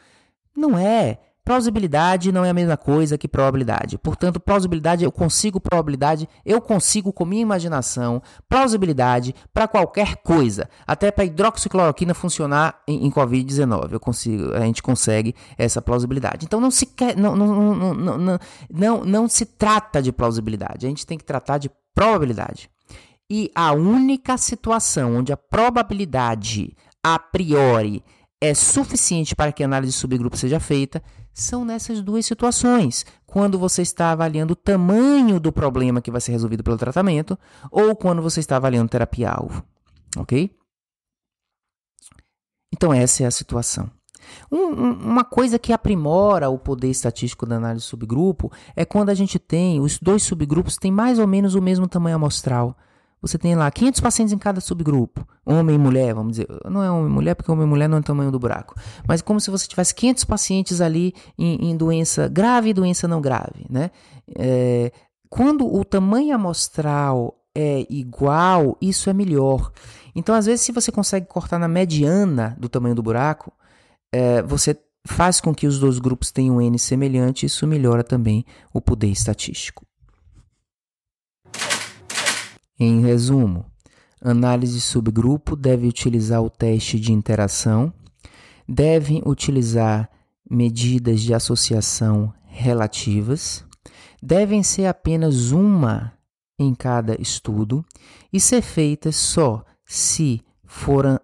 Não 0.56 0.78
é. 0.78 1.18
Plausibilidade 1.42 2.30
não 2.30 2.44
é 2.44 2.50
a 2.50 2.54
mesma 2.54 2.76
coisa 2.76 3.16
que 3.18 3.26
probabilidade. 3.26 3.98
Portanto, 3.98 4.38
plausibilidade, 4.38 5.04
eu 5.04 5.10
consigo 5.10 5.58
probabilidade, 5.58 6.28
eu 6.44 6.60
consigo 6.60 7.12
com 7.12 7.24
minha 7.24 7.42
imaginação, 7.42 8.22
plausibilidade 8.48 9.34
para 9.52 9.66
qualquer 9.66 10.18
coisa. 10.18 10.68
Até 10.86 11.10
para 11.10 11.24
hidroxicloroquina 11.24 12.14
funcionar 12.14 12.80
em, 12.86 13.06
em 13.06 13.10
Covid-19. 13.10 13.92
Eu 13.92 13.98
consigo, 13.98 14.52
a 14.54 14.60
gente 14.60 14.82
consegue 14.82 15.34
essa 15.56 15.80
plausibilidade. 15.80 16.44
Então 16.44 16.60
não 16.60 16.70
se 16.70 16.86
quer, 16.86 17.16
não, 17.16 17.34
não, 17.34 17.74
não, 17.74 17.94
não, 17.94 18.38
não, 18.70 19.04
não 19.04 19.28
se 19.28 19.46
trata 19.46 20.02
de 20.02 20.12
plausibilidade. 20.12 20.86
A 20.86 20.88
gente 20.88 21.06
tem 21.06 21.18
que 21.18 21.24
tratar 21.24 21.58
de 21.58 21.70
probabilidade. 21.94 22.70
E 23.30 23.50
a 23.54 23.72
única 23.72 24.36
situação 24.36 25.16
onde 25.16 25.32
a 25.32 25.36
probabilidade 25.36 26.76
a 27.02 27.18
priori 27.18 28.02
é 28.40 28.54
suficiente 28.54 29.36
para 29.36 29.52
que 29.52 29.62
a 29.62 29.66
análise 29.66 29.92
de 29.92 29.98
subgrupo 29.98 30.36
seja 30.36 30.58
feita 30.58 31.02
são 31.32 31.64
nessas 31.64 32.02
duas 32.02 32.26
situações. 32.26 33.04
Quando 33.26 33.58
você 33.58 33.82
está 33.82 34.10
avaliando 34.10 34.54
o 34.54 34.56
tamanho 34.56 35.38
do 35.38 35.52
problema 35.52 36.02
que 36.02 36.10
vai 36.10 36.20
ser 36.20 36.32
resolvido 36.32 36.64
pelo 36.64 36.78
tratamento 36.78 37.38
ou 37.70 37.94
quando 37.94 38.22
você 38.22 38.40
está 38.40 38.56
avaliando 38.56 38.88
terapia-alvo. 38.88 39.64
Ok? 40.16 40.50
Então, 42.72 42.92
essa 42.92 43.22
é 43.22 43.26
a 43.26 43.30
situação. 43.30 43.90
Um, 44.50 44.92
uma 44.92 45.24
coisa 45.24 45.58
que 45.58 45.72
aprimora 45.72 46.48
o 46.48 46.58
poder 46.58 46.88
estatístico 46.88 47.46
da 47.46 47.56
análise 47.56 47.84
subgrupo 47.84 48.50
é 48.74 48.84
quando 48.84 49.10
a 49.10 49.14
gente 49.14 49.38
tem, 49.38 49.80
os 49.80 49.98
dois 49.98 50.22
subgrupos 50.22 50.76
têm 50.76 50.90
mais 50.90 51.18
ou 51.18 51.26
menos 51.26 51.54
o 51.54 51.62
mesmo 51.62 51.88
tamanho 51.88 52.16
amostral. 52.16 52.76
Você 53.22 53.36
tem 53.36 53.54
lá 53.54 53.70
500 53.70 54.00
pacientes 54.00 54.32
em 54.32 54.38
cada 54.38 54.60
subgrupo, 54.60 55.26
homem 55.44 55.76
e 55.76 55.78
mulher, 55.78 56.14
vamos 56.14 56.32
dizer. 56.32 56.48
Não 56.70 56.82
é 56.82 56.90
homem 56.90 57.10
e 57.10 57.12
mulher, 57.12 57.34
porque 57.34 57.50
homem 57.50 57.66
e 57.66 57.68
mulher 57.68 57.86
não 57.86 57.98
é 57.98 58.00
o 58.00 58.02
tamanho 58.04 58.30
do 58.30 58.38
buraco. 58.38 58.74
Mas 59.06 59.20
como 59.20 59.38
se 59.38 59.50
você 59.50 59.66
tivesse 59.66 59.94
500 59.94 60.24
pacientes 60.24 60.80
ali 60.80 61.14
em, 61.38 61.70
em 61.70 61.76
doença 61.76 62.28
grave 62.28 62.70
e 62.70 62.74
doença 62.74 63.06
não 63.06 63.20
grave, 63.20 63.66
né? 63.68 63.90
É, 64.38 64.90
quando 65.28 65.72
o 65.72 65.84
tamanho 65.84 66.34
amostral 66.34 67.36
é 67.54 67.86
igual, 67.90 68.76
isso 68.80 69.10
é 69.10 69.12
melhor. 69.12 69.70
Então, 70.14 70.34
às 70.34 70.46
vezes, 70.46 70.62
se 70.62 70.72
você 70.72 70.90
consegue 70.90 71.26
cortar 71.26 71.58
na 71.58 71.68
mediana 71.68 72.56
do 72.58 72.68
tamanho 72.68 72.94
do 72.94 73.02
buraco, 73.02 73.52
é, 74.12 74.42
você 74.42 74.76
faz 75.06 75.40
com 75.40 75.54
que 75.54 75.66
os 75.66 75.78
dois 75.78 75.98
grupos 75.98 76.30
tenham 76.30 76.60
N 76.60 76.78
semelhante, 76.78 77.46
isso 77.46 77.66
melhora 77.66 78.04
também 78.04 78.44
o 78.72 78.80
poder 78.80 79.08
estatístico. 79.08 79.86
Em 82.78 83.02
resumo, 83.02 83.64
análise 84.20 84.74
de 84.74 84.80
subgrupo 84.80 85.54
deve 85.54 85.86
utilizar 85.86 86.42
o 86.42 86.50
teste 86.50 86.98
de 86.98 87.12
interação, 87.12 87.92
devem 88.68 89.22
utilizar 89.26 90.08
medidas 90.50 91.20
de 91.20 91.34
associação 91.34 92.32
relativas, 92.46 93.64
devem 94.22 94.62
ser 94.62 94.86
apenas 94.86 95.50
uma 95.50 96.12
em 96.58 96.74
cada 96.74 97.20
estudo 97.20 97.84
e 98.32 98.38
ser 98.38 98.62
feitas 98.62 99.16
só 99.16 99.64
se 99.84 100.42
for 100.64 101.20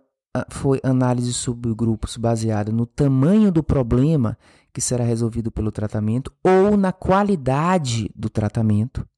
foi 0.49 0.80
análise 0.82 1.32
subgrupos 1.32 2.16
baseada 2.16 2.72
no 2.72 2.87
tamanho 2.87 3.51
do 3.51 3.62
problema 3.62 4.37
que 4.72 4.80
será 4.80 5.05
resolvido 5.05 5.51
pelo 5.51 5.72
tratamento 5.72 6.32
ou 6.45 6.76
na 6.76 6.93
qualidade 6.93 8.11
do 8.14 8.28
tratamento, 8.28 9.09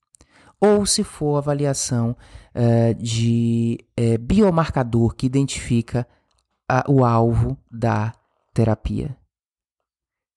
ou 0.60 0.86
se 0.86 1.02
for 1.02 1.36
avaliação 1.36 2.16
uh, 2.54 2.94
de 2.94 3.78
uh, 3.98 4.18
biomarcador 4.18 5.14
que 5.14 5.26
identifica 5.26 6.06
uh, 6.70 6.92
o 6.92 7.04
alvo 7.04 7.58
da 7.70 8.12
terapia. 8.54 9.16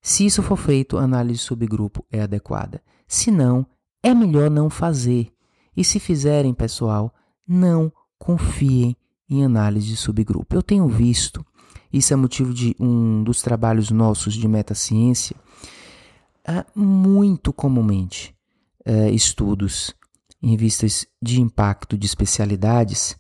Se 0.01 0.25
isso 0.25 0.41
for 0.41 0.57
feito, 0.57 0.97
a 0.97 1.03
análise 1.03 1.39
subgrupo 1.39 2.03
é 2.11 2.21
adequada. 2.21 2.81
Se 3.07 3.29
não, 3.29 3.65
é 4.01 4.13
melhor 4.13 4.49
não 4.49 4.69
fazer. 4.69 5.31
E 5.77 5.83
se 5.83 5.99
fizerem, 5.99 6.53
pessoal, 6.53 7.13
não 7.47 7.91
confiem 8.17 8.95
em 9.31 9.45
análise 9.45 9.87
de 9.87 9.95
subgrupo. 9.95 10.53
Eu 10.53 10.61
tenho 10.61 10.87
visto, 10.87 11.45
isso 11.91 12.13
é 12.13 12.15
motivo 12.17 12.53
de 12.53 12.75
um 12.77 13.23
dos 13.23 13.41
trabalhos 13.41 13.89
nossos 13.89 14.33
de 14.33 14.47
metaciência, 14.47 15.35
muito 16.75 17.53
comumente 17.53 18.35
uh, 18.85 19.09
estudos 19.13 19.95
em 20.43 20.51
revistas 20.51 21.05
de 21.21 21.39
impacto 21.39 21.97
de 21.97 22.05
especialidades 22.05 23.15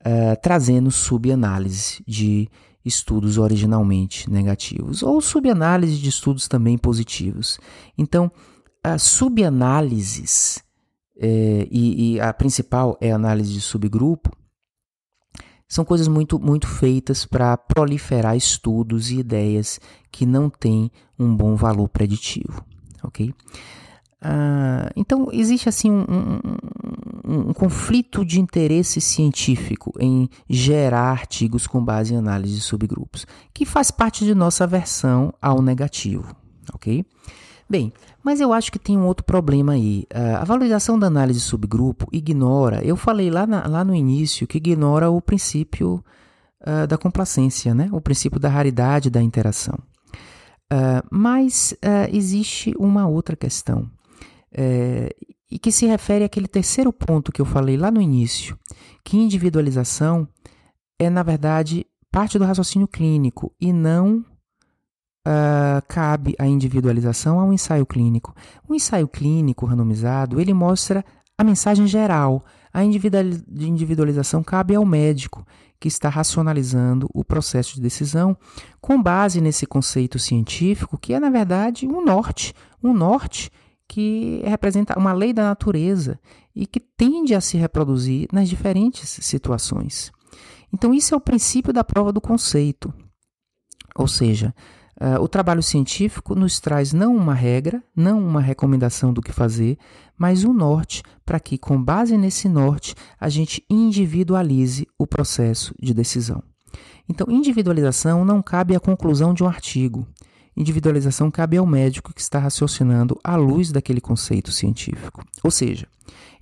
uh, 0.00 0.40
trazendo 0.40 0.90
subanálise 0.90 2.02
de 2.06 2.48
estudos 2.84 3.36
originalmente 3.36 4.30
negativos 4.30 5.02
ou 5.02 5.20
subanálise 5.20 5.98
de 5.98 6.08
estudos 6.08 6.48
também 6.48 6.78
positivos. 6.78 7.58
Então, 7.96 8.30
subanálises, 8.98 10.64
eh, 11.16 11.68
e, 11.70 12.14
e 12.14 12.20
a 12.20 12.32
principal 12.32 12.98
é 13.00 13.12
a 13.12 13.14
análise 13.14 13.52
de 13.52 13.60
subgrupo, 13.60 14.32
são 15.72 15.86
coisas 15.86 16.06
muito, 16.06 16.38
muito 16.38 16.66
feitas 16.66 17.24
para 17.24 17.56
proliferar 17.56 18.36
estudos 18.36 19.10
e 19.10 19.20
ideias 19.20 19.80
que 20.10 20.26
não 20.26 20.50
têm 20.50 20.92
um 21.18 21.34
bom 21.34 21.56
valor 21.56 21.88
preditivo, 21.88 22.62
ok? 23.02 23.34
Ah, 24.20 24.90
então 24.94 25.30
existe 25.32 25.70
assim 25.70 25.90
um, 25.90 26.04
um, 27.26 27.48
um, 27.48 27.52
conflito 27.54 28.22
de 28.22 28.38
interesse 28.38 29.00
científico 29.00 29.94
em 29.98 30.28
gerar 30.46 31.10
artigos 31.10 31.66
com 31.66 31.82
base 31.82 32.12
em 32.12 32.18
análise 32.18 32.56
de 32.56 32.60
subgrupos, 32.60 33.26
que 33.54 33.64
faz 33.64 33.90
parte 33.90 34.26
de 34.26 34.34
nossa 34.34 34.64
aversão 34.64 35.32
ao 35.40 35.62
negativo, 35.62 36.36
ok? 36.74 37.02
Bem, 37.72 37.90
mas 38.22 38.38
eu 38.38 38.52
acho 38.52 38.70
que 38.70 38.78
tem 38.78 38.98
um 38.98 39.06
outro 39.06 39.24
problema 39.24 39.72
aí. 39.72 40.06
Uh, 40.14 40.36
a 40.42 40.44
valorização 40.44 40.98
da 40.98 41.06
análise 41.06 41.40
subgrupo 41.40 42.06
ignora, 42.12 42.84
eu 42.84 42.98
falei 42.98 43.30
lá, 43.30 43.46
na, 43.46 43.66
lá 43.66 43.82
no 43.82 43.94
início 43.94 44.46
que 44.46 44.58
ignora 44.58 45.08
o 45.08 45.22
princípio 45.22 46.04
uh, 46.60 46.86
da 46.86 46.98
complacência, 46.98 47.74
né? 47.74 47.88
o 47.90 47.98
princípio 47.98 48.38
da 48.38 48.50
raridade 48.50 49.08
da 49.08 49.22
interação. 49.22 49.78
Uh, 50.70 51.00
mas 51.10 51.74
existe 52.12 52.74
uma 52.78 53.08
outra 53.08 53.34
questão, 53.34 53.90
e 55.50 55.58
que 55.58 55.72
se 55.72 55.86
refere 55.86 56.24
àquele 56.26 56.48
terceiro 56.48 56.92
ponto 56.92 57.32
que 57.32 57.40
eu 57.40 57.46
falei 57.46 57.78
lá 57.78 57.90
no 57.90 58.02
início, 58.02 58.54
que 59.02 59.16
individualização 59.16 60.28
é, 60.98 61.08
na 61.08 61.22
verdade, 61.22 61.86
parte 62.10 62.38
do 62.38 62.44
raciocínio 62.44 62.86
clínico 62.86 63.50
e 63.58 63.72
não 63.72 64.22
Uh, 65.24 65.80
cabe 65.86 66.34
a 66.36 66.46
individualização 66.46 67.38
ao 67.38 67.52
ensaio 67.52 67.86
clínico. 67.86 68.34
O 68.68 68.74
ensaio 68.74 69.06
clínico 69.06 69.66
randomizado 69.66 70.40
ele 70.40 70.52
mostra 70.52 71.04
a 71.38 71.44
mensagem 71.44 71.86
geral. 71.86 72.44
A 72.74 72.82
individualização 72.82 74.42
cabe 74.42 74.74
ao 74.74 74.84
médico 74.84 75.46
que 75.78 75.88
está 75.88 76.08
racionalizando 76.08 77.08
o 77.12 77.24
processo 77.24 77.74
de 77.74 77.80
decisão 77.80 78.36
com 78.80 79.02
base 79.02 79.40
nesse 79.40 79.66
conceito 79.66 80.18
científico 80.18 80.96
que 80.96 81.12
é 81.12 81.20
na 81.20 81.28
verdade 81.28 81.86
um 81.86 82.04
norte, 82.04 82.54
um 82.82 82.92
norte 82.92 83.50
que 83.88 84.40
representa 84.44 84.98
uma 84.98 85.12
lei 85.12 85.32
da 85.32 85.42
natureza 85.42 86.18
e 86.54 86.66
que 86.66 86.80
tende 86.80 87.34
a 87.34 87.40
se 87.40 87.56
reproduzir 87.56 88.28
nas 88.32 88.48
diferentes 88.48 89.18
situações. 89.20 90.10
Então 90.72 90.94
isso 90.94 91.14
é 91.14 91.16
o 91.16 91.20
princípio 91.20 91.72
da 91.72 91.84
prova 91.84 92.12
do 92.12 92.20
conceito. 92.20 92.92
Ou 93.94 94.08
seja, 94.08 94.54
Uh, 95.02 95.20
o 95.20 95.26
trabalho 95.26 95.64
científico 95.64 96.32
nos 96.32 96.60
traz 96.60 96.92
não 96.92 97.16
uma 97.16 97.34
regra, 97.34 97.82
não 97.96 98.24
uma 98.24 98.40
recomendação 98.40 99.12
do 99.12 99.20
que 99.20 99.32
fazer, 99.32 99.76
mas 100.16 100.44
um 100.44 100.52
norte 100.52 101.02
para 101.26 101.40
que, 101.40 101.58
com 101.58 101.82
base 101.82 102.16
nesse 102.16 102.48
norte, 102.48 102.94
a 103.18 103.28
gente 103.28 103.66
individualize 103.68 104.86
o 104.96 105.04
processo 105.04 105.74
de 105.82 105.92
decisão. 105.92 106.40
Então, 107.08 107.26
individualização 107.28 108.24
não 108.24 108.40
cabe 108.40 108.76
à 108.76 108.80
conclusão 108.80 109.34
de 109.34 109.42
um 109.42 109.48
artigo. 109.48 110.06
Individualização 110.56 111.32
cabe 111.32 111.56
ao 111.56 111.66
médico 111.66 112.14
que 112.14 112.20
está 112.20 112.38
raciocinando 112.38 113.18
à 113.24 113.34
luz 113.34 113.72
daquele 113.72 114.00
conceito 114.00 114.52
científico. 114.52 115.24
Ou 115.42 115.50
seja, 115.50 115.88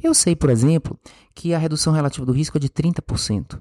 eu 0.02 0.12
sei, 0.12 0.36
por 0.36 0.50
exemplo, 0.50 0.98
que 1.34 1.54
a 1.54 1.58
redução 1.58 1.94
relativa 1.94 2.26
do 2.26 2.32
risco 2.32 2.58
é 2.58 2.60
de 2.60 2.68
30%. 2.68 3.58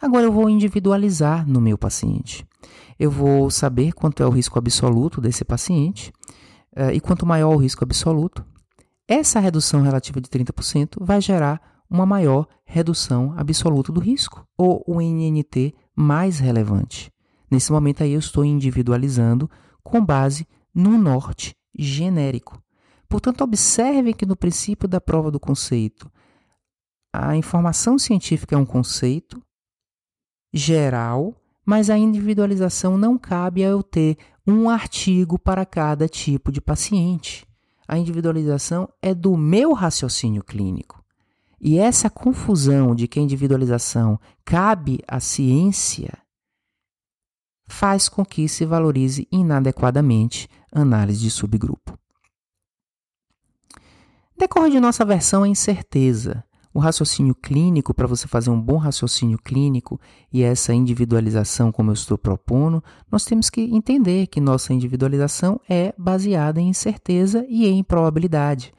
Agora 0.00 0.24
eu 0.24 0.32
vou 0.32 0.48
individualizar 0.48 1.46
no 1.46 1.60
meu 1.60 1.76
paciente. 1.76 2.47
Eu 2.98 3.10
vou 3.10 3.50
saber 3.50 3.92
quanto 3.92 4.22
é 4.22 4.26
o 4.26 4.30
risco 4.30 4.58
absoluto 4.58 5.20
desse 5.20 5.44
paciente, 5.44 6.12
uh, 6.76 6.90
e 6.92 7.00
quanto 7.00 7.26
maior 7.26 7.54
o 7.54 7.58
risco 7.58 7.84
absoluto, 7.84 8.44
essa 9.06 9.40
redução 9.40 9.82
relativa 9.82 10.20
de 10.20 10.28
30% 10.28 10.96
vai 11.00 11.20
gerar 11.20 11.82
uma 11.88 12.04
maior 12.04 12.46
redução 12.64 13.32
absoluta 13.36 13.90
do 13.90 14.00
risco, 14.00 14.46
ou 14.56 14.84
o 14.86 15.00
NNT 15.00 15.74
mais 15.96 16.38
relevante. 16.38 17.10
Nesse 17.50 17.72
momento 17.72 18.02
aí 18.02 18.12
eu 18.12 18.18
estou 18.18 18.44
individualizando 18.44 19.50
com 19.82 20.04
base 20.04 20.46
no 20.74 20.98
norte 20.98 21.56
genérico. 21.76 22.62
Portanto, 23.08 23.42
observe 23.42 24.12
que 24.12 24.26
no 24.26 24.36
princípio 24.36 24.86
da 24.86 25.00
prova 25.00 25.30
do 25.30 25.40
conceito, 25.40 26.10
a 27.12 27.34
informação 27.34 27.98
científica 27.98 28.54
é 28.54 28.58
um 28.58 28.66
conceito 28.66 29.42
geral 30.52 31.34
mas 31.68 31.90
a 31.90 31.98
individualização 31.98 32.96
não 32.96 33.18
cabe 33.18 33.62
a 33.62 33.68
eu 33.68 33.82
ter 33.82 34.16
um 34.46 34.70
artigo 34.70 35.38
para 35.38 35.66
cada 35.66 36.08
tipo 36.08 36.50
de 36.50 36.62
paciente. 36.62 37.46
A 37.86 37.98
individualização 37.98 38.88
é 39.02 39.14
do 39.14 39.36
meu 39.36 39.74
raciocínio 39.74 40.42
clínico. 40.42 41.04
E 41.60 41.78
essa 41.78 42.08
confusão 42.08 42.94
de 42.94 43.06
que 43.06 43.18
a 43.18 43.22
individualização 43.22 44.18
cabe 44.46 45.00
à 45.06 45.20
ciência 45.20 46.16
faz 47.66 48.08
com 48.08 48.24
que 48.24 48.48
se 48.48 48.64
valorize 48.64 49.28
inadequadamente 49.30 50.48
análise 50.72 51.20
de 51.20 51.30
subgrupo. 51.30 51.98
Decorre 54.38 54.70
de 54.70 54.80
nossa 54.80 55.04
versão 55.04 55.42
a 55.42 55.48
incerteza, 55.48 56.42
O 56.78 56.80
raciocínio 56.80 57.34
clínico, 57.34 57.92
para 57.92 58.06
você 58.06 58.28
fazer 58.28 58.50
um 58.50 58.60
bom 58.60 58.76
raciocínio 58.76 59.36
clínico 59.36 60.00
e 60.32 60.44
essa 60.44 60.72
individualização, 60.72 61.72
como 61.72 61.90
eu 61.90 61.94
estou 61.94 62.16
propondo, 62.16 62.84
nós 63.10 63.24
temos 63.24 63.50
que 63.50 63.62
entender 63.62 64.28
que 64.28 64.40
nossa 64.40 64.72
individualização 64.72 65.60
é 65.68 65.92
baseada 65.98 66.60
em 66.60 66.68
incerteza 66.68 67.44
e 67.48 67.66
em 67.66 67.82
probabilidade. 67.82 68.72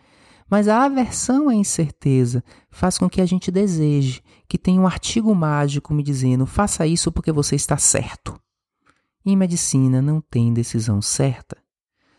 Mas 0.49 0.69
a 0.69 0.85
aversão 0.85 1.49
à 1.49 1.53
incerteza 1.53 2.41
faz 2.71 2.97
com 2.97 3.09
que 3.09 3.19
a 3.19 3.25
gente 3.25 3.51
deseje 3.51 4.23
que 4.47 4.57
tenha 4.57 4.79
um 4.79 4.87
artigo 4.87 5.35
mágico 5.35 5.93
me 5.93 6.01
dizendo 6.01 6.45
faça 6.45 6.87
isso 6.87 7.11
porque 7.11 7.33
você 7.33 7.57
está 7.57 7.75
certo. 7.75 8.39
Em 9.25 9.35
medicina 9.35 10.01
não 10.01 10.21
tem 10.21 10.53
decisão 10.53 11.01
certa, 11.01 11.57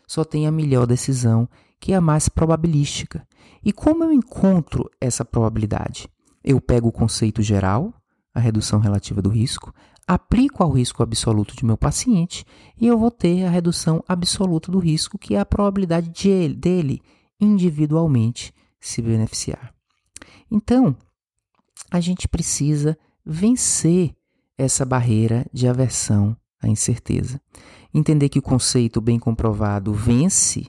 só 0.05 0.23
tem 0.23 0.45
a 0.45 0.51
melhor 0.51 0.85
decisão, 0.85 1.49
que 1.81 1.91
é 1.91 1.95
a 1.95 2.01
mais 2.01 2.29
probabilística. 2.29 3.27
E 3.65 3.73
como 3.73 4.03
eu 4.03 4.13
encontro 4.13 4.89
essa 5.01 5.25
probabilidade? 5.25 6.07
Eu 6.43 6.61
pego 6.61 6.87
o 6.87 6.91
conceito 6.91 7.41
geral, 7.41 7.93
a 8.33 8.39
redução 8.39 8.79
relativa 8.79 9.21
do 9.21 9.29
risco, 9.29 9.73
aplico 10.07 10.63
ao 10.63 10.69
risco 10.69 11.01
absoluto 11.01 11.55
de 11.55 11.65
meu 11.65 11.77
paciente 11.77 12.45
e 12.79 12.87
eu 12.87 12.97
vou 12.97 13.11
ter 13.11 13.45
a 13.45 13.49
redução 13.49 14.03
absoluta 14.07 14.71
do 14.71 14.79
risco, 14.79 15.17
que 15.17 15.35
é 15.35 15.39
a 15.39 15.45
probabilidade 15.45 16.09
de 16.09 16.29
ele, 16.29 16.55
dele 16.55 17.01
individualmente 17.39 18.53
se 18.79 19.01
beneficiar. 19.01 19.73
Então, 20.49 20.95
a 21.89 21.99
gente 21.99 22.27
precisa 22.27 22.97
vencer 23.25 24.15
essa 24.57 24.85
barreira 24.85 25.45
de 25.51 25.67
aversão 25.67 26.37
à 26.61 26.67
incerteza. 26.67 27.41
Entender 27.93 28.29
que 28.29 28.39
o 28.39 28.43
conceito 28.43 29.01
bem 29.01 29.17
comprovado 29.17 29.93
vence 29.93 30.67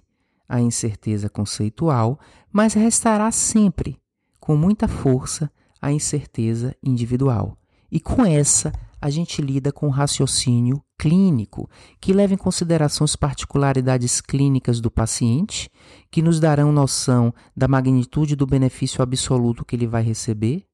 a 0.53 0.61
incerteza 0.61 1.31
conceitual, 1.31 2.21
mas 2.53 2.75
restará 2.75 3.31
sempre, 3.31 3.97
com 4.39 4.55
muita 4.55 4.87
força, 4.87 5.51
a 5.81 5.91
incerteza 5.91 6.77
individual. 6.83 7.57
E 7.91 7.99
com 7.99 8.23
essa, 8.23 8.71
a 9.01 9.09
gente 9.09 9.41
lida 9.41 9.73
com 9.73 9.89
raciocínio 9.89 10.85
clínico, 10.99 11.71
que 11.99 12.13
leva 12.13 12.35
em 12.35 12.37
consideração 12.37 13.07
as 13.07 13.17
particularidades 13.17 14.21
clínicas 14.21 14.79
do 14.79 14.91
paciente, 14.91 15.71
que 16.11 16.21
nos 16.21 16.39
darão 16.39 16.71
noção 16.71 17.33
da 17.57 17.67
magnitude 17.67 18.37
do 18.37 18.47
benefício 18.47 19.03
absoluto 19.03 19.65
que 19.65 19.75
ele 19.75 19.87
vai 19.87 20.03
receber, 20.03 20.67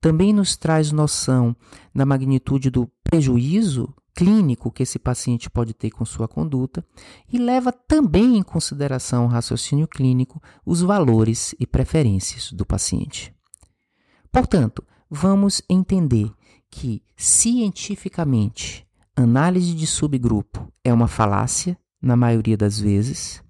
também 0.00 0.32
nos 0.32 0.56
traz 0.56 0.90
noção 0.92 1.54
da 1.94 2.06
magnitude 2.06 2.70
do 2.70 2.90
prejuízo 3.04 3.94
clínico 4.16 4.72
que 4.72 4.82
esse 4.82 4.98
paciente 4.98 5.50
pode 5.50 5.74
ter 5.74 5.90
com 5.90 6.04
sua 6.06 6.26
conduta 6.26 6.82
e 7.30 7.36
leva 7.36 7.70
também 7.70 8.38
em 8.38 8.42
consideração 8.42 9.26
o 9.26 9.28
raciocínio 9.28 9.86
clínico 9.86 10.42
os 10.64 10.80
valores 10.80 11.54
e 11.60 11.66
preferências 11.66 12.50
do 12.50 12.64
paciente. 12.64 13.34
Portanto, 14.32 14.82
vamos 15.10 15.60
entender 15.68 16.32
que, 16.70 17.02
cientificamente, 17.14 18.86
análise 19.14 19.74
de 19.74 19.86
subgrupo 19.86 20.72
é 20.82 20.92
uma 20.92 21.08
falácia, 21.08 21.78
na 22.00 22.16
maioria 22.16 22.56
das 22.56 22.80
vezes, 22.80 23.42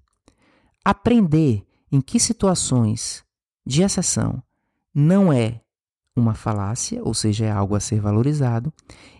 aprender 0.83 1.65
em 1.91 2.01
que 2.01 2.19
situações 2.19 3.23
de 3.65 3.83
exceção 3.83 4.43
não 4.93 5.31
é 5.31 5.61
uma 6.19 6.33
falácia, 6.33 7.01
ou 7.03 7.13
seja, 7.13 7.45
é 7.45 7.51
algo 7.51 7.75
a 7.75 7.79
ser 7.79 7.99
valorizado, 7.99 8.73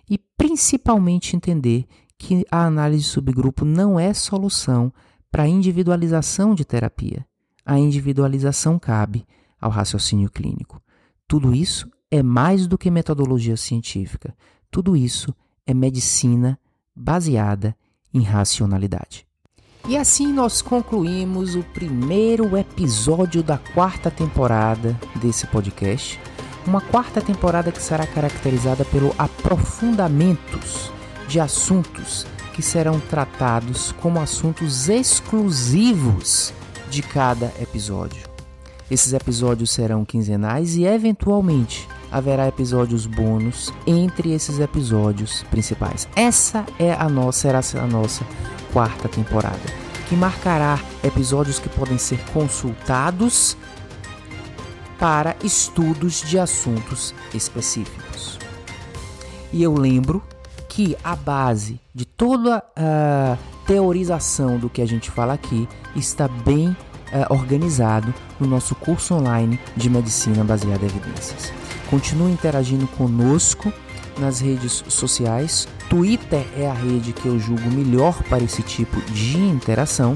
e 0.09 0.17
principalmente 0.37 1.35
entender 1.35 1.85
que 2.17 2.45
a 2.51 2.65
análise 2.65 3.03
de 3.03 3.09
subgrupo 3.09 3.63
não 3.63 3.99
é 3.99 4.13
solução 4.13 4.91
para 5.31 5.43
a 5.43 5.47
individualização 5.47 6.55
de 6.55 6.65
terapia. 6.65 7.25
A 7.65 7.77
individualização 7.77 8.79
cabe 8.79 9.25
ao 9.59 9.69
raciocínio 9.69 10.29
clínico. 10.29 10.81
Tudo 11.27 11.53
isso 11.53 11.89
é 12.09 12.23
mais 12.23 12.65
do 12.65 12.77
que 12.77 12.89
metodologia 12.89 13.57
científica. 13.57 14.33
Tudo 14.71 14.95
isso 14.95 15.33
é 15.65 15.73
medicina 15.73 16.57
baseada 16.95 17.75
em 18.13 18.21
racionalidade. 18.21 19.27
E 19.87 19.95
assim 19.95 20.33
nós 20.33 20.61
concluímos 20.61 21.55
o 21.55 21.63
primeiro 21.63 22.57
episódio 22.57 23.43
da 23.43 23.57
quarta 23.57 24.11
temporada 24.11 24.99
desse 25.15 25.47
podcast. 25.47 26.19
Uma 26.67 26.81
quarta 26.81 27.21
temporada 27.21 27.71
que 27.71 27.81
será 27.81 28.05
caracterizada 28.05 28.83
pelo 28.83 29.15
aprofundamentos 29.17 30.91
de 31.25 31.39
assuntos 31.39 32.27
que 32.53 32.61
serão 32.61 32.99
tratados 32.99 33.93
como 34.01 34.19
assuntos 34.19 34.89
exclusivos 34.89 36.53
de 36.89 37.01
cada 37.01 37.53
episódio. 37.61 38.27
Esses 38.91 39.13
episódios 39.13 39.71
serão 39.71 40.03
quinzenais 40.03 40.75
e, 40.75 40.83
eventualmente, 40.83 41.87
haverá 42.11 42.49
episódios 42.49 43.05
bônus 43.05 43.73
entre 43.85 44.33
esses 44.33 44.59
episódios 44.59 45.43
principais. 45.43 46.05
Essa 46.17 46.65
é 46.77 46.91
a 46.91 47.07
nossa, 47.07 47.61
será 47.61 47.61
a 47.81 47.87
nossa 47.87 48.25
quarta 48.73 49.07
temporada, 49.07 49.57
que 50.09 50.17
marcará 50.17 50.77
episódios 51.01 51.59
que 51.59 51.69
podem 51.69 51.97
ser 51.97 52.19
consultados 52.33 53.55
para 54.99 55.35
estudos 55.43 56.21
de 56.21 56.39
assuntos 56.39 57.13
específicos. 57.33 58.39
E 59.51 59.63
eu 59.63 59.73
lembro 59.73 60.23
que 60.67 60.95
a 61.03 61.15
base 61.15 61.79
de 61.93 62.05
toda 62.05 62.63
a 62.75 63.37
teorização 63.65 64.57
do 64.57 64.69
que 64.69 64.81
a 64.81 64.85
gente 64.85 65.09
fala 65.09 65.33
aqui 65.33 65.67
está 65.95 66.27
bem 66.27 66.69
uh, 66.69 67.33
organizado 67.33 68.13
no 68.39 68.47
nosso 68.47 68.75
curso 68.75 69.15
online 69.15 69.59
de 69.75 69.89
medicina 69.89 70.43
baseada 70.43 70.83
em 70.83 70.87
evidências. 70.87 71.51
Continue 71.89 72.31
interagindo 72.31 72.87
conosco 72.87 73.71
nas 74.19 74.39
redes 74.39 74.83
sociais. 74.87 75.67
Twitter 75.89 76.45
é 76.57 76.67
a 76.67 76.73
rede 76.73 77.13
que 77.13 77.27
eu 77.27 77.39
julgo 77.39 77.69
melhor 77.71 78.21
para 78.23 78.43
esse 78.43 78.61
tipo 78.61 78.99
de 79.11 79.37
interação. 79.37 80.15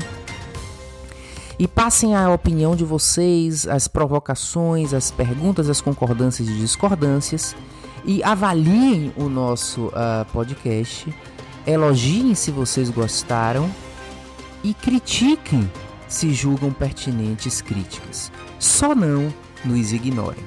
E 1.61 1.67
passem 1.67 2.15
a 2.15 2.27
opinião 2.33 2.75
de 2.75 2.83
vocês, 2.83 3.67
as 3.67 3.87
provocações, 3.87 4.95
as 4.95 5.11
perguntas, 5.11 5.69
as 5.69 5.79
concordâncias 5.79 6.49
e 6.49 6.53
discordâncias. 6.55 7.55
E 8.03 8.23
avaliem 8.23 9.13
o 9.15 9.29
nosso 9.29 9.89
uh, 9.89 10.25
podcast. 10.33 11.15
Elogiem 11.67 12.33
se 12.33 12.49
vocês 12.49 12.89
gostaram. 12.89 13.69
E 14.63 14.73
critiquem 14.73 15.71
se 16.07 16.33
julgam 16.33 16.73
pertinentes 16.73 17.61
críticas. 17.61 18.31
Só 18.57 18.95
não 18.95 19.31
nos 19.63 19.93
ignorem. 19.93 20.43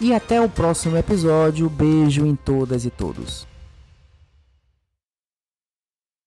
E 0.00 0.12
até 0.12 0.40
o 0.40 0.48
próximo 0.48 0.96
episódio. 0.96 1.70
Beijo 1.70 2.26
em 2.26 2.34
todas 2.34 2.84
e 2.84 2.90
todos. 2.90 3.51